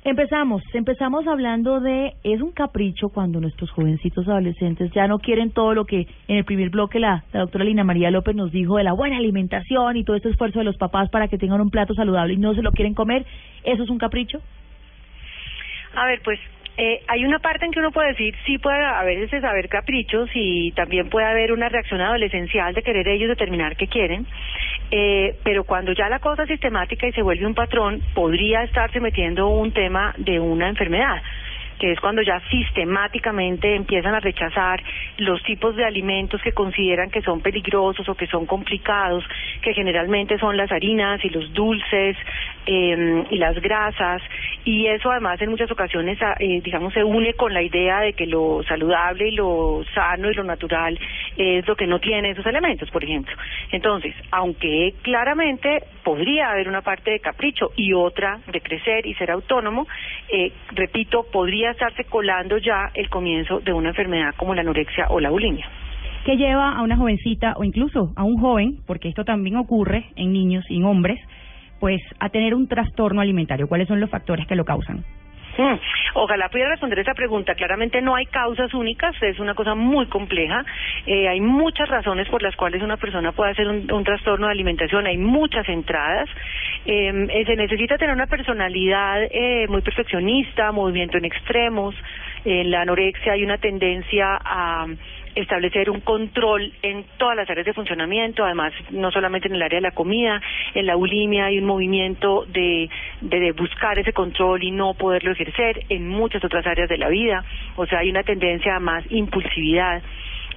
Empezamos, 0.05 0.63
empezamos 0.75 1.27
hablando 1.27 1.81
de 1.81 2.13
es 2.25 2.43
un 2.43 2.53
capricho 2.53 3.09
cuando 3.09 3.41
nuestros 3.41 3.71
jovencitos 3.71 4.29
adolescentes 4.29 4.93
ya 4.93 5.09
no 5.09 5.19
quieren 5.19 5.51
todo 5.51 5.73
lo 5.73 5.87
que 5.87 6.07
en 6.29 6.37
el 6.37 6.45
primer 6.45 6.69
bloque 6.69 7.01
la, 7.01 7.25
la 7.33 7.41
doctora 7.41 7.65
Lina 7.65 7.85
María 7.85 8.11
López 8.11 8.37
nos 8.37 8.53
dijo 8.53 8.77
de 8.77 8.85
la 8.85 8.93
buena 8.93 9.17
alimentación 9.17 9.97
y 9.97 10.05
todo 10.05 10.17
este 10.17 10.29
esfuerzo 10.29 10.59
de 10.59 10.67
los 10.67 10.77
papás 10.77 11.09
para 11.09 11.29
que 11.29 11.39
tengan 11.39 11.63
un 11.63 11.71
plato 11.71 11.95
saludable 11.95 12.35
y 12.35 12.37
no 12.37 12.55
se 12.55 12.61
lo 12.61 12.73
quieren 12.73 12.93
comer, 12.93 13.25
¿eso 13.65 13.83
es 13.83 13.89
un 13.89 13.97
capricho? 13.97 14.43
A 15.97 16.05
ver, 16.05 16.21
pues 16.23 16.39
eh, 16.77 17.01
hay 17.07 17.25
una 17.25 17.39
parte 17.39 17.65
en 17.65 17.71
que 17.71 17.79
uno 17.79 17.93
puede 17.93 18.09
decir, 18.09 18.35
sí 18.45 18.59
puede 18.59 18.85
a 18.85 19.05
veces 19.05 19.43
haber 19.45 19.69
caprichos 19.69 20.29
y 20.35 20.73
también 20.73 21.09
puede 21.09 21.27
haber 21.27 21.53
una 21.53 21.69
reacción 21.69 22.01
adolescencial 22.01 22.75
de 22.75 22.83
querer 22.83 23.09
ellos 23.09 23.29
determinar 23.29 23.77
qué 23.77 23.87
quieren. 23.87 24.27
Eh, 24.91 25.37
pero 25.43 25.65
cuando 25.65 25.93
ya 25.93 26.09
la 26.09 26.19
cosa 26.19 26.43
es 26.43 26.49
sistemática 26.49 27.07
y 27.07 27.13
se 27.13 27.23
vuelve 27.23 27.47
un 27.47 27.55
patrón, 27.55 28.03
podría 28.15 28.63
estarse 28.63 29.01
metiendo 29.01 29.49
un 29.49 29.73
tema 29.73 30.15
de 30.19 30.39
una 30.39 30.69
enfermedad 30.69 31.23
que 31.79 31.93
es 31.93 32.01
cuando 32.01 32.23
ya 32.23 32.41
sistemáticamente 32.51 33.75
empiezan 33.75 34.15
a 34.15 34.21
rechazar 34.21 34.83
los 35.19 35.43
tipos 35.43 35.75
de 35.77 35.85
alimentos 35.85 36.41
que 36.43 36.53
consideran 36.53 37.11
que 37.11 37.23
son 37.23 37.41
peligrosos 37.41 38.09
o 38.09 38.15
que 38.15 38.27
son 38.27 38.47
complicados, 38.47 39.25
que 39.61 39.75
generalmente 39.75 40.39
son 40.39 40.57
las 40.57 40.71
harinas 40.71 41.25
y 41.25 41.31
los 41.31 41.53
dulces 41.53 42.17
eh, 42.67 43.25
y 43.31 43.39
las 43.39 43.61
grasas, 43.61 44.23
y 44.65 44.87
eso 44.87 45.11
además 45.11 45.41
en 45.43 45.51
muchas 45.51 45.71
ocasiones, 45.71 46.19
ah, 46.23 46.35
eh, 46.39 46.61
digamos, 46.63 46.93
se 46.93 47.05
une 47.05 47.35
con 47.35 47.53
la 47.53 47.63
idea 47.63 48.01
de 48.01 48.15
que 48.15 48.27
lo 48.27 48.63
saludable 48.67 49.29
y 49.29 49.33
lo 49.33 49.83
sano 49.95 50.31
y 50.31 50.35
lo 50.35 50.45
natural 50.45 50.99
es 51.37 51.67
lo 51.67 51.77
que 51.77 51.87
no 51.87 51.99
tiene 51.99 52.31
esos 52.31 52.47
elementos, 52.47 52.91
por 52.91 53.05
ejemplo. 53.05 53.35
Entonces, 53.73 54.15
aunque 54.31 54.95
claramente 55.03 55.83
podría 56.03 56.51
haber 56.51 56.69
una 56.69 56.83
parte 56.83 57.11
de 57.11 57.21
capricho 57.21 57.71
y 57.77 57.93
otra 57.93 58.41
de 58.51 58.61
crecer 58.61 59.07
y 59.07 59.15
ser 59.15 59.31
autónomo, 59.31 59.87
eh, 60.29 60.53
repito, 60.73 61.27
podría 61.31 61.73
estarse 61.73 62.05
colando 62.05 62.59
ya 62.59 62.91
el 62.95 63.09
comienzo 63.09 63.61
de 63.61 63.73
una 63.73 63.91
enfermedad 63.91 64.35
como 64.37 64.55
la 64.55 64.63
anorexia 64.63 65.07
o 65.11 65.21
la 65.21 65.31
bulimia. 65.31 65.69
¿Qué 66.25 66.37
lleva 66.37 66.73
a 66.73 66.83
una 66.83 66.97
jovencita 66.97 67.53
o 67.57 67.65
incluso 67.65 68.13
a 68.17 68.25
un 68.25 68.41
joven, 68.41 68.79
porque 68.87 69.09
esto 69.09 69.25
también 69.25 69.57
ocurre 69.57 70.07
en 70.17 70.33
niños 70.33 70.65
y 70.71 70.79
en 70.79 70.85
hombres, 70.85 71.21
pues 71.85 72.01
a 72.19 72.31
tener 72.31 72.55
un 72.55 72.67
trastorno 72.67 73.21
alimentario? 73.21 73.69
¿Cuáles 73.69 73.89
son 73.89 74.01
los 74.01 74.09
factores 74.09 74.47
que 74.47 74.55
lo 74.55 74.65
causan? 74.65 75.05
Mm, 75.59 75.75
Ojalá 76.15 76.49
pudiera 76.49 76.71
responder 76.71 77.01
esa 77.01 77.13
pregunta. 77.13 77.55
Claramente 77.55 78.01
no 78.01 78.15
hay 78.15 78.25
causas 78.25 78.73
únicas, 78.73 79.15
es 79.21 79.39
una 79.39 79.53
cosa 79.55 79.75
muy 79.75 80.07
compleja. 80.07 80.65
Eh, 81.05 81.29
hay 81.29 81.43
muchas 81.43 81.87
razones 81.91 82.27
por 82.31 82.43
las 82.43 82.57
cuales 82.57 82.83
una 82.83 82.97
persona 82.97 83.33
puede 83.33 83.51
hacer 83.51 83.69
un, 83.69 84.05
trastorno 84.05 84.47
de 84.47 84.53
alimentación, 84.53 85.07
hay 85.07 85.19
muchas 85.19 85.69
entradas. 85.69 86.27
Eh, 86.87 87.13
eh, 87.29 87.45
se 87.45 87.55
necesita 87.55 87.99
tener 87.99 88.15
una 88.15 88.29
personalidad 88.29 89.23
eh, 89.31 89.67
muy 89.69 89.83
perfeccionista, 89.83 90.73
movimiento 90.73 91.19
en 91.19 91.27
extremos. 91.27 91.95
En 92.47 92.71
la 92.71 92.81
anorexia 92.81 93.35
hay 93.35 93.45
una 93.45 93.59
tendencia 93.59 94.39
a 94.43 94.87
establecer 95.35 95.91
un 95.91 96.01
control 96.01 96.73
en 96.83 97.05
todas 97.19 97.37
las 97.37 97.49
áreas 97.51 97.67
de 97.67 97.73
funcionamiento, 97.73 98.45
además 98.45 98.73
no 98.91 99.11
solamente 99.11 99.49
en 99.49 99.55
el 99.55 99.63
área 99.63 99.79
de 99.79 99.89
la 99.89 99.91
comida, 99.91 100.41
en 100.75 100.87
la 100.87 100.95
bulimia 100.95 101.47
hay 101.47 101.59
un 101.59 101.67
movimiento 101.67 102.45
de, 102.47 102.89
de, 103.21 103.41
de 103.41 103.53
buscar 103.53 103.99
ese 103.99 104.13
control 104.13 104.63
y 104.63 104.71
no 104.71 104.95
poderlo 104.95 105.33
ejercer 105.33 105.85
en 105.89 106.09
muchas 106.09 106.45
otras 106.45 106.67
áreas 106.67 106.89
de 106.89 106.99
la 106.99 107.09
vida, 107.09 107.45
o 107.77 107.87
sea, 107.87 108.01
hay 108.01 108.11
una 108.11 108.23
tendencia 108.23 108.77
a 108.77 108.81
más 108.81 109.05
impulsividad. 109.11 110.03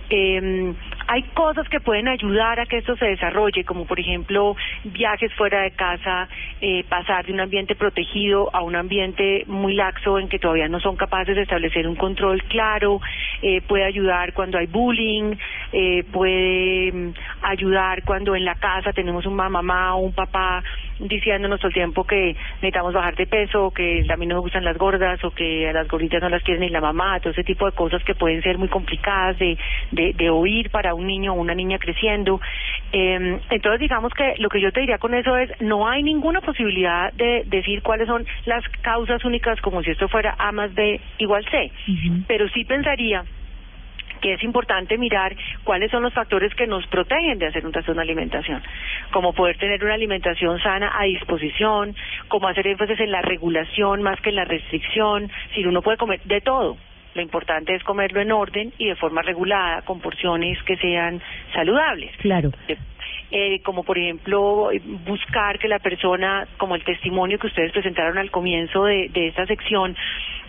Eh, 0.10 0.74
hay 1.08 1.24
cosas 1.34 1.68
que 1.70 1.80
pueden 1.80 2.08
ayudar 2.10 2.60
a 2.60 2.66
que 2.66 2.78
esto 2.78 2.98
se 2.98 3.06
desarrolle, 3.06 3.64
como 3.64 3.86
por 3.86 4.00
ejemplo 4.00 4.56
viajes 4.84 5.34
fuera 5.36 5.62
de 5.62 5.72
casa, 5.72 6.28
eh, 6.60 6.84
pasar 6.90 7.26
de 7.26 7.34
un 7.34 7.40
ambiente 7.40 7.76
protegido 7.76 8.50
a 8.54 8.62
un 8.62 8.76
ambiente 8.76 9.46
muy 9.48 9.74
laxo 9.74 10.20
en 10.20 10.28
que 10.28 10.38
todavía 10.38 10.68
no 10.68 10.82
son 10.82 10.98
capaces 10.98 11.36
de 11.36 11.44
establecer 11.44 11.88
un 11.88 11.96
control 11.96 12.44
claro, 12.44 13.00
eh, 13.42 13.62
puede 13.62 13.86
ayudar 13.86 14.34
cuando 14.34 14.58
hay 14.58 14.68
bullying, 14.68 15.36
eh, 15.72 16.04
puede 16.12 16.92
mm, 16.92 17.14
ayudar 17.44 18.04
cuando 18.04 18.36
en 18.36 18.44
la 18.44 18.56
casa 18.56 18.92
tenemos 18.92 19.26
una 19.26 19.48
mamá 19.48 19.96
o 19.96 20.00
un 20.00 20.14
papá 20.14 20.62
diciéndonos 21.00 21.60
todo 21.60 21.70
el 21.70 21.74
tiempo 21.74 22.04
que 22.04 22.36
necesitamos 22.56 22.94
bajar 22.94 23.16
de 23.16 23.28
peso, 23.28 23.72
que 23.72 24.06
a 24.10 24.18
mí 24.18 24.26
no 24.26 24.36
me 24.36 24.42
gustan 24.42 24.64
las 24.64 24.78
gordas 24.78 25.24
o 25.24 25.32
que 25.32 25.70
a 25.70 25.74
las 25.74 25.88
gorditas 25.88 26.22
no 26.22 26.30
las 26.30 26.44
quiere 26.44 26.60
ni 26.60 26.70
la 26.70 26.82
mamá, 26.82 27.20
todo 27.20 27.32
ese 27.32 27.44
tipo 27.44 27.66
de 27.66 27.72
cosas 27.72 28.04
que 28.04 28.16
pueden 28.16 28.42
ser 28.42 28.58
muy 28.58 28.68
complicadas 28.68 29.38
de, 29.40 29.58
de, 29.92 30.14
de 30.14 30.30
oír 30.30 30.70
para 30.70 30.94
un 30.94 31.08
niño 31.08 31.34
o 31.34 31.36
una 31.36 31.56
niña 31.56 31.78
creciendo. 31.80 32.40
Eh, 32.92 33.40
entonces 33.50 33.80
digamos 33.80 34.14
que 34.14 34.36
lo 34.40 34.50
que 34.50 34.62
yo 34.62 34.72
te 34.72 34.82
diría 34.82 34.98
con 34.98 35.14
eso 35.14 35.38
es 35.38 35.50
no 35.62 35.88
hay 35.88 36.04
ninguna 36.04 36.42
posibilidad 36.42 37.12
de 37.14 37.44
decir 37.46 37.82
cuáles 37.82 38.08
son 38.08 38.26
las 38.46 38.64
causas 38.82 39.24
únicas 39.26 39.60
como 39.62 39.84
si 39.84 39.92
esto 39.92 40.08
fuera 40.08 40.36
A 40.38 40.52
más 40.52 40.74
B 40.74 41.00
igual 41.18 41.46
C, 41.50 41.72
pero 42.28 42.48
sí 42.50 42.64
pensaría 42.66 43.24
que 44.18 44.34
es 44.34 44.44
importante 44.44 44.98
mirar 44.98 45.36
cuáles 45.64 45.92
son 45.92 46.04
los 46.04 46.14
factores 46.14 46.54
que 46.56 46.68
nos 46.68 46.86
protegen 46.88 47.40
de 47.40 47.48
hacer 47.48 47.66
un 47.66 47.72
trastorno 47.72 48.02
de 48.02 48.08
alimentación, 48.08 48.62
como 49.12 49.34
poder 49.34 49.58
tener 49.58 49.84
una 49.84 49.94
alimentación 49.94 50.60
sana 50.62 50.92
a 50.98 51.04
disposición, 51.04 51.96
como 52.28 52.48
hacer 52.48 52.68
énfasis 52.68 53.00
en 53.00 53.12
la 53.12 53.22
regulación 53.22 54.02
más 54.02 54.20
que 54.22 54.30
en 54.30 54.36
la 54.36 54.46
restricción, 54.46 55.30
si 55.54 55.66
uno 55.66 55.82
puede 55.82 55.98
comer 55.98 56.22
de 56.24 56.42
todo. 56.42 56.78
Lo 57.14 57.22
importante 57.22 57.74
es 57.74 57.84
comerlo 57.84 58.22
en 58.22 58.32
orden 58.32 58.72
y 58.78 58.90
de 58.90 58.96
forma 58.96 59.24
regulada, 59.24 59.82
con 59.82 60.00
porciones 60.00 60.62
que 60.64 60.78
sean 60.78 61.20
saludables. 61.54 62.16
Claro. 62.18 62.52
Eh, 63.32 63.60
como 63.64 63.84
por 63.84 63.98
ejemplo 63.98 64.70
buscar 65.06 65.58
que 65.60 65.68
la 65.68 65.80
persona, 65.80 66.48
como 66.58 66.76
el 66.76 66.84
testimonio 66.84 67.40
que 67.40 67.48
ustedes 67.48 67.72
presentaron 67.72 68.18
al 68.18 68.32
comienzo 68.32 68.86
de, 68.86 69.10
de 69.10 69.28
esta 69.28 69.46
sección, 69.48 69.96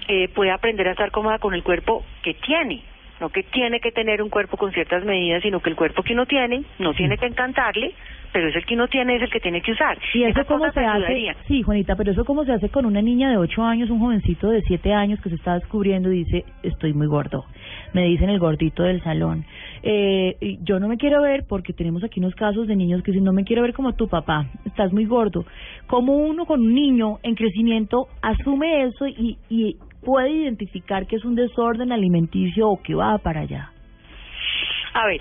eh, 0.08 0.28
pueda 0.28 0.54
aprender 0.54 0.88
a 0.88 0.92
estar 0.92 1.10
cómoda 1.10 1.38
con 1.38 1.54
el 1.54 1.62
cuerpo 1.62 2.04
que 2.22 2.34
tiene, 2.34 2.82
no 3.20 3.30
que 3.30 3.42
tiene 3.42 3.80
que 3.80 3.92
tener 3.92 4.22
un 4.22 4.30
cuerpo 4.30 4.56
con 4.56 4.72
ciertas 4.72 5.04
medidas, 5.04 5.42
sino 5.42 5.60
que 5.60 5.70
el 5.70 5.76
cuerpo 5.76 6.02
que 6.02 6.12
uno 6.12 6.26
tiene 6.26 6.62
no 6.78 6.94
tiene 6.94 7.16
que 7.18 7.26
encantarle, 7.26 7.94
pero 8.32 8.48
es 8.48 8.56
el 8.56 8.64
que 8.64 8.74
uno 8.74 8.88
tiene, 8.88 9.16
es 9.16 9.22
el 9.22 9.30
que 9.30 9.40
tiene 9.40 9.60
que 9.60 9.72
usar. 9.72 9.98
¿Y 10.14 10.22
eso 10.22 10.40
Esas 10.40 10.46
cómo 10.46 10.70
se 10.70 10.80
hace? 10.80 11.34
Sí, 11.46 11.62
Juanita, 11.62 11.96
pero 11.96 12.12
eso 12.12 12.24
cómo 12.24 12.44
se 12.44 12.52
hace 12.52 12.68
con 12.68 12.86
una 12.86 13.02
niña 13.02 13.30
de 13.30 13.36
8 13.36 13.62
años, 13.64 13.90
un 13.90 14.00
jovencito 14.00 14.48
de 14.48 14.62
7 14.62 14.92
años 14.92 15.20
que 15.20 15.30
se 15.30 15.36
está 15.36 15.54
descubriendo 15.54 16.12
y 16.12 16.24
dice, 16.24 16.44
estoy 16.62 16.92
muy 16.92 17.06
gordo. 17.06 17.44
Me 17.94 18.04
dicen 18.04 18.28
el 18.28 18.38
gordito 18.38 18.82
del 18.82 19.02
salón. 19.02 19.44
Eh, 19.82 20.58
yo 20.62 20.78
no 20.78 20.88
me 20.88 20.96
quiero 20.96 21.22
ver 21.22 21.44
porque 21.48 21.72
tenemos 21.72 22.04
aquí 22.04 22.20
unos 22.20 22.34
casos 22.34 22.66
de 22.66 22.76
niños 22.76 23.02
que 23.02 23.12
dicen, 23.12 23.24
no 23.24 23.32
me 23.32 23.44
quiero 23.44 23.62
ver 23.62 23.72
como 23.72 23.94
tu 23.94 24.08
papá, 24.08 24.46
estás 24.66 24.92
muy 24.92 25.06
gordo. 25.06 25.44
¿Cómo 25.86 26.16
uno 26.16 26.44
con 26.44 26.60
un 26.60 26.74
niño 26.74 27.18
en 27.22 27.34
crecimiento 27.34 28.08
asume 28.20 28.84
eso 28.84 29.06
y, 29.06 29.38
y 29.48 29.76
puede 30.04 30.30
identificar 30.30 31.06
que 31.06 31.16
es 31.16 31.24
un 31.24 31.34
desorden 31.34 31.92
alimenticio 31.92 32.68
o 32.68 32.82
que 32.82 32.94
va 32.94 33.18
para 33.18 33.40
allá? 33.40 33.72
A 34.94 35.06
ver, 35.06 35.20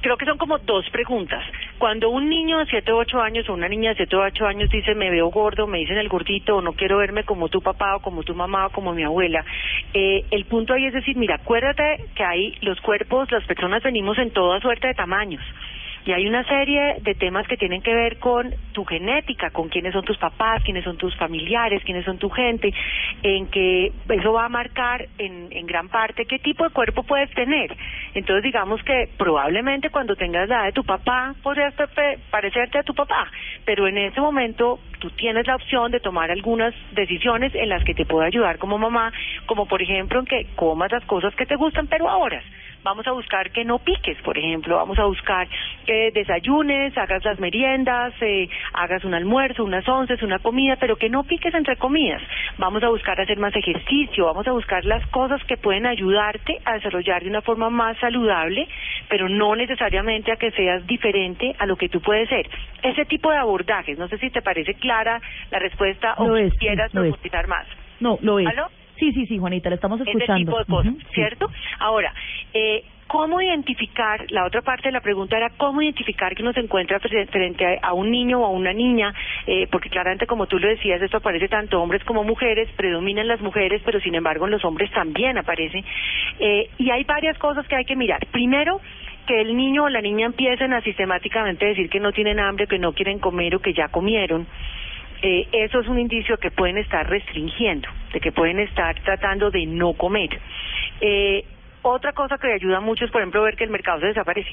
creo 0.00 0.16
que 0.16 0.26
son 0.26 0.38
como 0.38 0.58
dos 0.58 0.88
preguntas. 0.90 1.42
Cuando 1.78 2.10
un 2.10 2.28
niño 2.28 2.58
de 2.58 2.66
7 2.66 2.92
o 2.92 2.98
8 2.98 3.20
años 3.20 3.48
o 3.48 3.54
una 3.54 3.68
niña 3.68 3.90
de 3.90 3.96
7 3.96 4.16
o 4.16 4.20
8 4.20 4.46
años 4.46 4.70
dice 4.70 4.94
me 4.94 5.10
veo 5.10 5.28
gordo, 5.28 5.66
me 5.66 5.78
dicen 5.78 5.98
el 5.98 6.08
gordito 6.08 6.56
o 6.56 6.62
no 6.62 6.72
quiero 6.72 6.98
verme 6.98 7.24
como 7.24 7.48
tu 7.48 7.60
papá 7.60 7.96
o 7.96 8.00
como 8.00 8.22
tu 8.22 8.34
mamá 8.34 8.66
o 8.66 8.70
como 8.70 8.94
mi 8.94 9.04
abuela, 9.04 9.44
eh, 9.92 10.24
el 10.30 10.44
punto 10.46 10.74
ahí 10.74 10.86
es 10.86 10.94
decir, 10.94 11.16
mira, 11.16 11.36
acuérdate 11.36 12.04
que 12.14 12.24
ahí 12.24 12.54
los 12.62 12.80
cuerpos, 12.80 13.30
las 13.30 13.44
personas 13.44 13.82
venimos 13.82 14.16
en 14.18 14.30
toda 14.30 14.60
suerte 14.60 14.88
de 14.88 14.94
tamaños. 14.94 15.42
Y 16.06 16.12
hay 16.12 16.24
una 16.28 16.44
serie 16.44 16.98
de 17.00 17.14
temas 17.16 17.48
que 17.48 17.56
tienen 17.56 17.82
que 17.82 17.92
ver 17.92 18.18
con 18.20 18.54
tu 18.72 18.84
genética, 18.84 19.50
con 19.50 19.68
quiénes 19.68 19.92
son 19.92 20.04
tus 20.04 20.16
papás, 20.18 20.62
quiénes 20.62 20.84
son 20.84 20.96
tus 20.96 21.14
familiares, 21.16 21.82
quiénes 21.84 22.04
son 22.04 22.16
tu 22.18 22.30
gente, 22.30 22.72
en 23.24 23.48
que 23.48 23.90
eso 24.10 24.32
va 24.32 24.44
a 24.44 24.48
marcar 24.48 25.08
en, 25.18 25.48
en 25.50 25.66
gran 25.66 25.88
parte 25.88 26.24
qué 26.26 26.38
tipo 26.38 26.62
de 26.62 26.70
cuerpo 26.70 27.02
puedes 27.02 27.28
tener. 27.32 27.76
Entonces 28.14 28.44
digamos 28.44 28.80
que 28.84 29.08
probablemente 29.18 29.90
cuando 29.90 30.14
tengas 30.14 30.48
la 30.48 30.58
edad 30.58 30.64
de 30.66 30.72
tu 30.72 30.84
papá 30.84 31.34
podrías 31.42 31.74
parecerte 32.30 32.78
a 32.78 32.84
tu 32.84 32.94
papá, 32.94 33.28
pero 33.64 33.88
en 33.88 33.98
ese 33.98 34.20
momento 34.20 34.78
tú 35.00 35.10
tienes 35.10 35.44
la 35.48 35.56
opción 35.56 35.90
de 35.90 35.98
tomar 35.98 36.30
algunas 36.30 36.72
decisiones 36.92 37.52
en 37.56 37.68
las 37.68 37.82
que 37.82 37.94
te 37.94 38.06
puede 38.06 38.28
ayudar 38.28 38.58
como 38.58 38.78
mamá, 38.78 39.12
como 39.46 39.66
por 39.66 39.82
ejemplo 39.82 40.20
en 40.20 40.26
que 40.26 40.46
comas 40.54 40.92
las 40.92 41.04
cosas 41.04 41.34
que 41.34 41.46
te 41.46 41.56
gustan, 41.56 41.88
pero 41.88 42.08
a 42.08 42.16
horas. 42.16 42.44
Vamos 42.86 43.04
a 43.08 43.10
buscar 43.10 43.50
que 43.50 43.64
no 43.64 43.80
piques, 43.80 44.16
por 44.22 44.38
ejemplo, 44.38 44.76
vamos 44.76 44.96
a 45.00 45.06
buscar 45.06 45.48
que 45.84 46.12
desayunes, 46.12 46.96
hagas 46.96 47.24
las 47.24 47.40
meriendas, 47.40 48.14
eh, 48.20 48.48
hagas 48.74 49.02
un 49.02 49.12
almuerzo, 49.12 49.64
unas 49.64 49.88
onces, 49.88 50.22
una 50.22 50.38
comida, 50.38 50.76
pero 50.76 50.94
que 50.94 51.10
no 51.10 51.24
piques 51.24 51.52
entre 51.52 51.74
comidas. 51.78 52.22
Vamos 52.58 52.84
a 52.84 52.88
buscar 52.88 53.20
hacer 53.20 53.38
más 53.38 53.56
ejercicio, 53.56 54.26
vamos 54.26 54.46
a 54.46 54.52
buscar 54.52 54.84
las 54.84 55.04
cosas 55.08 55.42
que 55.48 55.56
pueden 55.56 55.84
ayudarte 55.84 56.60
a 56.64 56.74
desarrollar 56.74 57.24
de 57.24 57.30
una 57.30 57.42
forma 57.42 57.70
más 57.70 57.98
saludable, 57.98 58.68
pero 59.08 59.28
no 59.28 59.56
necesariamente 59.56 60.30
a 60.30 60.36
que 60.36 60.52
seas 60.52 60.86
diferente 60.86 61.56
a 61.58 61.66
lo 61.66 61.74
que 61.74 61.88
tú 61.88 62.00
puedes 62.00 62.28
ser. 62.28 62.48
Ese 62.84 63.04
tipo 63.04 63.32
de 63.32 63.38
abordajes, 63.38 63.98
no 63.98 64.06
sé 64.06 64.16
si 64.18 64.30
te 64.30 64.42
parece 64.42 64.74
clara 64.74 65.20
la 65.50 65.58
respuesta 65.58 66.14
o 66.18 66.36
es, 66.36 66.54
quieras 66.54 66.92
profundizar 66.92 67.48
más. 67.48 67.66
No, 67.98 68.16
lo 68.22 68.38
es. 68.38 68.46
¿Aló? 68.46 68.68
Sí, 68.98 69.12
sí, 69.12 69.26
sí, 69.26 69.38
Juanita, 69.38 69.68
le 69.68 69.76
estamos 69.76 70.00
ese 70.00 70.10
escuchando. 70.10 70.44
tipo 70.52 70.58
de 70.58 70.64
cosas. 70.64 70.94
¿cierto? 71.12 71.50
Ahora, 71.78 72.12
eh, 72.54 72.82
¿cómo 73.06 73.40
identificar? 73.40 74.24
La 74.30 74.44
otra 74.46 74.62
parte 74.62 74.88
de 74.88 74.92
la 74.92 75.00
pregunta 75.00 75.36
era 75.36 75.50
cómo 75.50 75.82
identificar 75.82 76.34
que 76.34 76.42
uno 76.42 76.52
se 76.52 76.60
encuentra 76.60 76.98
fre- 77.00 77.28
frente 77.28 77.64
a, 77.82 77.88
a 77.88 77.92
un 77.92 78.10
niño 78.10 78.40
o 78.40 78.46
a 78.46 78.50
una 78.50 78.72
niña, 78.72 79.12
eh, 79.46 79.66
porque 79.70 79.90
claramente 79.90 80.26
como 80.26 80.46
tú 80.46 80.58
lo 80.58 80.66
decías, 80.68 81.00
esto 81.02 81.18
aparece 81.18 81.48
tanto 81.48 81.80
hombres 81.80 82.02
como 82.04 82.24
mujeres, 82.24 82.68
predominan 82.76 83.28
las 83.28 83.40
mujeres, 83.40 83.82
pero 83.84 84.00
sin 84.00 84.14
embargo 84.14 84.46
en 84.46 84.52
los 84.52 84.64
hombres 84.64 84.90
también 84.92 85.36
aparece. 85.38 85.84
Eh, 86.40 86.70
y 86.78 86.90
hay 86.90 87.04
varias 87.04 87.36
cosas 87.38 87.66
que 87.68 87.76
hay 87.76 87.84
que 87.84 87.96
mirar. 87.96 88.26
Primero, 88.32 88.80
que 89.26 89.40
el 89.40 89.56
niño 89.56 89.84
o 89.84 89.88
la 89.88 90.00
niña 90.00 90.26
empiecen 90.26 90.72
a 90.72 90.80
sistemáticamente 90.82 91.66
decir 91.66 91.90
que 91.90 92.00
no 92.00 92.12
tienen 92.12 92.38
hambre, 92.40 92.66
que 92.66 92.78
no 92.78 92.92
quieren 92.92 93.18
comer 93.18 93.56
o 93.56 93.60
que 93.60 93.72
ya 93.74 93.88
comieron 93.88 94.46
eh, 95.22 95.48
eso 95.52 95.80
es 95.80 95.88
un 95.88 95.98
indicio 95.98 96.36
que 96.38 96.50
pueden 96.50 96.78
estar 96.78 97.08
restringiendo, 97.08 97.88
de 98.12 98.20
que 98.20 98.32
pueden 98.32 98.58
estar 98.60 98.98
tratando 99.00 99.50
de 99.50 99.66
no 99.66 99.94
comer. 99.94 100.40
Eh, 101.00 101.44
otra 101.82 102.12
cosa 102.12 102.38
que 102.38 102.52
ayuda 102.52 102.80
mucho 102.80 103.04
es, 103.04 103.10
por 103.10 103.20
ejemplo, 103.20 103.42
ver 103.42 103.56
que 103.56 103.64
el 103.64 103.70
mercado 103.70 104.00
se 104.00 104.06
desaparece. 104.06 104.50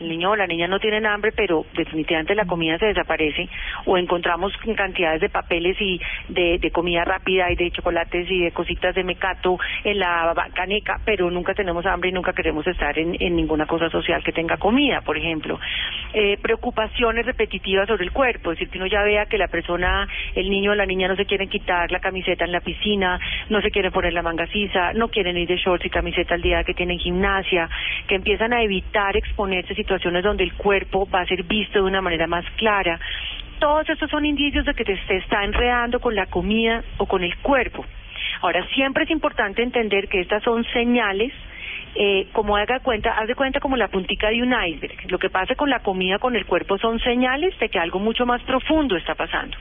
El 0.00 0.08
niño 0.08 0.30
o 0.30 0.36
la 0.36 0.46
niña 0.46 0.68
no 0.68 0.78
tienen 0.78 1.06
hambre, 1.06 1.32
pero 1.34 1.64
definitivamente 1.74 2.34
la 2.34 2.44
comida 2.44 2.78
se 2.78 2.86
desaparece 2.86 3.48
o 3.86 3.96
encontramos 3.96 4.52
cantidades 4.76 5.20
de 5.20 5.28
papeles 5.28 5.76
y 5.80 6.00
de, 6.28 6.58
de 6.58 6.70
comida 6.70 7.04
rápida 7.04 7.50
y 7.50 7.56
de 7.56 7.70
chocolates 7.70 8.30
y 8.30 8.44
de 8.44 8.50
cositas 8.52 8.94
de 8.94 9.04
mecato 9.04 9.58
en 9.84 9.98
la 9.98 10.34
caneca, 10.54 11.00
pero 11.04 11.30
nunca 11.30 11.54
tenemos 11.54 11.86
hambre 11.86 12.10
y 12.10 12.12
nunca 12.12 12.32
queremos 12.32 12.66
estar 12.66 12.98
en, 12.98 13.12
ninguna 13.36 13.66
cosa 13.66 13.88
social 13.90 14.22
que 14.22 14.32
tenga 14.32 14.56
comida, 14.56 15.00
por 15.00 15.16
ejemplo. 15.16 15.58
Eh, 16.12 16.38
preocupaciones 16.40 17.26
repetitivas 17.26 17.88
sobre 17.88 18.04
el 18.04 18.12
cuerpo, 18.12 18.52
es 18.52 18.58
decir, 18.58 18.70
que 18.70 18.78
uno 18.78 18.86
ya 18.86 19.02
vea 19.02 19.26
que 19.26 19.38
la 19.38 19.48
persona, 19.48 20.06
el 20.34 20.50
niño 20.50 20.72
o 20.72 20.74
la 20.74 20.86
niña 20.86 21.08
no 21.08 21.16
se 21.16 21.26
quieren 21.26 21.48
quitar 21.48 21.90
la 21.90 22.00
camiseta 22.00 22.44
en 22.44 22.52
la 22.52 22.60
piscina, 22.60 23.18
no 23.48 23.60
se 23.60 23.70
quieren 23.70 23.92
poner 23.92 24.12
la 24.12 24.22
manga 24.22 24.46
sisa, 24.48 24.92
no 24.92 25.08
quieren 25.08 25.36
ir 25.36 25.48
de 25.48 25.56
shorts 25.56 25.86
y 25.86 25.90
camiseta 25.90 26.34
al 26.34 26.42
día 26.42 26.64
que 26.64 26.74
tienen 26.74 26.98
gimnasia, 26.98 27.68
que 28.06 28.14
empiezan 28.14 28.52
a 28.52 28.62
evitar 28.62 29.16
exponerse 29.16 29.72
a 29.72 29.76
situaciones 29.86 30.24
donde 30.24 30.42
el 30.42 30.52
cuerpo 30.54 31.08
va 31.08 31.20
a 31.20 31.26
ser 31.26 31.44
visto 31.44 31.78
de 31.78 31.84
una 31.84 32.02
manera 32.02 32.26
más 32.26 32.44
clara. 32.56 32.98
Todos 33.60 33.88
estos 33.88 34.10
son 34.10 34.26
indicios 34.26 34.64
de 34.64 34.74
que 34.74 34.84
te, 34.84 34.98
se 35.06 35.16
está 35.18 35.44
enredando 35.44 36.00
con 36.00 36.14
la 36.16 36.26
comida 36.26 36.82
o 36.98 37.06
con 37.06 37.22
el 37.22 37.36
cuerpo. 37.36 37.84
Ahora, 38.42 38.66
siempre 38.74 39.04
es 39.04 39.10
importante 39.10 39.62
entender 39.62 40.08
que 40.08 40.20
estas 40.20 40.42
son 40.42 40.64
señales 40.72 41.32
eh, 41.98 42.28
como 42.32 42.56
haga 42.56 42.80
cuenta, 42.80 43.12
haz 43.12 43.26
de 43.26 43.34
cuenta 43.34 43.58
como 43.58 43.76
la 43.76 43.88
puntica 43.88 44.28
de 44.28 44.42
un 44.42 44.52
iceberg. 44.52 45.10
Lo 45.10 45.18
que 45.18 45.30
pasa 45.30 45.54
con 45.54 45.70
la 45.70 45.80
comida, 45.80 46.18
con 46.18 46.36
el 46.36 46.44
cuerpo, 46.44 46.76
son 46.76 47.00
señales 47.00 47.58
de 47.58 47.70
que 47.70 47.78
algo 47.78 47.98
mucho 47.98 48.26
más 48.26 48.42
profundo 48.42 48.96
está 48.96 49.14
pasando. 49.14 49.56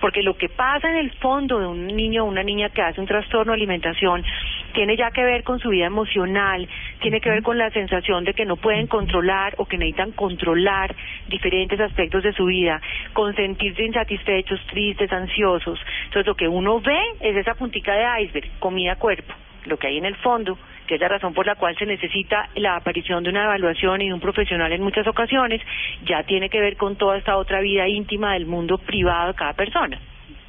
Porque 0.00 0.22
lo 0.22 0.36
que 0.36 0.48
pasa 0.48 0.88
en 0.88 0.96
el 0.96 1.10
fondo 1.12 1.58
de 1.58 1.66
un 1.66 1.88
niño 1.88 2.24
o 2.24 2.28
una 2.28 2.44
niña 2.44 2.68
que 2.68 2.82
hace 2.82 3.00
un 3.00 3.08
trastorno 3.08 3.52
de 3.52 3.56
alimentación 3.56 4.24
tiene 4.72 4.96
ya 4.96 5.10
que 5.10 5.24
ver 5.24 5.42
con 5.42 5.58
su 5.58 5.70
vida 5.70 5.86
emocional, 5.86 6.68
tiene 7.00 7.20
que 7.20 7.28
ver 7.28 7.42
con 7.42 7.58
la 7.58 7.70
sensación 7.70 8.24
de 8.24 8.34
que 8.34 8.44
no 8.44 8.56
pueden 8.56 8.86
controlar 8.86 9.54
o 9.58 9.66
que 9.66 9.76
necesitan 9.76 10.12
controlar 10.12 10.94
diferentes 11.28 11.80
aspectos 11.80 12.22
de 12.22 12.32
su 12.32 12.44
vida, 12.44 12.80
con 13.12 13.34
sentirse 13.34 13.82
insatisfechos, 13.82 14.60
tristes, 14.68 15.12
ansiosos. 15.12 15.80
Entonces 16.04 16.26
lo 16.26 16.36
que 16.36 16.46
uno 16.46 16.80
ve 16.80 17.00
es 17.20 17.36
esa 17.36 17.54
puntica 17.54 17.92
de 17.94 18.22
iceberg, 18.22 18.48
comida-cuerpo, 18.60 19.34
lo 19.66 19.76
que 19.76 19.88
hay 19.88 19.98
en 19.98 20.04
el 20.04 20.14
fondo 20.16 20.56
que 20.90 20.96
es 20.96 21.00
la 21.00 21.06
razón 21.06 21.32
por 21.34 21.46
la 21.46 21.54
cual 21.54 21.76
se 21.78 21.86
necesita 21.86 22.48
la 22.56 22.74
aparición 22.74 23.22
de 23.22 23.30
una 23.30 23.44
evaluación 23.44 24.02
y 24.02 24.08
de 24.08 24.12
un 24.12 24.18
profesional 24.18 24.72
en 24.72 24.82
muchas 24.82 25.06
ocasiones, 25.06 25.62
ya 26.04 26.24
tiene 26.24 26.48
que 26.48 26.60
ver 26.60 26.76
con 26.76 26.96
toda 26.96 27.16
esta 27.16 27.36
otra 27.36 27.60
vida 27.60 27.86
íntima 27.86 28.32
del 28.32 28.44
mundo 28.44 28.76
privado 28.76 29.28
de 29.28 29.34
cada 29.34 29.52
persona. 29.52 30.00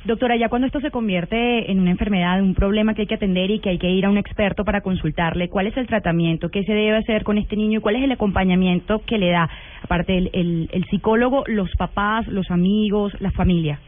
Doctora, 0.04 0.36
ya 0.38 0.50
cuando 0.50 0.66
esto 0.66 0.80
se 0.80 0.90
convierte 0.90 1.72
en 1.72 1.80
una 1.80 1.92
enfermedad, 1.92 2.42
un 2.42 2.56
problema 2.56 2.96
que 2.96 3.02
hay 3.02 3.08
que 3.08 3.14
atender 3.14 3.52
y 3.52 3.60
que 3.60 3.70
hay 3.70 3.78
que 3.78 3.92
ir 3.92 4.08
a 4.08 4.10
un 4.10 4.18
experto 4.18 4.64
para 4.66 4.82
consultarle, 4.82 5.48
¿cuál 5.48 5.68
es 5.68 5.78
el 5.78 5.86
tratamiento? 5.86 6.50
¿Qué 6.50 6.64
se 6.64 6.74
debe 6.74 6.98
hacer 6.98 7.24
con 7.24 7.38
este 7.38 7.56
niño? 7.56 7.78
¿Y 7.78 7.82
cuál 7.84 7.98
es 7.98 8.04
el 8.04 8.12
acompañamiento 8.12 9.04
que 9.06 9.20
le 9.20 9.30
da, 9.30 9.48
aparte 9.84 10.18
el, 10.18 10.32
el, 10.34 10.70
el 10.72 10.86
psicólogo, 10.86 11.44
los 11.46 11.70
papás, 11.76 12.26
los 12.28 12.50
amigos, 12.50 13.14
la 13.22 13.30
familia? 13.30 13.80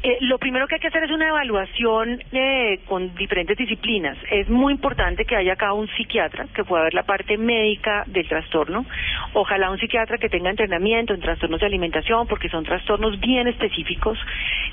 Eh, 0.00 0.18
lo 0.20 0.38
primero 0.38 0.68
que 0.68 0.76
hay 0.76 0.80
que 0.80 0.86
hacer 0.86 1.02
es 1.02 1.10
una 1.10 1.26
evaluación 1.26 2.22
eh, 2.30 2.78
con 2.86 3.16
diferentes 3.16 3.56
disciplinas. 3.56 4.16
Es 4.30 4.48
muy 4.48 4.72
importante 4.72 5.24
que 5.24 5.34
haya 5.34 5.54
acá 5.54 5.72
un 5.72 5.88
psiquiatra 5.88 6.46
que 6.54 6.62
pueda 6.62 6.84
ver 6.84 6.94
la 6.94 7.02
parte 7.02 7.36
médica 7.36 8.04
del 8.06 8.28
trastorno. 8.28 8.86
Ojalá 9.32 9.70
un 9.70 9.78
psiquiatra 9.78 10.18
que 10.18 10.28
tenga 10.28 10.50
entrenamiento 10.50 11.14
en 11.14 11.20
trastornos 11.20 11.58
de 11.58 11.66
alimentación, 11.66 12.28
porque 12.28 12.48
son 12.48 12.64
trastornos 12.64 13.18
bien 13.18 13.48
específicos 13.48 14.16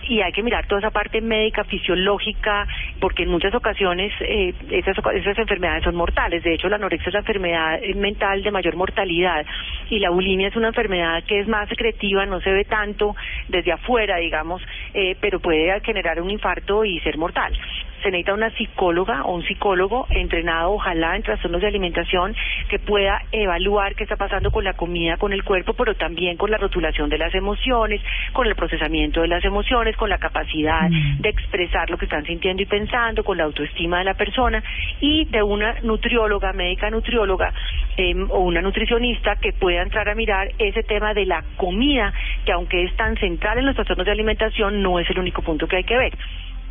y 0.07 0.21
hay 0.21 0.32
que 0.32 0.43
mirar 0.43 0.67
toda 0.67 0.80
esa 0.80 0.91
parte 0.91 1.21
médica, 1.21 1.63
fisiológica, 1.63 2.67
porque 2.99 3.23
en 3.23 3.30
muchas 3.30 3.55
ocasiones 3.55 4.13
eh, 4.21 4.53
esas, 4.69 4.95
esas 5.15 5.39
enfermedades 5.39 5.86
son 5.86 5.95
mortales. 5.95 6.43
De 6.43 6.53
hecho, 6.53 6.69
la 6.69 6.76
anorexia 6.76 7.09
es 7.09 7.13
la 7.13 7.19
enfermedad 7.21 7.80
mental 7.95 8.43
de 8.43 8.51
mayor 8.51 8.76
mortalidad 8.76 9.43
y 9.89 9.97
la 9.97 10.11
bulimia 10.11 10.49
es 10.49 10.55
una 10.55 10.67
enfermedad 10.67 11.23
que 11.23 11.39
es 11.39 11.47
más 11.47 11.67
secretiva, 11.67 12.28
no 12.28 12.39
se 12.41 12.51
ve 12.51 12.63
tanto 12.65 13.15
desde 13.47 13.71
afuera, 13.71 14.17
digamos. 14.17 14.61
Eh, 14.93 15.14
pero 15.20 15.39
puede 15.39 15.80
generar 15.82 16.22
un 16.22 16.30
infarto 16.30 16.86
y 16.86 16.99
ser 16.99 17.18
mortal. 17.18 17.57
Se 18.01 18.11
necesita 18.11 18.33
una 18.33 18.49
psicóloga 18.51 19.23
o 19.23 19.35
un 19.35 19.43
psicólogo 19.43 20.07
entrenado, 20.09 20.71
ojalá, 20.73 21.15
en 21.15 21.23
trastornos 21.23 21.61
de 21.61 21.67
alimentación, 21.67 22.35
que 22.69 22.79
pueda 22.79 23.21
evaluar 23.31 23.95
qué 23.95 24.03
está 24.03 24.15
pasando 24.15 24.51
con 24.51 24.63
la 24.63 24.73
comida, 24.73 25.17
con 25.17 25.33
el 25.33 25.43
cuerpo, 25.43 25.73
pero 25.73 25.95
también 25.95 26.37
con 26.37 26.51
la 26.51 26.57
rotulación 26.57 27.09
de 27.09 27.17
las 27.17 27.33
emociones, 27.33 28.01
con 28.33 28.47
el 28.47 28.55
procesamiento 28.55 29.21
de 29.21 29.27
las 29.27 29.43
emociones, 29.43 29.95
con 29.97 30.09
la 30.09 30.17
capacidad 30.17 30.89
Mm. 30.89 31.21
de 31.21 31.29
expresar 31.29 31.89
lo 31.89 31.97
que 31.97 32.05
están 32.05 32.25
sintiendo 32.25 32.61
y 32.61 32.65
pensando, 32.65 33.23
con 33.23 33.37
la 33.37 33.43
autoestima 33.43 33.99
de 33.99 34.05
la 34.05 34.13
persona 34.13 34.63
y 34.99 35.25
de 35.25 35.41
una 35.41 35.75
nutrióloga, 35.81 36.53
médica 36.53 36.89
nutrióloga 36.89 37.53
eh, 37.97 38.15
o 38.29 38.39
una 38.39 38.61
nutricionista 38.61 39.35
que 39.37 39.53
pueda 39.53 39.81
entrar 39.81 40.09
a 40.09 40.15
mirar 40.15 40.49
ese 40.57 40.83
tema 40.83 41.13
de 41.13 41.25
la 41.25 41.43
comida, 41.57 42.13
que 42.45 42.51
aunque 42.51 42.83
es 42.83 42.95
tan 42.95 43.15
central 43.17 43.57
en 43.57 43.65
los 43.65 43.75
trastornos 43.75 44.05
de 44.05 44.11
alimentación, 44.11 44.81
no 44.81 44.99
es 44.99 45.09
el 45.09 45.19
único 45.19 45.41
punto 45.41 45.67
que 45.67 45.77
hay 45.77 45.83
que 45.83 45.97
ver. 45.97 46.13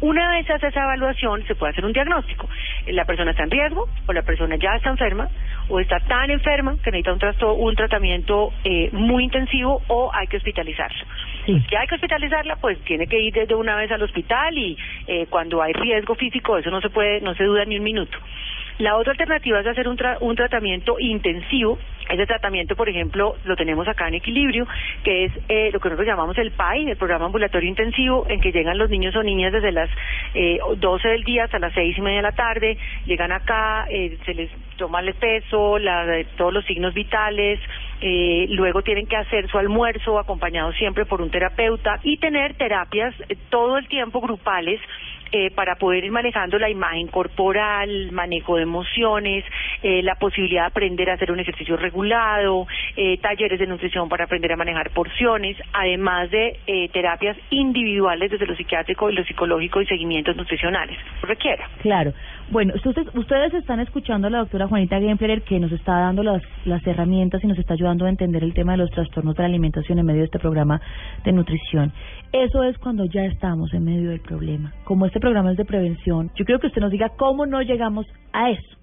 Una 0.00 0.28
vez 0.30 0.48
hace 0.50 0.66
esa 0.68 0.82
evaluación, 0.82 1.44
se 1.46 1.54
puede 1.54 1.70
hacer 1.72 1.84
un 1.84 1.92
diagnóstico. 1.92 2.48
La 2.88 3.04
persona 3.04 3.30
está 3.30 3.44
en 3.44 3.50
riesgo, 3.50 3.88
o 4.06 4.12
la 4.12 4.22
persona 4.22 4.56
ya 4.56 4.74
está 4.76 4.90
enferma, 4.90 5.28
o 5.68 5.80
está 5.80 5.98
tan 6.00 6.30
enferma 6.30 6.74
que 6.82 6.90
necesita 6.90 7.12
un, 7.12 7.18
trasto- 7.18 7.54
un 7.54 7.74
tratamiento 7.74 8.52
eh, 8.64 8.90
muy 8.92 9.24
intensivo, 9.24 9.80
o 9.88 10.10
hay 10.12 10.26
que 10.26 10.36
hospitalizarla. 10.36 11.06
Si 11.46 11.76
hay 11.76 11.86
que 11.86 11.94
hospitalizarla, 11.94 12.56
pues 12.56 12.78
tiene 12.84 13.06
que 13.06 13.18
ir 13.20 13.32
desde 13.32 13.54
una 13.54 13.76
vez 13.76 13.90
al 13.92 14.02
hospital 14.02 14.56
y 14.58 14.76
eh, 15.06 15.26
cuando 15.30 15.62
hay 15.62 15.72
riesgo 15.72 16.14
físico, 16.16 16.58
eso 16.58 16.70
no 16.70 16.80
se 16.80 16.90
puede, 16.90 17.20
no 17.20 17.34
se 17.34 17.44
duda 17.44 17.64
ni 17.64 17.78
un 17.78 17.84
minuto. 17.84 18.18
La 18.78 18.96
otra 18.96 19.12
alternativa 19.12 19.60
es 19.60 19.66
hacer 19.66 19.86
un, 19.88 19.96
tra- 19.96 20.18
un 20.20 20.34
tratamiento 20.36 20.96
intensivo. 20.98 21.78
Ese 22.08 22.26
tratamiento, 22.26 22.76
por 22.76 22.88
ejemplo, 22.88 23.36
lo 23.44 23.56
tenemos 23.56 23.88
acá 23.88 24.08
en 24.08 24.14
Equilibrio, 24.14 24.66
que 25.02 25.24
es 25.24 25.32
eh, 25.48 25.70
lo 25.72 25.80
que 25.80 25.88
nosotros 25.88 26.06
llamamos 26.06 26.36
el 26.38 26.50
PAI, 26.50 26.90
el 26.90 26.96
Programa 26.96 27.26
Ambulatorio 27.26 27.68
Intensivo, 27.68 28.26
en 28.28 28.40
que 28.40 28.52
llegan 28.52 28.78
los 28.78 28.90
niños 28.90 29.16
o 29.16 29.22
niñas 29.22 29.52
desde 29.52 29.72
las 29.72 29.88
eh, 30.34 30.58
12 30.76 31.08
del 31.08 31.24
día 31.24 31.44
hasta 31.44 31.58
las 31.58 31.72
seis 31.72 31.96
y 31.96 32.00
media 32.00 32.18
de 32.18 32.22
la 32.22 32.32
tarde, 32.32 32.76
llegan 33.06 33.32
acá, 33.32 33.86
eh, 33.88 34.18
se 34.24 34.34
les 34.34 34.50
toma 34.76 35.00
el 35.00 35.14
peso, 35.14 35.78
la, 35.78 36.24
todos 36.36 36.52
los 36.52 36.64
signos 36.64 36.94
vitales, 36.94 37.60
eh, 38.00 38.46
luego 38.50 38.82
tienen 38.82 39.06
que 39.06 39.16
hacer 39.16 39.48
su 39.48 39.58
almuerzo 39.58 40.18
acompañado 40.18 40.72
siempre 40.72 41.06
por 41.06 41.22
un 41.22 41.30
terapeuta 41.30 42.00
y 42.02 42.18
tener 42.18 42.54
terapias 42.54 43.14
eh, 43.28 43.36
todo 43.50 43.78
el 43.78 43.88
tiempo 43.88 44.20
grupales 44.20 44.80
eh, 45.36 45.50
para 45.50 45.74
poder 45.74 46.04
ir 46.04 46.12
manejando 46.12 46.60
la 46.60 46.70
imagen 46.70 47.08
corporal, 47.08 48.12
manejo 48.12 48.54
de 48.54 48.62
emociones, 48.62 49.44
eh, 49.82 50.00
la 50.00 50.14
posibilidad 50.14 50.62
de 50.62 50.66
aprender 50.68 51.10
a 51.10 51.14
hacer 51.14 51.32
un 51.32 51.40
ejercicio 51.40 51.76
regulado, 51.76 52.68
eh, 52.96 53.18
talleres 53.18 53.58
de 53.58 53.66
nutrición 53.66 54.08
para 54.08 54.26
aprender 54.26 54.52
a 54.52 54.56
manejar 54.56 54.90
porciones, 54.90 55.56
además 55.72 56.30
de 56.30 56.60
eh, 56.68 56.88
terapias 56.90 57.36
individuales 57.50 58.30
desde 58.30 58.46
lo 58.46 58.54
psiquiátrico 58.54 59.10
y 59.10 59.14
lo 59.14 59.24
psicológico 59.24 59.80
y 59.80 59.86
seguimientos 59.86 60.36
nutricionales, 60.36 60.96
requiera. 61.22 61.68
Claro. 61.82 62.12
Bueno, 62.50 62.74
ustedes, 62.74 63.08
ustedes 63.14 63.54
están 63.54 63.80
escuchando 63.80 64.28
a 64.28 64.30
la 64.30 64.38
doctora 64.38 64.68
Juanita 64.68 65.00
Gempler 65.00 65.42
que 65.42 65.58
nos 65.58 65.72
está 65.72 65.98
dando 66.00 66.22
las, 66.22 66.42
las 66.66 66.86
herramientas 66.86 67.42
y 67.42 67.46
nos 67.46 67.58
está 67.58 67.74
ayudando 67.74 68.04
a 68.04 68.10
entender 68.10 68.44
el 68.44 68.52
tema 68.54 68.72
de 68.72 68.78
los 68.78 68.90
trastornos 68.90 69.34
de 69.34 69.42
la 69.42 69.48
alimentación 69.48 69.98
en 69.98 70.06
medio 70.06 70.20
de 70.20 70.26
este 70.26 70.38
programa 70.38 70.80
de 71.24 71.32
nutrición. 71.32 71.92
Eso 72.32 72.62
es 72.62 72.76
cuando 72.78 73.06
ya 73.06 73.24
estamos 73.24 73.72
en 73.72 73.84
medio 73.84 74.10
del 74.10 74.20
problema. 74.20 74.72
Como 74.84 75.06
este 75.06 75.20
programa 75.20 75.50
es 75.52 75.56
de 75.56 75.64
prevención, 75.64 76.30
yo 76.36 76.44
creo 76.44 76.60
que 76.60 76.66
usted 76.68 76.82
nos 76.82 76.90
diga 76.92 77.08
cómo 77.16 77.46
no 77.46 77.62
llegamos 77.62 78.06
a 78.32 78.50
eso. 78.50 78.76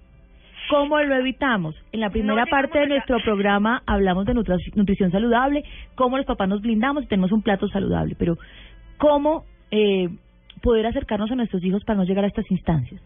¿Cómo 0.68 0.98
lo 1.00 1.14
evitamos? 1.16 1.74
En 1.92 2.00
la 2.00 2.10
primera 2.10 2.44
parte 2.46 2.78
de 2.80 2.88
nuestro 2.88 3.18
programa 3.24 3.82
hablamos 3.86 4.26
de 4.26 4.34
nutri- 4.34 4.74
nutrición 4.74 5.10
saludable, 5.12 5.64
cómo 5.94 6.16
los 6.16 6.26
papás 6.26 6.48
nos 6.48 6.62
blindamos 6.62 7.04
y 7.04 7.06
tenemos 7.06 7.30
un 7.32 7.42
plato 7.42 7.68
saludable, 7.68 8.16
pero 8.18 8.36
¿cómo 8.98 9.44
eh, 9.70 10.08
poder 10.62 10.86
acercarnos 10.86 11.30
a 11.30 11.36
nuestros 11.36 11.62
hijos 11.64 11.84
para 11.84 11.98
no 11.98 12.04
llegar 12.04 12.24
a 12.24 12.28
estas 12.28 12.50
instancias? 12.50 13.00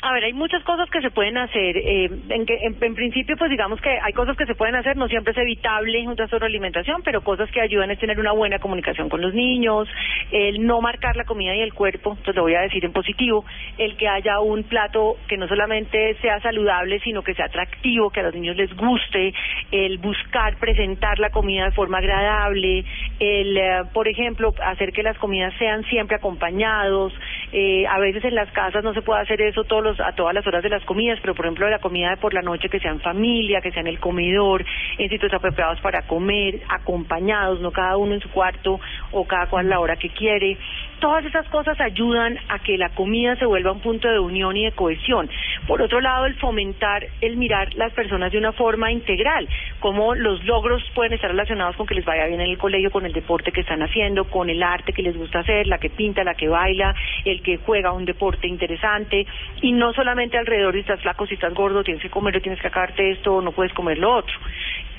A 0.00 0.12
ver, 0.12 0.22
hay 0.22 0.32
muchas 0.32 0.62
cosas 0.62 0.88
que 0.90 1.00
se 1.00 1.10
pueden 1.10 1.36
hacer. 1.38 1.76
Eh, 1.76 2.08
en, 2.28 2.46
que, 2.46 2.56
en, 2.62 2.94
principio, 2.94 3.36
pues 3.36 3.50
digamos 3.50 3.80
que 3.80 3.90
hay 3.90 4.12
cosas 4.12 4.36
que 4.36 4.46
se 4.46 4.54
pueden 4.54 4.76
hacer, 4.76 4.96
no 4.96 5.08
siempre 5.08 5.32
es 5.32 5.38
evitable 5.38 6.06
un 6.06 6.14
trastorno 6.14 6.44
de 6.46 6.50
alimentación, 6.50 7.02
pero 7.02 7.22
cosas 7.22 7.50
que 7.50 7.60
ayudan 7.60 7.90
es 7.90 7.98
tener 7.98 8.20
una 8.20 8.30
buena 8.30 8.60
comunicación 8.60 9.08
con 9.08 9.20
los 9.20 9.34
niños, 9.34 9.88
el 10.30 10.64
no 10.64 10.80
marcar 10.80 11.16
la 11.16 11.24
comida 11.24 11.54
y 11.56 11.60
el 11.60 11.74
cuerpo, 11.74 12.10
entonces 12.10 12.36
lo 12.36 12.42
voy 12.42 12.54
a 12.54 12.60
decir 12.60 12.84
en 12.84 12.92
positivo, 12.92 13.44
el 13.76 13.96
que 13.96 14.06
haya 14.06 14.38
un 14.38 14.62
plato 14.62 15.16
que 15.26 15.36
no 15.36 15.48
solamente 15.48 16.16
sea 16.22 16.40
saludable, 16.40 17.00
sino 17.00 17.22
que 17.22 17.34
sea 17.34 17.46
atractivo, 17.46 18.10
que 18.10 18.20
a 18.20 18.24
los 18.24 18.34
niños 18.34 18.56
les 18.56 18.74
guste, 18.76 19.34
el 19.72 19.98
buscar 19.98 20.58
presentar 20.58 21.18
la 21.18 21.30
comida 21.30 21.64
de 21.64 21.72
forma 21.72 21.98
agradable, 21.98 22.84
el, 23.18 23.56
eh, 23.56 23.82
por 23.92 24.06
ejemplo, 24.06 24.54
hacer 24.64 24.92
que 24.92 25.02
las 25.02 25.18
comidas 25.18 25.52
sean 25.58 25.82
siempre 25.84 26.16
acompañados, 26.16 27.12
eh, 27.52 27.86
a 27.86 27.98
veces 27.98 28.24
en 28.24 28.34
las 28.34 28.50
casas 28.52 28.84
no 28.84 28.92
se 28.92 29.02
puede 29.02 29.22
hacer 29.22 29.40
eso 29.40 29.64
todos 29.64 29.82
los, 29.82 30.00
a 30.00 30.12
todas 30.12 30.34
las 30.34 30.46
horas 30.46 30.62
de 30.62 30.68
las 30.68 30.84
comidas, 30.84 31.18
pero 31.20 31.34
por 31.34 31.46
ejemplo 31.46 31.68
la 31.68 31.78
comida 31.78 32.10
de 32.10 32.16
por 32.18 32.34
la 32.34 32.42
noche 32.42 32.68
que 32.68 32.78
sea 32.78 32.90
en 32.90 33.00
familia, 33.00 33.60
que 33.60 33.70
sea 33.70 33.80
en 33.80 33.86
el 33.86 33.98
comedor, 33.98 34.64
en 34.98 35.08
sitios 35.08 35.32
apropiados 35.32 35.80
para 35.80 36.02
comer, 36.02 36.60
acompañados, 36.68 37.60
no 37.60 37.70
cada 37.70 37.96
uno 37.96 38.14
en 38.14 38.20
su 38.20 38.30
cuarto 38.30 38.80
o 39.12 39.26
cada 39.26 39.46
cual 39.46 39.68
la 39.68 39.80
hora 39.80 39.96
que 39.96 40.10
quiere. 40.10 40.58
Todas 41.00 41.24
esas 41.24 41.46
cosas 41.48 41.80
ayudan 41.80 42.38
a 42.48 42.58
que 42.58 42.76
la 42.76 42.90
comida 42.90 43.36
se 43.36 43.46
vuelva 43.46 43.72
un 43.72 43.80
punto 43.80 44.08
de 44.08 44.18
unión 44.18 44.56
y 44.56 44.64
de 44.64 44.72
cohesión, 44.72 45.30
Por 45.68 45.82
otro 45.82 46.00
lado, 46.00 46.24
el 46.24 46.34
fomentar 46.36 47.06
el 47.20 47.36
mirar 47.36 47.74
las 47.74 47.92
personas 47.92 48.32
de 48.32 48.38
una 48.38 48.52
forma 48.52 48.90
integral, 48.90 49.46
cómo 49.80 50.14
los 50.14 50.42
logros 50.44 50.82
pueden 50.94 51.12
estar 51.12 51.30
relacionados 51.30 51.76
con 51.76 51.86
que 51.86 51.94
les 51.94 52.06
vaya 52.06 52.24
bien 52.24 52.40
en 52.40 52.48
el 52.48 52.56
colegio, 52.56 52.90
con 52.90 53.04
el 53.04 53.12
deporte 53.12 53.52
que 53.52 53.60
están 53.60 53.82
haciendo, 53.82 54.24
con 54.24 54.48
el 54.48 54.62
arte 54.62 54.94
que 54.94 55.02
les 55.02 55.14
gusta 55.14 55.40
hacer, 55.40 55.66
la 55.66 55.76
que 55.76 55.90
pinta, 55.90 56.24
la 56.24 56.34
que 56.34 56.48
baila, 56.48 56.94
el 57.26 57.42
que 57.42 57.58
juega 57.58 57.92
un 57.92 58.06
deporte 58.06 58.48
interesante, 58.48 59.26
y 59.60 59.72
no 59.72 59.92
solamente 59.92 60.38
alrededor 60.38 60.72
si 60.72 60.80
estás 60.80 61.02
flaco, 61.02 61.26
si 61.26 61.34
estás 61.34 61.52
gordo, 61.52 61.84
tienes 61.84 62.02
que 62.02 62.08
comer 62.08 62.38
o 62.38 62.40
tienes 62.40 62.62
que 62.62 62.68
acabarte 62.68 63.10
esto, 63.10 63.42
no 63.42 63.52
puedes 63.52 63.74
comer 63.74 63.98
lo 63.98 64.16
otro 64.16 64.34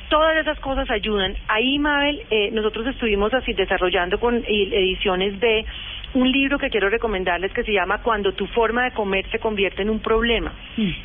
todas 0.09 0.35
esas 0.37 0.59
cosas 0.59 0.89
ayudan. 0.89 1.35
Ahí, 1.47 1.77
Mabel, 1.77 2.23
eh, 2.31 2.49
nosotros 2.51 2.87
estuvimos 2.87 3.31
así 3.33 3.53
desarrollando 3.53 4.19
con 4.19 4.43
ediciones 4.43 5.39
B 5.39 5.65
un 6.13 6.31
libro 6.31 6.57
que 6.57 6.69
quiero 6.69 6.89
recomendarles 6.89 7.53
que 7.53 7.63
se 7.63 7.71
llama 7.71 8.01
Cuando 8.01 8.33
tu 8.33 8.47
forma 8.47 8.83
de 8.83 8.91
comer 8.91 9.29
se 9.29 9.39
convierte 9.39 9.83
en 9.83 9.89
un 9.89 9.99
problema, 9.99 10.51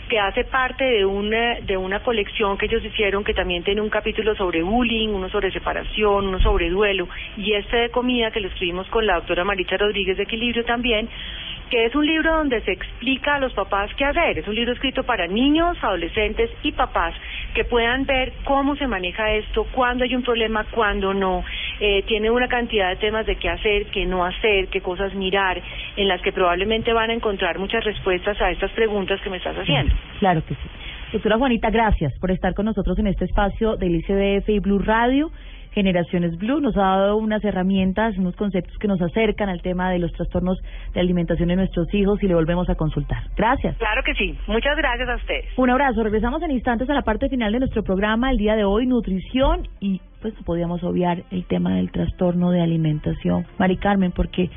que 0.08 0.18
hace 0.18 0.44
parte 0.44 0.84
de 0.84 1.04
una, 1.04 1.60
de 1.60 1.76
una 1.76 2.00
colección 2.00 2.56
que 2.56 2.66
ellos 2.66 2.84
hicieron 2.84 3.22
que 3.22 3.34
también 3.34 3.62
tiene 3.62 3.80
un 3.80 3.90
capítulo 3.90 4.34
sobre 4.34 4.62
bullying, 4.62 5.08
uno 5.08 5.28
sobre 5.28 5.50
separación, 5.50 6.28
uno 6.28 6.40
sobre 6.40 6.70
duelo, 6.70 7.08
y 7.36 7.52
este 7.52 7.76
de 7.76 7.90
comida 7.90 8.30
que 8.30 8.40
lo 8.40 8.48
escribimos 8.48 8.86
con 8.88 9.06
la 9.06 9.16
doctora 9.16 9.44
Marita 9.44 9.76
Rodríguez 9.76 10.16
de 10.16 10.22
Equilibrio 10.22 10.64
también, 10.64 11.08
que 11.74 11.86
es 11.86 11.94
un 11.96 12.06
libro 12.06 12.36
donde 12.36 12.60
se 12.60 12.70
explica 12.70 13.34
a 13.34 13.40
los 13.40 13.52
papás 13.52 13.90
qué 13.96 14.04
hacer. 14.04 14.38
Es 14.38 14.46
un 14.46 14.54
libro 14.54 14.72
escrito 14.72 15.02
para 15.02 15.26
niños, 15.26 15.76
adolescentes 15.82 16.48
y 16.62 16.70
papás 16.70 17.12
que 17.52 17.64
puedan 17.64 18.06
ver 18.06 18.32
cómo 18.44 18.76
se 18.76 18.86
maneja 18.86 19.32
esto, 19.32 19.66
cuándo 19.72 20.04
hay 20.04 20.14
un 20.14 20.22
problema, 20.22 20.64
cuándo 20.70 21.12
no. 21.12 21.42
Eh, 21.80 22.04
tiene 22.06 22.30
una 22.30 22.46
cantidad 22.46 22.90
de 22.90 22.96
temas 22.96 23.26
de 23.26 23.34
qué 23.34 23.48
hacer, 23.48 23.86
qué 23.86 24.06
no 24.06 24.24
hacer, 24.24 24.68
qué 24.68 24.82
cosas 24.82 25.12
mirar, 25.14 25.60
en 25.96 26.06
las 26.06 26.22
que 26.22 26.30
probablemente 26.30 26.92
van 26.92 27.10
a 27.10 27.12
encontrar 27.12 27.58
muchas 27.58 27.82
respuestas 27.82 28.40
a 28.40 28.52
estas 28.52 28.70
preguntas 28.70 29.20
que 29.20 29.30
me 29.30 29.38
estás 29.38 29.56
haciendo. 29.56 29.92
Claro 30.20 30.44
que 30.46 30.54
sí. 30.54 30.68
Doctora 31.12 31.38
Juanita, 31.38 31.70
gracias 31.70 32.16
por 32.20 32.30
estar 32.30 32.54
con 32.54 32.66
nosotros 32.66 32.96
en 33.00 33.08
este 33.08 33.24
espacio 33.24 33.74
del 33.74 33.96
ICBF 33.96 34.48
y 34.48 34.60
Blue 34.60 34.78
Radio. 34.78 35.32
Generaciones 35.74 36.38
Blue 36.38 36.60
nos 36.60 36.76
ha 36.76 36.82
dado 36.82 37.16
unas 37.16 37.44
herramientas, 37.44 38.16
unos 38.16 38.36
conceptos 38.36 38.76
que 38.78 38.88
nos 38.88 39.02
acercan 39.02 39.48
al 39.48 39.60
tema 39.60 39.90
de 39.90 39.98
los 39.98 40.12
trastornos 40.12 40.58
de 40.94 41.00
alimentación 41.00 41.48
de 41.48 41.56
nuestros 41.56 41.92
hijos 41.92 42.22
y 42.22 42.28
le 42.28 42.34
volvemos 42.34 42.68
a 42.70 42.76
consultar. 42.76 43.24
Gracias. 43.36 43.76
Claro 43.78 44.02
que 44.04 44.14
sí. 44.14 44.38
Muchas 44.46 44.76
gracias 44.76 45.08
a 45.08 45.16
ustedes. 45.16 45.46
Un 45.56 45.70
abrazo. 45.70 46.02
Regresamos 46.02 46.42
en 46.42 46.52
instantes 46.52 46.88
a 46.88 46.94
la 46.94 47.02
parte 47.02 47.28
final 47.28 47.52
de 47.52 47.58
nuestro 47.58 47.82
programa 47.82 48.30
el 48.30 48.38
día 48.38 48.54
de 48.54 48.64
hoy, 48.64 48.86
nutrición 48.86 49.68
y 49.80 50.00
pues 50.22 50.32
podíamos 50.46 50.82
obviar 50.84 51.22
el 51.30 51.44
tema 51.44 51.74
del 51.76 51.90
trastorno 51.90 52.50
de 52.50 52.62
alimentación. 52.62 53.44
Mari 53.58 53.76
Carmen, 53.76 54.12
porque 54.12 54.48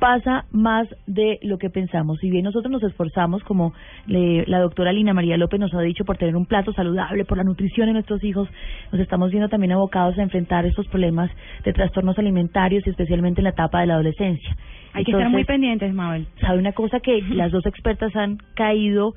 pasa 0.00 0.46
más 0.50 0.88
de 1.06 1.38
lo 1.42 1.58
que 1.58 1.70
pensamos. 1.70 2.18
Si 2.18 2.30
bien 2.30 2.44
nosotros 2.44 2.72
nos 2.72 2.82
esforzamos, 2.82 3.44
como 3.44 3.74
la 4.06 4.58
doctora 4.58 4.92
Lina 4.92 5.14
María 5.14 5.36
López 5.36 5.60
nos 5.60 5.72
ha 5.74 5.80
dicho, 5.80 6.04
por 6.04 6.16
tener 6.16 6.34
un 6.34 6.46
plato 6.46 6.72
saludable, 6.72 7.24
por 7.24 7.38
la 7.38 7.44
nutrición 7.44 7.86
de 7.86 7.92
nuestros 7.92 8.24
hijos, 8.24 8.48
nos 8.90 9.00
estamos 9.00 9.30
viendo 9.30 9.48
también 9.48 9.72
abocados 9.72 10.18
a 10.18 10.22
enfrentar 10.22 10.66
estos 10.66 10.88
problemas 10.88 11.30
de 11.64 11.72
trastornos 11.72 12.18
alimentarios 12.18 12.84
y 12.86 12.90
especialmente 12.90 13.40
en 13.40 13.44
la 13.44 13.50
etapa 13.50 13.80
de 13.80 13.86
la 13.86 13.94
adolescencia. 13.94 14.56
Hay 14.94 15.04
que 15.04 15.12
estar 15.12 15.28
muy 15.28 15.44
pendientes, 15.44 15.94
Mabel. 15.94 16.26
¿Sabe 16.40 16.58
una 16.58 16.72
cosa 16.72 16.98
que 16.98 17.22
las 17.22 17.52
dos 17.52 17.64
expertas 17.66 18.16
han 18.16 18.38
caído 18.54 19.14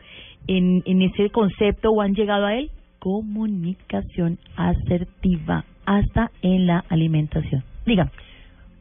en, 0.47 0.83
en 0.85 1.01
ese 1.01 1.29
concepto 1.29 1.91
o 1.91 2.01
han 2.01 2.13
llegado 2.13 2.45
a 2.45 2.55
él? 2.55 2.69
Comunicación 2.99 4.37
asertiva 4.55 5.65
hasta 5.85 6.29
en 6.41 6.67
la 6.67 6.83
alimentación. 6.89 7.63
Dígame 7.85 8.11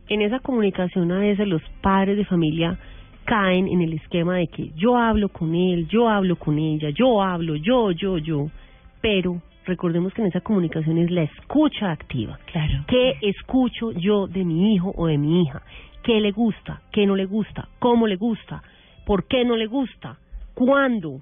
en 0.08 0.22
esa 0.22 0.40
comunicación 0.40 1.12
a 1.12 1.18
veces 1.18 1.46
los 1.46 1.62
padres 1.80 2.16
de 2.16 2.24
familia 2.24 2.78
caen 3.24 3.68
en 3.68 3.80
el 3.80 3.92
esquema 3.94 4.36
de 4.36 4.48
que 4.48 4.70
yo 4.76 4.96
hablo 4.96 5.28
con 5.28 5.54
él, 5.54 5.86
yo 5.88 6.08
hablo 6.08 6.36
con 6.36 6.58
ella, 6.58 6.90
yo 6.90 7.22
hablo, 7.22 7.56
yo, 7.56 7.92
yo, 7.92 8.18
yo, 8.18 8.50
pero 9.00 9.40
recordemos 9.64 10.12
que 10.12 10.22
en 10.22 10.28
esa 10.28 10.40
comunicación 10.40 10.98
es 10.98 11.10
la 11.10 11.22
escucha 11.22 11.92
activa. 11.92 12.38
Claro. 12.46 12.84
¿Qué 12.88 13.16
escucho 13.22 13.92
yo 13.92 14.26
de 14.26 14.44
mi 14.44 14.74
hijo 14.74 14.92
o 14.96 15.06
de 15.06 15.18
mi 15.18 15.42
hija? 15.42 15.62
¿Qué 16.02 16.20
le 16.20 16.32
gusta? 16.32 16.82
¿Qué 16.90 17.06
no 17.06 17.14
le 17.14 17.26
gusta? 17.26 17.68
¿Cómo 17.78 18.06
le 18.06 18.16
gusta? 18.16 18.62
¿Por 19.06 19.26
qué 19.26 19.44
no 19.44 19.56
le 19.56 19.66
gusta? 19.66 20.18
¿Cuándo? 20.54 21.20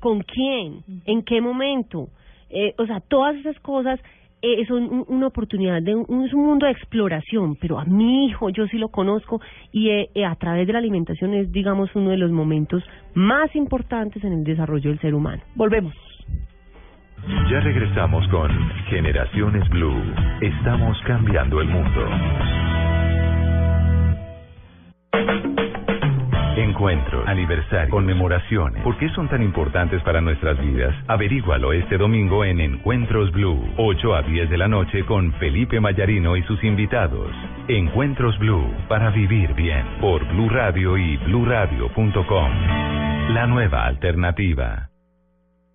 ¿Con 0.00 0.22
quién? 0.22 0.82
¿En 1.06 1.22
qué 1.22 1.40
momento? 1.40 2.08
Eh, 2.50 2.74
o 2.78 2.86
sea, 2.86 3.00
todas 3.00 3.36
esas 3.36 3.58
cosas 3.60 4.00
es 4.42 4.70
una 4.70 5.26
oportunidad, 5.26 5.82
de 5.82 5.94
un, 5.94 6.24
es 6.24 6.32
un 6.32 6.44
mundo 6.44 6.66
de 6.66 6.72
exploración, 6.72 7.56
pero 7.56 7.78
a 7.78 7.84
mi 7.84 8.26
hijo 8.26 8.50
yo 8.50 8.66
sí 8.68 8.78
lo 8.78 8.88
conozco 8.88 9.40
y 9.72 9.90
eh, 9.90 10.10
eh, 10.14 10.24
a 10.24 10.34
través 10.36 10.66
de 10.66 10.72
la 10.72 10.78
alimentación 10.78 11.34
es, 11.34 11.50
digamos, 11.52 11.90
uno 11.94 12.10
de 12.10 12.18
los 12.18 12.30
momentos 12.30 12.82
más 13.14 13.54
importantes 13.56 14.22
en 14.24 14.32
el 14.32 14.44
desarrollo 14.44 14.90
del 14.90 15.00
ser 15.00 15.14
humano. 15.14 15.42
Volvemos. 15.54 15.94
Ya 17.50 17.60
regresamos 17.60 18.26
con 18.28 18.50
Generaciones 18.88 19.68
Blue. 19.70 20.00
Estamos 20.40 20.96
cambiando 21.04 21.60
el 21.60 21.68
mundo. 21.68 22.08
Encuentros, 26.58 27.26
aniversarios, 27.28 27.90
conmemoraciones. 27.90 28.82
¿Por 28.82 28.96
qué 28.98 29.08
son 29.10 29.28
tan 29.28 29.42
importantes 29.42 30.02
para 30.02 30.20
nuestras 30.20 30.58
vidas? 30.58 30.94
Averígualo 31.06 31.72
este 31.72 31.96
domingo 31.96 32.44
en 32.44 32.60
Encuentros 32.60 33.30
Blue, 33.30 33.64
8 33.76 34.14
a 34.14 34.22
10 34.22 34.50
de 34.50 34.58
la 34.58 34.66
noche 34.66 35.04
con 35.04 35.32
Felipe 35.34 35.78
Mayarino 35.78 36.36
y 36.36 36.42
sus 36.42 36.62
invitados. 36.64 37.30
Encuentros 37.68 38.36
Blue, 38.38 38.74
para 38.88 39.10
vivir 39.10 39.54
bien, 39.54 39.86
por 40.00 40.26
Blue 40.26 40.48
Radio 40.48 40.98
y 40.98 41.16
bluradio.com. 41.18 42.50
La 43.34 43.46
nueva 43.46 43.86
alternativa. 43.86 44.88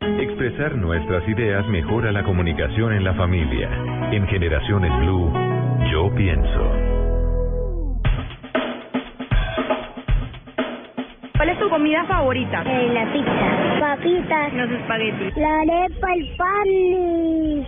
Expresar 0.01 0.75
nuestras 0.75 1.25
ideas 1.29 1.65
mejora 1.69 2.11
la 2.11 2.23
comunicación 2.23 2.91
en 2.91 3.05
la 3.05 3.13
familia. 3.13 3.69
En 4.11 4.27
Generaciones 4.27 4.91
Blue, 4.99 5.31
yo 5.91 6.13
pienso. 6.13 6.92
¿Cuál 11.43 11.55
es 11.55 11.59
tu 11.59 11.69
comida 11.69 12.05
favorita? 12.05 12.63
Eh, 12.65 12.89
la 12.93 13.03
pizza. 13.11 13.77
Papitas. 13.77 14.53
Los 14.53 14.71
espaguetis. 14.71 15.35
La 15.35 15.59
arepa, 15.59 16.13
el 16.13 16.35
pan, 16.37 16.67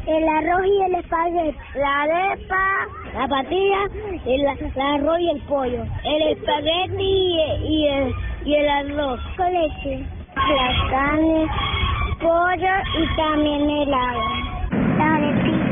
el 0.07 0.29
arroz 0.29 0.65
y 0.65 0.81
el 0.81 0.95
espagueti. 0.95 1.57
La 1.75 2.01
arepa, 2.03 2.87
la 3.13 3.27
patilla, 3.27 3.79
el, 4.25 4.47
arroz 4.47 5.19
y 5.19 5.29
el 5.29 5.41
pollo. 5.41 5.83
El 6.05 6.21
espagueti 6.37 7.03
y, 7.03 7.87
el, 7.89 8.13
y 8.45 8.55
el 8.55 8.69
arroz. 8.69 9.19
Con 9.35 9.51
leche. 9.51 10.05
Las 10.37 10.91
carnes, 10.91 11.49
pollo 12.21 12.75
y 12.97 13.17
también 13.17 13.69
helado. 13.69 14.21
La 14.97 15.15
arepita 15.15 15.65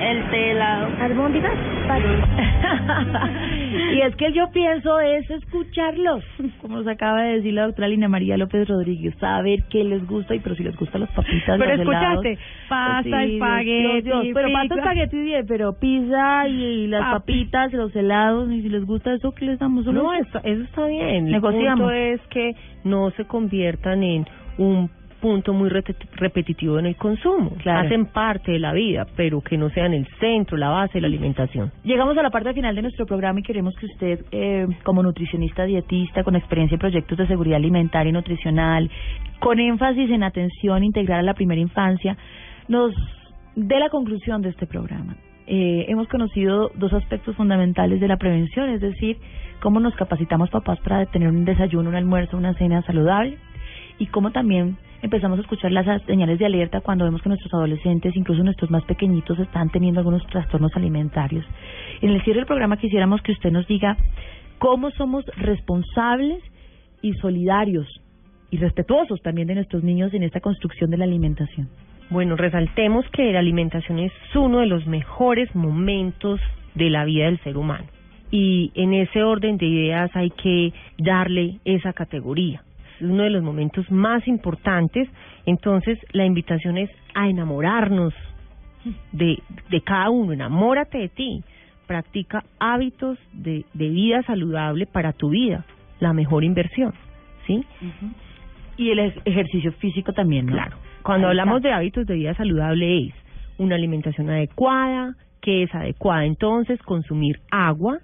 el 0.00 0.30
telado. 0.30 0.88
¿Albóndigas? 1.00 1.52
Y 3.92 4.00
es 4.00 4.16
que 4.16 4.32
yo 4.32 4.50
pienso 4.50 5.00
es 5.00 5.28
escucharlos, 5.30 6.24
como 6.60 6.78
nos 6.78 6.86
acaba 6.86 7.22
de 7.22 7.34
decir 7.34 7.54
la 7.54 7.66
doctora 7.66 7.88
Lina 7.88 8.08
María 8.08 8.36
López 8.36 8.68
Rodríguez, 8.68 9.14
saber 9.18 9.64
qué 9.70 9.84
les 9.84 10.06
gusta 10.06 10.34
y 10.34 10.40
pero 10.40 10.54
si 10.54 10.62
les 10.62 10.76
gustan 10.76 11.02
los 11.02 11.10
papitas, 11.10 11.58
Pero 11.58 11.76
los 11.76 11.80
escuchaste, 11.80 12.32
helados, 12.32 12.44
pasta, 12.68 13.24
espagueti, 13.24 14.32
pero 14.32 14.52
pasta, 14.52 14.74
espagueti 14.74 15.18
bien, 15.18 15.46
pero 15.46 15.78
pizza 15.78 16.48
y, 16.48 16.86
las 16.86 17.12
papitas, 17.12 17.72
los 17.72 17.94
helados, 17.94 18.50
y 18.50 18.62
si 18.62 18.68
les 18.68 18.84
gusta 18.84 19.14
eso, 19.14 19.32
¿qué 19.32 19.46
les 19.46 19.58
damos? 19.58 19.86
No, 19.86 20.12
eso, 20.12 20.40
eso 20.42 20.62
está 20.62 20.86
bien. 20.86 21.26
Negociamos. 21.26 21.64
El 21.64 21.74
punto 21.76 21.90
es 21.90 22.20
que 22.28 22.54
no 22.84 23.10
se 23.12 23.24
conviertan 23.24 24.02
en 24.02 24.26
un 24.58 24.90
punto 25.24 25.54
muy 25.54 25.70
repetitivo 25.70 26.78
en 26.78 26.84
el 26.84 26.96
consumo. 26.96 27.52
Hacen 27.64 28.04
parte 28.04 28.52
de 28.52 28.58
la 28.58 28.74
vida, 28.74 29.06
pero 29.16 29.40
que 29.40 29.56
no 29.56 29.70
sean 29.70 29.94
el 29.94 30.06
centro, 30.20 30.58
la 30.58 30.68
base 30.68 30.98
de 30.98 31.00
la 31.00 31.06
alimentación. 31.06 31.72
Llegamos 31.82 32.18
a 32.18 32.22
la 32.22 32.28
parte 32.28 32.52
final 32.52 32.74
de 32.76 32.82
nuestro 32.82 33.06
programa 33.06 33.40
y 33.40 33.42
queremos 33.42 33.74
que 33.76 33.86
usted, 33.86 34.20
eh, 34.32 34.66
como 34.82 35.02
nutricionista 35.02 35.64
dietista, 35.64 36.24
con 36.24 36.36
experiencia 36.36 36.74
en 36.74 36.78
proyectos 36.78 37.16
de 37.16 37.26
seguridad 37.26 37.56
alimentaria 37.56 38.10
y 38.10 38.12
nutricional, 38.12 38.90
con 39.40 39.58
énfasis 39.60 40.10
en 40.10 40.24
atención 40.24 40.84
integral 40.84 41.20
a 41.20 41.22
la 41.22 41.32
primera 41.32 41.58
infancia, 41.58 42.18
nos 42.68 42.92
dé 43.56 43.78
la 43.78 43.88
conclusión 43.88 44.42
de 44.42 44.50
este 44.50 44.66
programa. 44.66 45.16
Eh, 45.46 45.86
hemos 45.88 46.06
conocido 46.08 46.70
dos 46.74 46.92
aspectos 46.92 47.34
fundamentales 47.34 47.98
de 47.98 48.08
la 48.08 48.18
prevención, 48.18 48.68
es 48.68 48.82
decir, 48.82 49.16
cómo 49.62 49.80
nos 49.80 49.94
capacitamos 49.94 50.50
papás 50.50 50.78
para 50.80 51.06
tener 51.06 51.28
un 51.28 51.46
desayuno, 51.46 51.88
un 51.88 51.96
almuerzo, 51.96 52.36
una 52.36 52.52
cena 52.58 52.82
saludable 52.82 53.38
y 53.98 54.08
cómo 54.08 54.30
también 54.30 54.76
empezamos 55.04 55.38
a 55.38 55.42
escuchar 55.42 55.70
las 55.70 56.02
señales 56.04 56.38
de 56.38 56.46
alerta 56.46 56.80
cuando 56.80 57.04
vemos 57.04 57.20
que 57.20 57.28
nuestros 57.28 57.52
adolescentes, 57.52 58.16
incluso 58.16 58.42
nuestros 58.42 58.70
más 58.70 58.84
pequeñitos, 58.84 59.38
están 59.38 59.68
teniendo 59.68 60.00
algunos 60.00 60.26
trastornos 60.28 60.74
alimentarios. 60.74 61.44
En 62.00 62.10
el 62.10 62.22
cierre 62.22 62.38
del 62.40 62.46
programa 62.46 62.78
quisiéramos 62.78 63.20
que 63.20 63.32
usted 63.32 63.50
nos 63.50 63.66
diga 63.68 63.98
cómo 64.58 64.90
somos 64.92 65.26
responsables 65.36 66.42
y 67.02 67.12
solidarios 67.14 67.86
y 68.50 68.56
respetuosos 68.56 69.20
también 69.20 69.46
de 69.46 69.56
nuestros 69.56 69.84
niños 69.84 70.14
en 70.14 70.22
esta 70.22 70.40
construcción 70.40 70.90
de 70.90 70.96
la 70.96 71.04
alimentación. 71.04 71.68
Bueno, 72.08 72.34
resaltemos 72.36 73.04
que 73.10 73.30
la 73.30 73.40
alimentación 73.40 73.98
es 73.98 74.12
uno 74.34 74.60
de 74.60 74.66
los 74.66 74.86
mejores 74.86 75.54
momentos 75.54 76.40
de 76.74 76.88
la 76.88 77.04
vida 77.04 77.26
del 77.26 77.38
ser 77.40 77.58
humano. 77.58 77.84
Y 78.30 78.72
en 78.74 78.94
ese 78.94 79.22
orden 79.22 79.58
de 79.58 79.66
ideas 79.66 80.10
hay 80.14 80.30
que 80.30 80.72
darle 80.96 81.58
esa 81.66 81.92
categoría 81.92 82.62
uno 83.00 83.22
de 83.24 83.30
los 83.30 83.42
momentos 83.42 83.90
más 83.90 84.26
importantes. 84.28 85.08
Entonces, 85.46 85.98
la 86.12 86.24
invitación 86.24 86.78
es 86.78 86.90
a 87.14 87.28
enamorarnos 87.28 88.14
de, 89.12 89.38
de 89.70 89.80
cada 89.80 90.10
uno, 90.10 90.32
enamórate 90.32 90.98
de 90.98 91.08
ti, 91.08 91.42
practica 91.86 92.44
hábitos 92.58 93.18
de, 93.32 93.64
de 93.74 93.88
vida 93.88 94.22
saludable 94.22 94.86
para 94.86 95.12
tu 95.12 95.30
vida, 95.30 95.64
la 96.00 96.12
mejor 96.12 96.44
inversión, 96.44 96.92
¿sí? 97.46 97.64
Y 98.76 98.90
el 98.90 98.98
ej- 98.98 99.20
ejercicio 99.24 99.72
físico 99.72 100.12
también, 100.12 100.46
¿no? 100.46 100.52
Claro. 100.52 100.76
Cuando 101.02 101.28
hablamos 101.28 101.60
de 101.62 101.72
hábitos 101.72 102.06
de 102.06 102.14
vida 102.14 102.34
saludable 102.34 103.06
es 103.08 103.14
una 103.58 103.74
alimentación 103.74 104.30
adecuada, 104.30 105.14
que 105.40 105.62
es 105.62 105.74
adecuada 105.74 106.24
entonces 106.24 106.80
consumir 106.82 107.40
agua, 107.50 107.98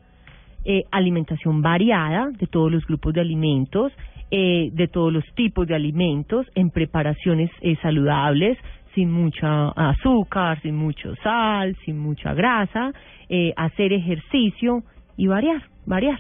eh, 0.65 0.85
alimentación 0.91 1.63
variada 1.63 2.29
de 2.39 2.47
todos 2.47 2.71
los 2.71 2.87
grupos 2.87 3.15
de 3.15 3.23
alimentos, 3.23 3.93
eh, 4.31 4.71
de 4.73 4.89
todos 4.89 5.13
los 5.13 5.25
tipos 5.35 5.67
de 5.67 5.75
alimentos, 5.75 6.47
en 6.55 6.71
preparaciones 6.71 7.51
eh, 7.61 7.77
saludables, 7.83 8.59
sin 8.95 9.11
mucha 9.11 9.69
azúcar, 9.71 10.61
sin 10.63 10.77
mucho 10.77 11.15
sal, 11.23 11.77
sin 11.85 11.99
mucha 11.99 12.35
grasa, 12.35 12.93
eh, 13.29 13.53
hacer 13.57 13.93
ejercicio 13.93 14.83
y 15.17 15.27
variar, 15.27 15.63
variar. 15.87 16.19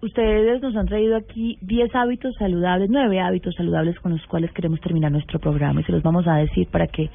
Ustedes 0.00 0.62
nos 0.62 0.76
han 0.76 0.86
traído 0.86 1.16
aquí 1.16 1.58
10 1.62 1.92
hábitos 1.94 2.32
saludables, 2.38 2.88
9 2.88 3.20
hábitos 3.20 3.54
saludables 3.56 3.98
con 3.98 4.12
los 4.12 4.24
cuales 4.26 4.52
queremos 4.52 4.80
terminar 4.80 5.10
nuestro 5.10 5.40
programa 5.40 5.80
y 5.80 5.84
se 5.84 5.92
los 5.92 6.02
vamos 6.04 6.26
a 6.28 6.36
decir 6.36 6.68
para 6.68 6.86
que 6.86 7.10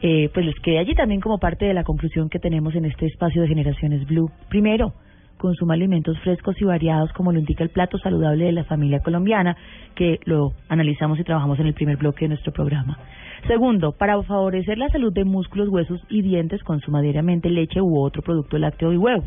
eh, 0.00 0.30
pues 0.32 0.46
les 0.46 0.54
quede 0.60 0.78
allí 0.78 0.94
también 0.94 1.20
como 1.20 1.38
parte 1.38 1.66
de 1.66 1.74
la 1.74 1.84
conclusión 1.84 2.30
que 2.30 2.38
tenemos 2.38 2.74
en 2.74 2.86
este 2.86 3.06
espacio 3.06 3.42
de 3.42 3.48
Generaciones 3.48 4.06
Blue. 4.06 4.30
Primero, 4.48 4.94
consuma 5.44 5.74
alimentos 5.74 6.18
frescos 6.20 6.58
y 6.58 6.64
variados 6.64 7.12
como 7.12 7.30
lo 7.30 7.38
indica 7.38 7.62
el 7.62 7.68
plato 7.68 7.98
saludable 7.98 8.46
de 8.46 8.52
la 8.52 8.64
familia 8.64 9.00
colombiana, 9.00 9.58
que 9.94 10.18
lo 10.24 10.54
analizamos 10.70 11.20
y 11.20 11.22
trabajamos 11.22 11.60
en 11.60 11.66
el 11.66 11.74
primer 11.74 11.98
bloque 11.98 12.24
de 12.24 12.30
nuestro 12.30 12.50
programa. 12.50 12.98
Segundo, 13.46 13.92
para 13.92 14.22
favorecer 14.22 14.78
la 14.78 14.88
salud 14.88 15.12
de 15.12 15.26
músculos, 15.26 15.68
huesos 15.68 16.00
y 16.08 16.22
dientes, 16.22 16.62
consuma 16.62 17.02
diariamente 17.02 17.50
leche 17.50 17.82
u 17.82 18.00
otro 18.00 18.22
producto 18.22 18.56
lácteo 18.56 18.90
y 18.94 18.96
huevo. 18.96 19.24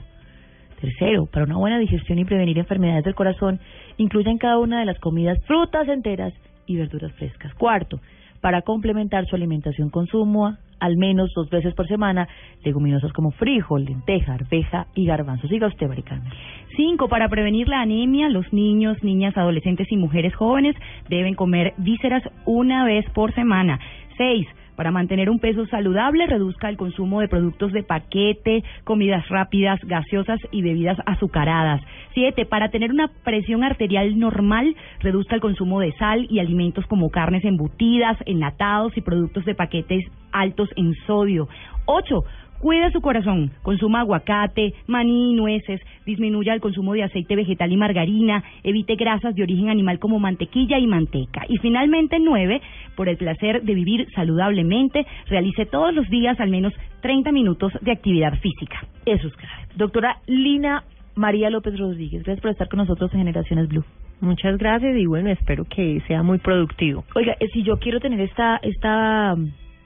Tercero, 0.81 1.27
para 1.27 1.45
una 1.45 1.57
buena 1.57 1.77
digestión 1.77 2.17
y 2.17 2.25
prevenir 2.25 2.57
enfermedades 2.57 3.05
del 3.05 3.13
corazón, 3.13 3.59
incluya 3.97 4.31
en 4.31 4.39
cada 4.39 4.57
una 4.57 4.79
de 4.79 4.85
las 4.85 4.97
comidas 4.97 5.37
frutas 5.45 5.87
enteras 5.87 6.33
y 6.65 6.77
verduras 6.77 7.11
frescas. 7.11 7.53
Cuarto, 7.53 7.99
para 8.41 8.63
complementar 8.63 9.27
su 9.27 9.35
alimentación, 9.35 9.91
consuma 9.91 10.57
al 10.79 10.97
menos 10.97 11.31
dos 11.35 11.49
veces 11.49 11.73
por 11.73 11.87
semana 11.87 12.27
leguminosas 12.63 13.13
como 13.13 13.31
frijol, 13.31 13.85
lenteja, 13.85 14.33
arveja 14.33 14.87
y 14.95 15.05
garbanzo. 15.05 15.47
Siga 15.47 15.67
usted, 15.67 15.87
Maricarmen. 15.87 16.31
Cinco, 16.75 17.07
para 17.07 17.29
prevenir 17.29 17.67
la 17.67 17.81
anemia, 17.81 18.29
los 18.29 18.51
niños, 18.53 19.01
niñas, 19.03 19.35
adolescentes 19.37 19.91
y 19.91 19.97
mujeres 19.97 20.35
jóvenes 20.35 20.75
deben 21.09 21.35
comer 21.35 21.73
vísceras 21.77 22.23
una 22.45 22.85
vez 22.85 23.05
por 23.11 23.33
semana. 23.33 23.79
Seis, 24.17 24.47
para 24.77 24.91
mantener 24.91 25.29
un 25.29 25.39
peso 25.39 25.65
saludable, 25.65 26.27
reduzca 26.27 26.69
el 26.69 26.77
consumo 26.77 27.19
de 27.19 27.27
productos 27.27 27.73
de 27.73 27.83
paquete, 27.83 28.63
comidas 28.83 29.27
rápidas, 29.27 29.79
gaseosas 29.83 30.39
y 30.51 30.61
bebidas 30.61 30.99
azucaradas. 31.07 31.81
Siete, 32.13 32.45
para 32.45 32.69
tener 32.69 32.91
una 32.91 33.09
presión 33.23 33.63
arterial 33.63 34.17
normal, 34.19 34.75
reduzca 34.99 35.33
el 35.33 35.41
consumo 35.41 35.79
de 35.79 35.91
sal 35.93 36.27
y 36.29 36.39
alimentos 36.39 36.85
como 36.85 37.09
carnes 37.09 37.43
embutidas, 37.43 38.17
enlatados 38.27 38.95
y 38.95 39.01
productos 39.01 39.43
de 39.45 39.55
paquetes 39.55 40.05
altos 40.31 40.69
en 40.75 40.93
sodio. 41.07 41.47
Ocho, 41.85 42.23
Cuide 42.59 42.91
su 42.91 43.01
corazón, 43.01 43.51
consuma 43.61 43.99
aguacate, 43.99 44.73
maní 44.87 45.31
y 45.31 45.33
nueces, 45.35 45.79
disminuya 46.05 46.53
el 46.53 46.61
consumo 46.61 46.93
de 46.93 47.03
aceite 47.03 47.35
vegetal 47.35 47.71
y 47.71 47.77
margarina, 47.77 48.43
evite 48.63 48.95
grasas 48.95 49.35
de 49.35 49.43
origen 49.43 49.69
animal 49.69 49.99
como 49.99 50.19
mantequilla 50.19 50.79
y 50.79 50.87
manteca. 50.87 51.45
Y 51.47 51.57
finalmente, 51.57 52.17
nueve, 52.19 52.61
por 52.95 53.09
el 53.09 53.17
placer 53.17 53.61
de 53.61 53.75
vivir 53.75 54.07
saludablemente, 54.15 55.05
realice 55.27 55.65
todos 55.65 55.93
los 55.93 56.09
días 56.09 56.39
al 56.39 56.49
menos 56.49 56.73
30 57.01 57.31
minutos 57.31 57.71
de 57.81 57.91
actividad 57.91 58.33
física. 58.39 58.85
Eso 59.05 59.27
es 59.27 59.35
clave. 59.35 59.67
Doctora 59.75 60.17
Lina 60.25 60.83
María 61.15 61.49
López 61.49 61.77
Rodríguez, 61.77 62.23
gracias 62.23 62.41
por 62.41 62.51
estar 62.51 62.69
con 62.69 62.77
nosotros 62.77 63.11
en 63.13 63.19
Generaciones 63.19 63.67
Blue. 63.67 63.83
Muchas 64.19 64.57
gracias 64.57 64.97
y 64.97 65.05
bueno, 65.05 65.29
espero 65.29 65.63
que 65.65 66.01
sea 66.07 66.23
muy 66.23 66.39
productivo. 66.39 67.03
Oiga, 67.15 67.35
eh, 67.39 67.47
si 67.53 67.63
yo 67.63 67.77
quiero 67.77 67.99
tener 67.99 68.19
esta 68.21 68.57
esta 68.63 69.35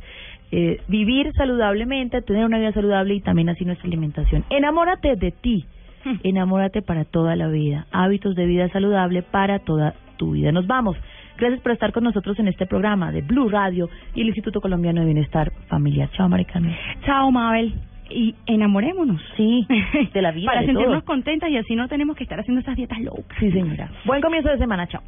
eh, 0.52 0.80
vivir 0.88 1.34
saludablemente, 1.34 2.22
tener 2.22 2.46
una 2.46 2.60
vida 2.60 2.72
saludable 2.72 3.14
y 3.14 3.20
también 3.22 3.50
así 3.50 3.66
nuestra 3.66 3.88
alimentación. 3.88 4.46
Enamórate 4.50 5.18
de 5.18 5.32
ti, 5.32 5.66
enamórate 6.24 6.82
para 6.82 7.04
toda 7.04 7.36
la 7.36 7.50
vida, 7.50 7.88
hábitos 7.92 8.36
de 8.36 8.46
vida 8.46 8.70
saludable 8.70 9.22
para 9.22 9.60
toda 9.60 9.96
tu 10.20 10.34
vida. 10.34 10.52
Nos 10.52 10.68
vamos. 10.68 10.96
Gracias 11.38 11.62
por 11.62 11.72
estar 11.72 11.92
con 11.94 12.04
nosotros 12.04 12.38
en 12.38 12.50
este 12.50 12.66
programa 12.68 13.12
de 13.12 13.22
Blue 13.22 13.48
Radio 13.50 13.90
y 14.14 14.22
el 14.22 14.28
Instituto 14.28 14.60
Colombiano 14.62 15.00
de 15.00 15.06
Bienestar 15.06 15.52
Familiar. 15.70 16.10
Chao, 16.12 16.28
Maricano. 16.30 16.70
Chao, 17.06 17.32
Mabel. 17.32 17.74
Y 18.12 18.36
enamorémonos. 18.48 19.22
Sí, 19.38 19.66
de 20.14 20.22
la 20.22 20.32
vida, 20.32 20.48
Para 20.48 20.62
de 20.62 20.66
sentirnos 20.68 21.04
todo. 21.04 21.06
contentas 21.06 21.50
y 21.50 21.58
así 21.58 21.76
no 21.76 21.88
tenemos 21.88 22.18
que 22.18 22.24
estar 22.24 22.40
haciendo 22.40 22.60
esas 22.62 22.76
dietas 22.76 23.00
locas. 23.00 23.38
Sí, 23.40 23.52
señora. 23.52 23.90
Buen 24.06 24.22
comienzo 24.22 24.50
de 24.50 24.58
semana. 24.58 24.86
Chao. 24.88 25.02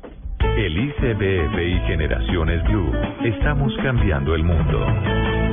El 0.58 0.78
ICBF 0.78 1.60
y 1.60 1.80
Generaciones 1.88 2.64
Blue. 2.64 2.92
Estamos 3.24 3.76
cambiando 3.84 4.34
el 4.36 4.44
mundo. 4.44 5.51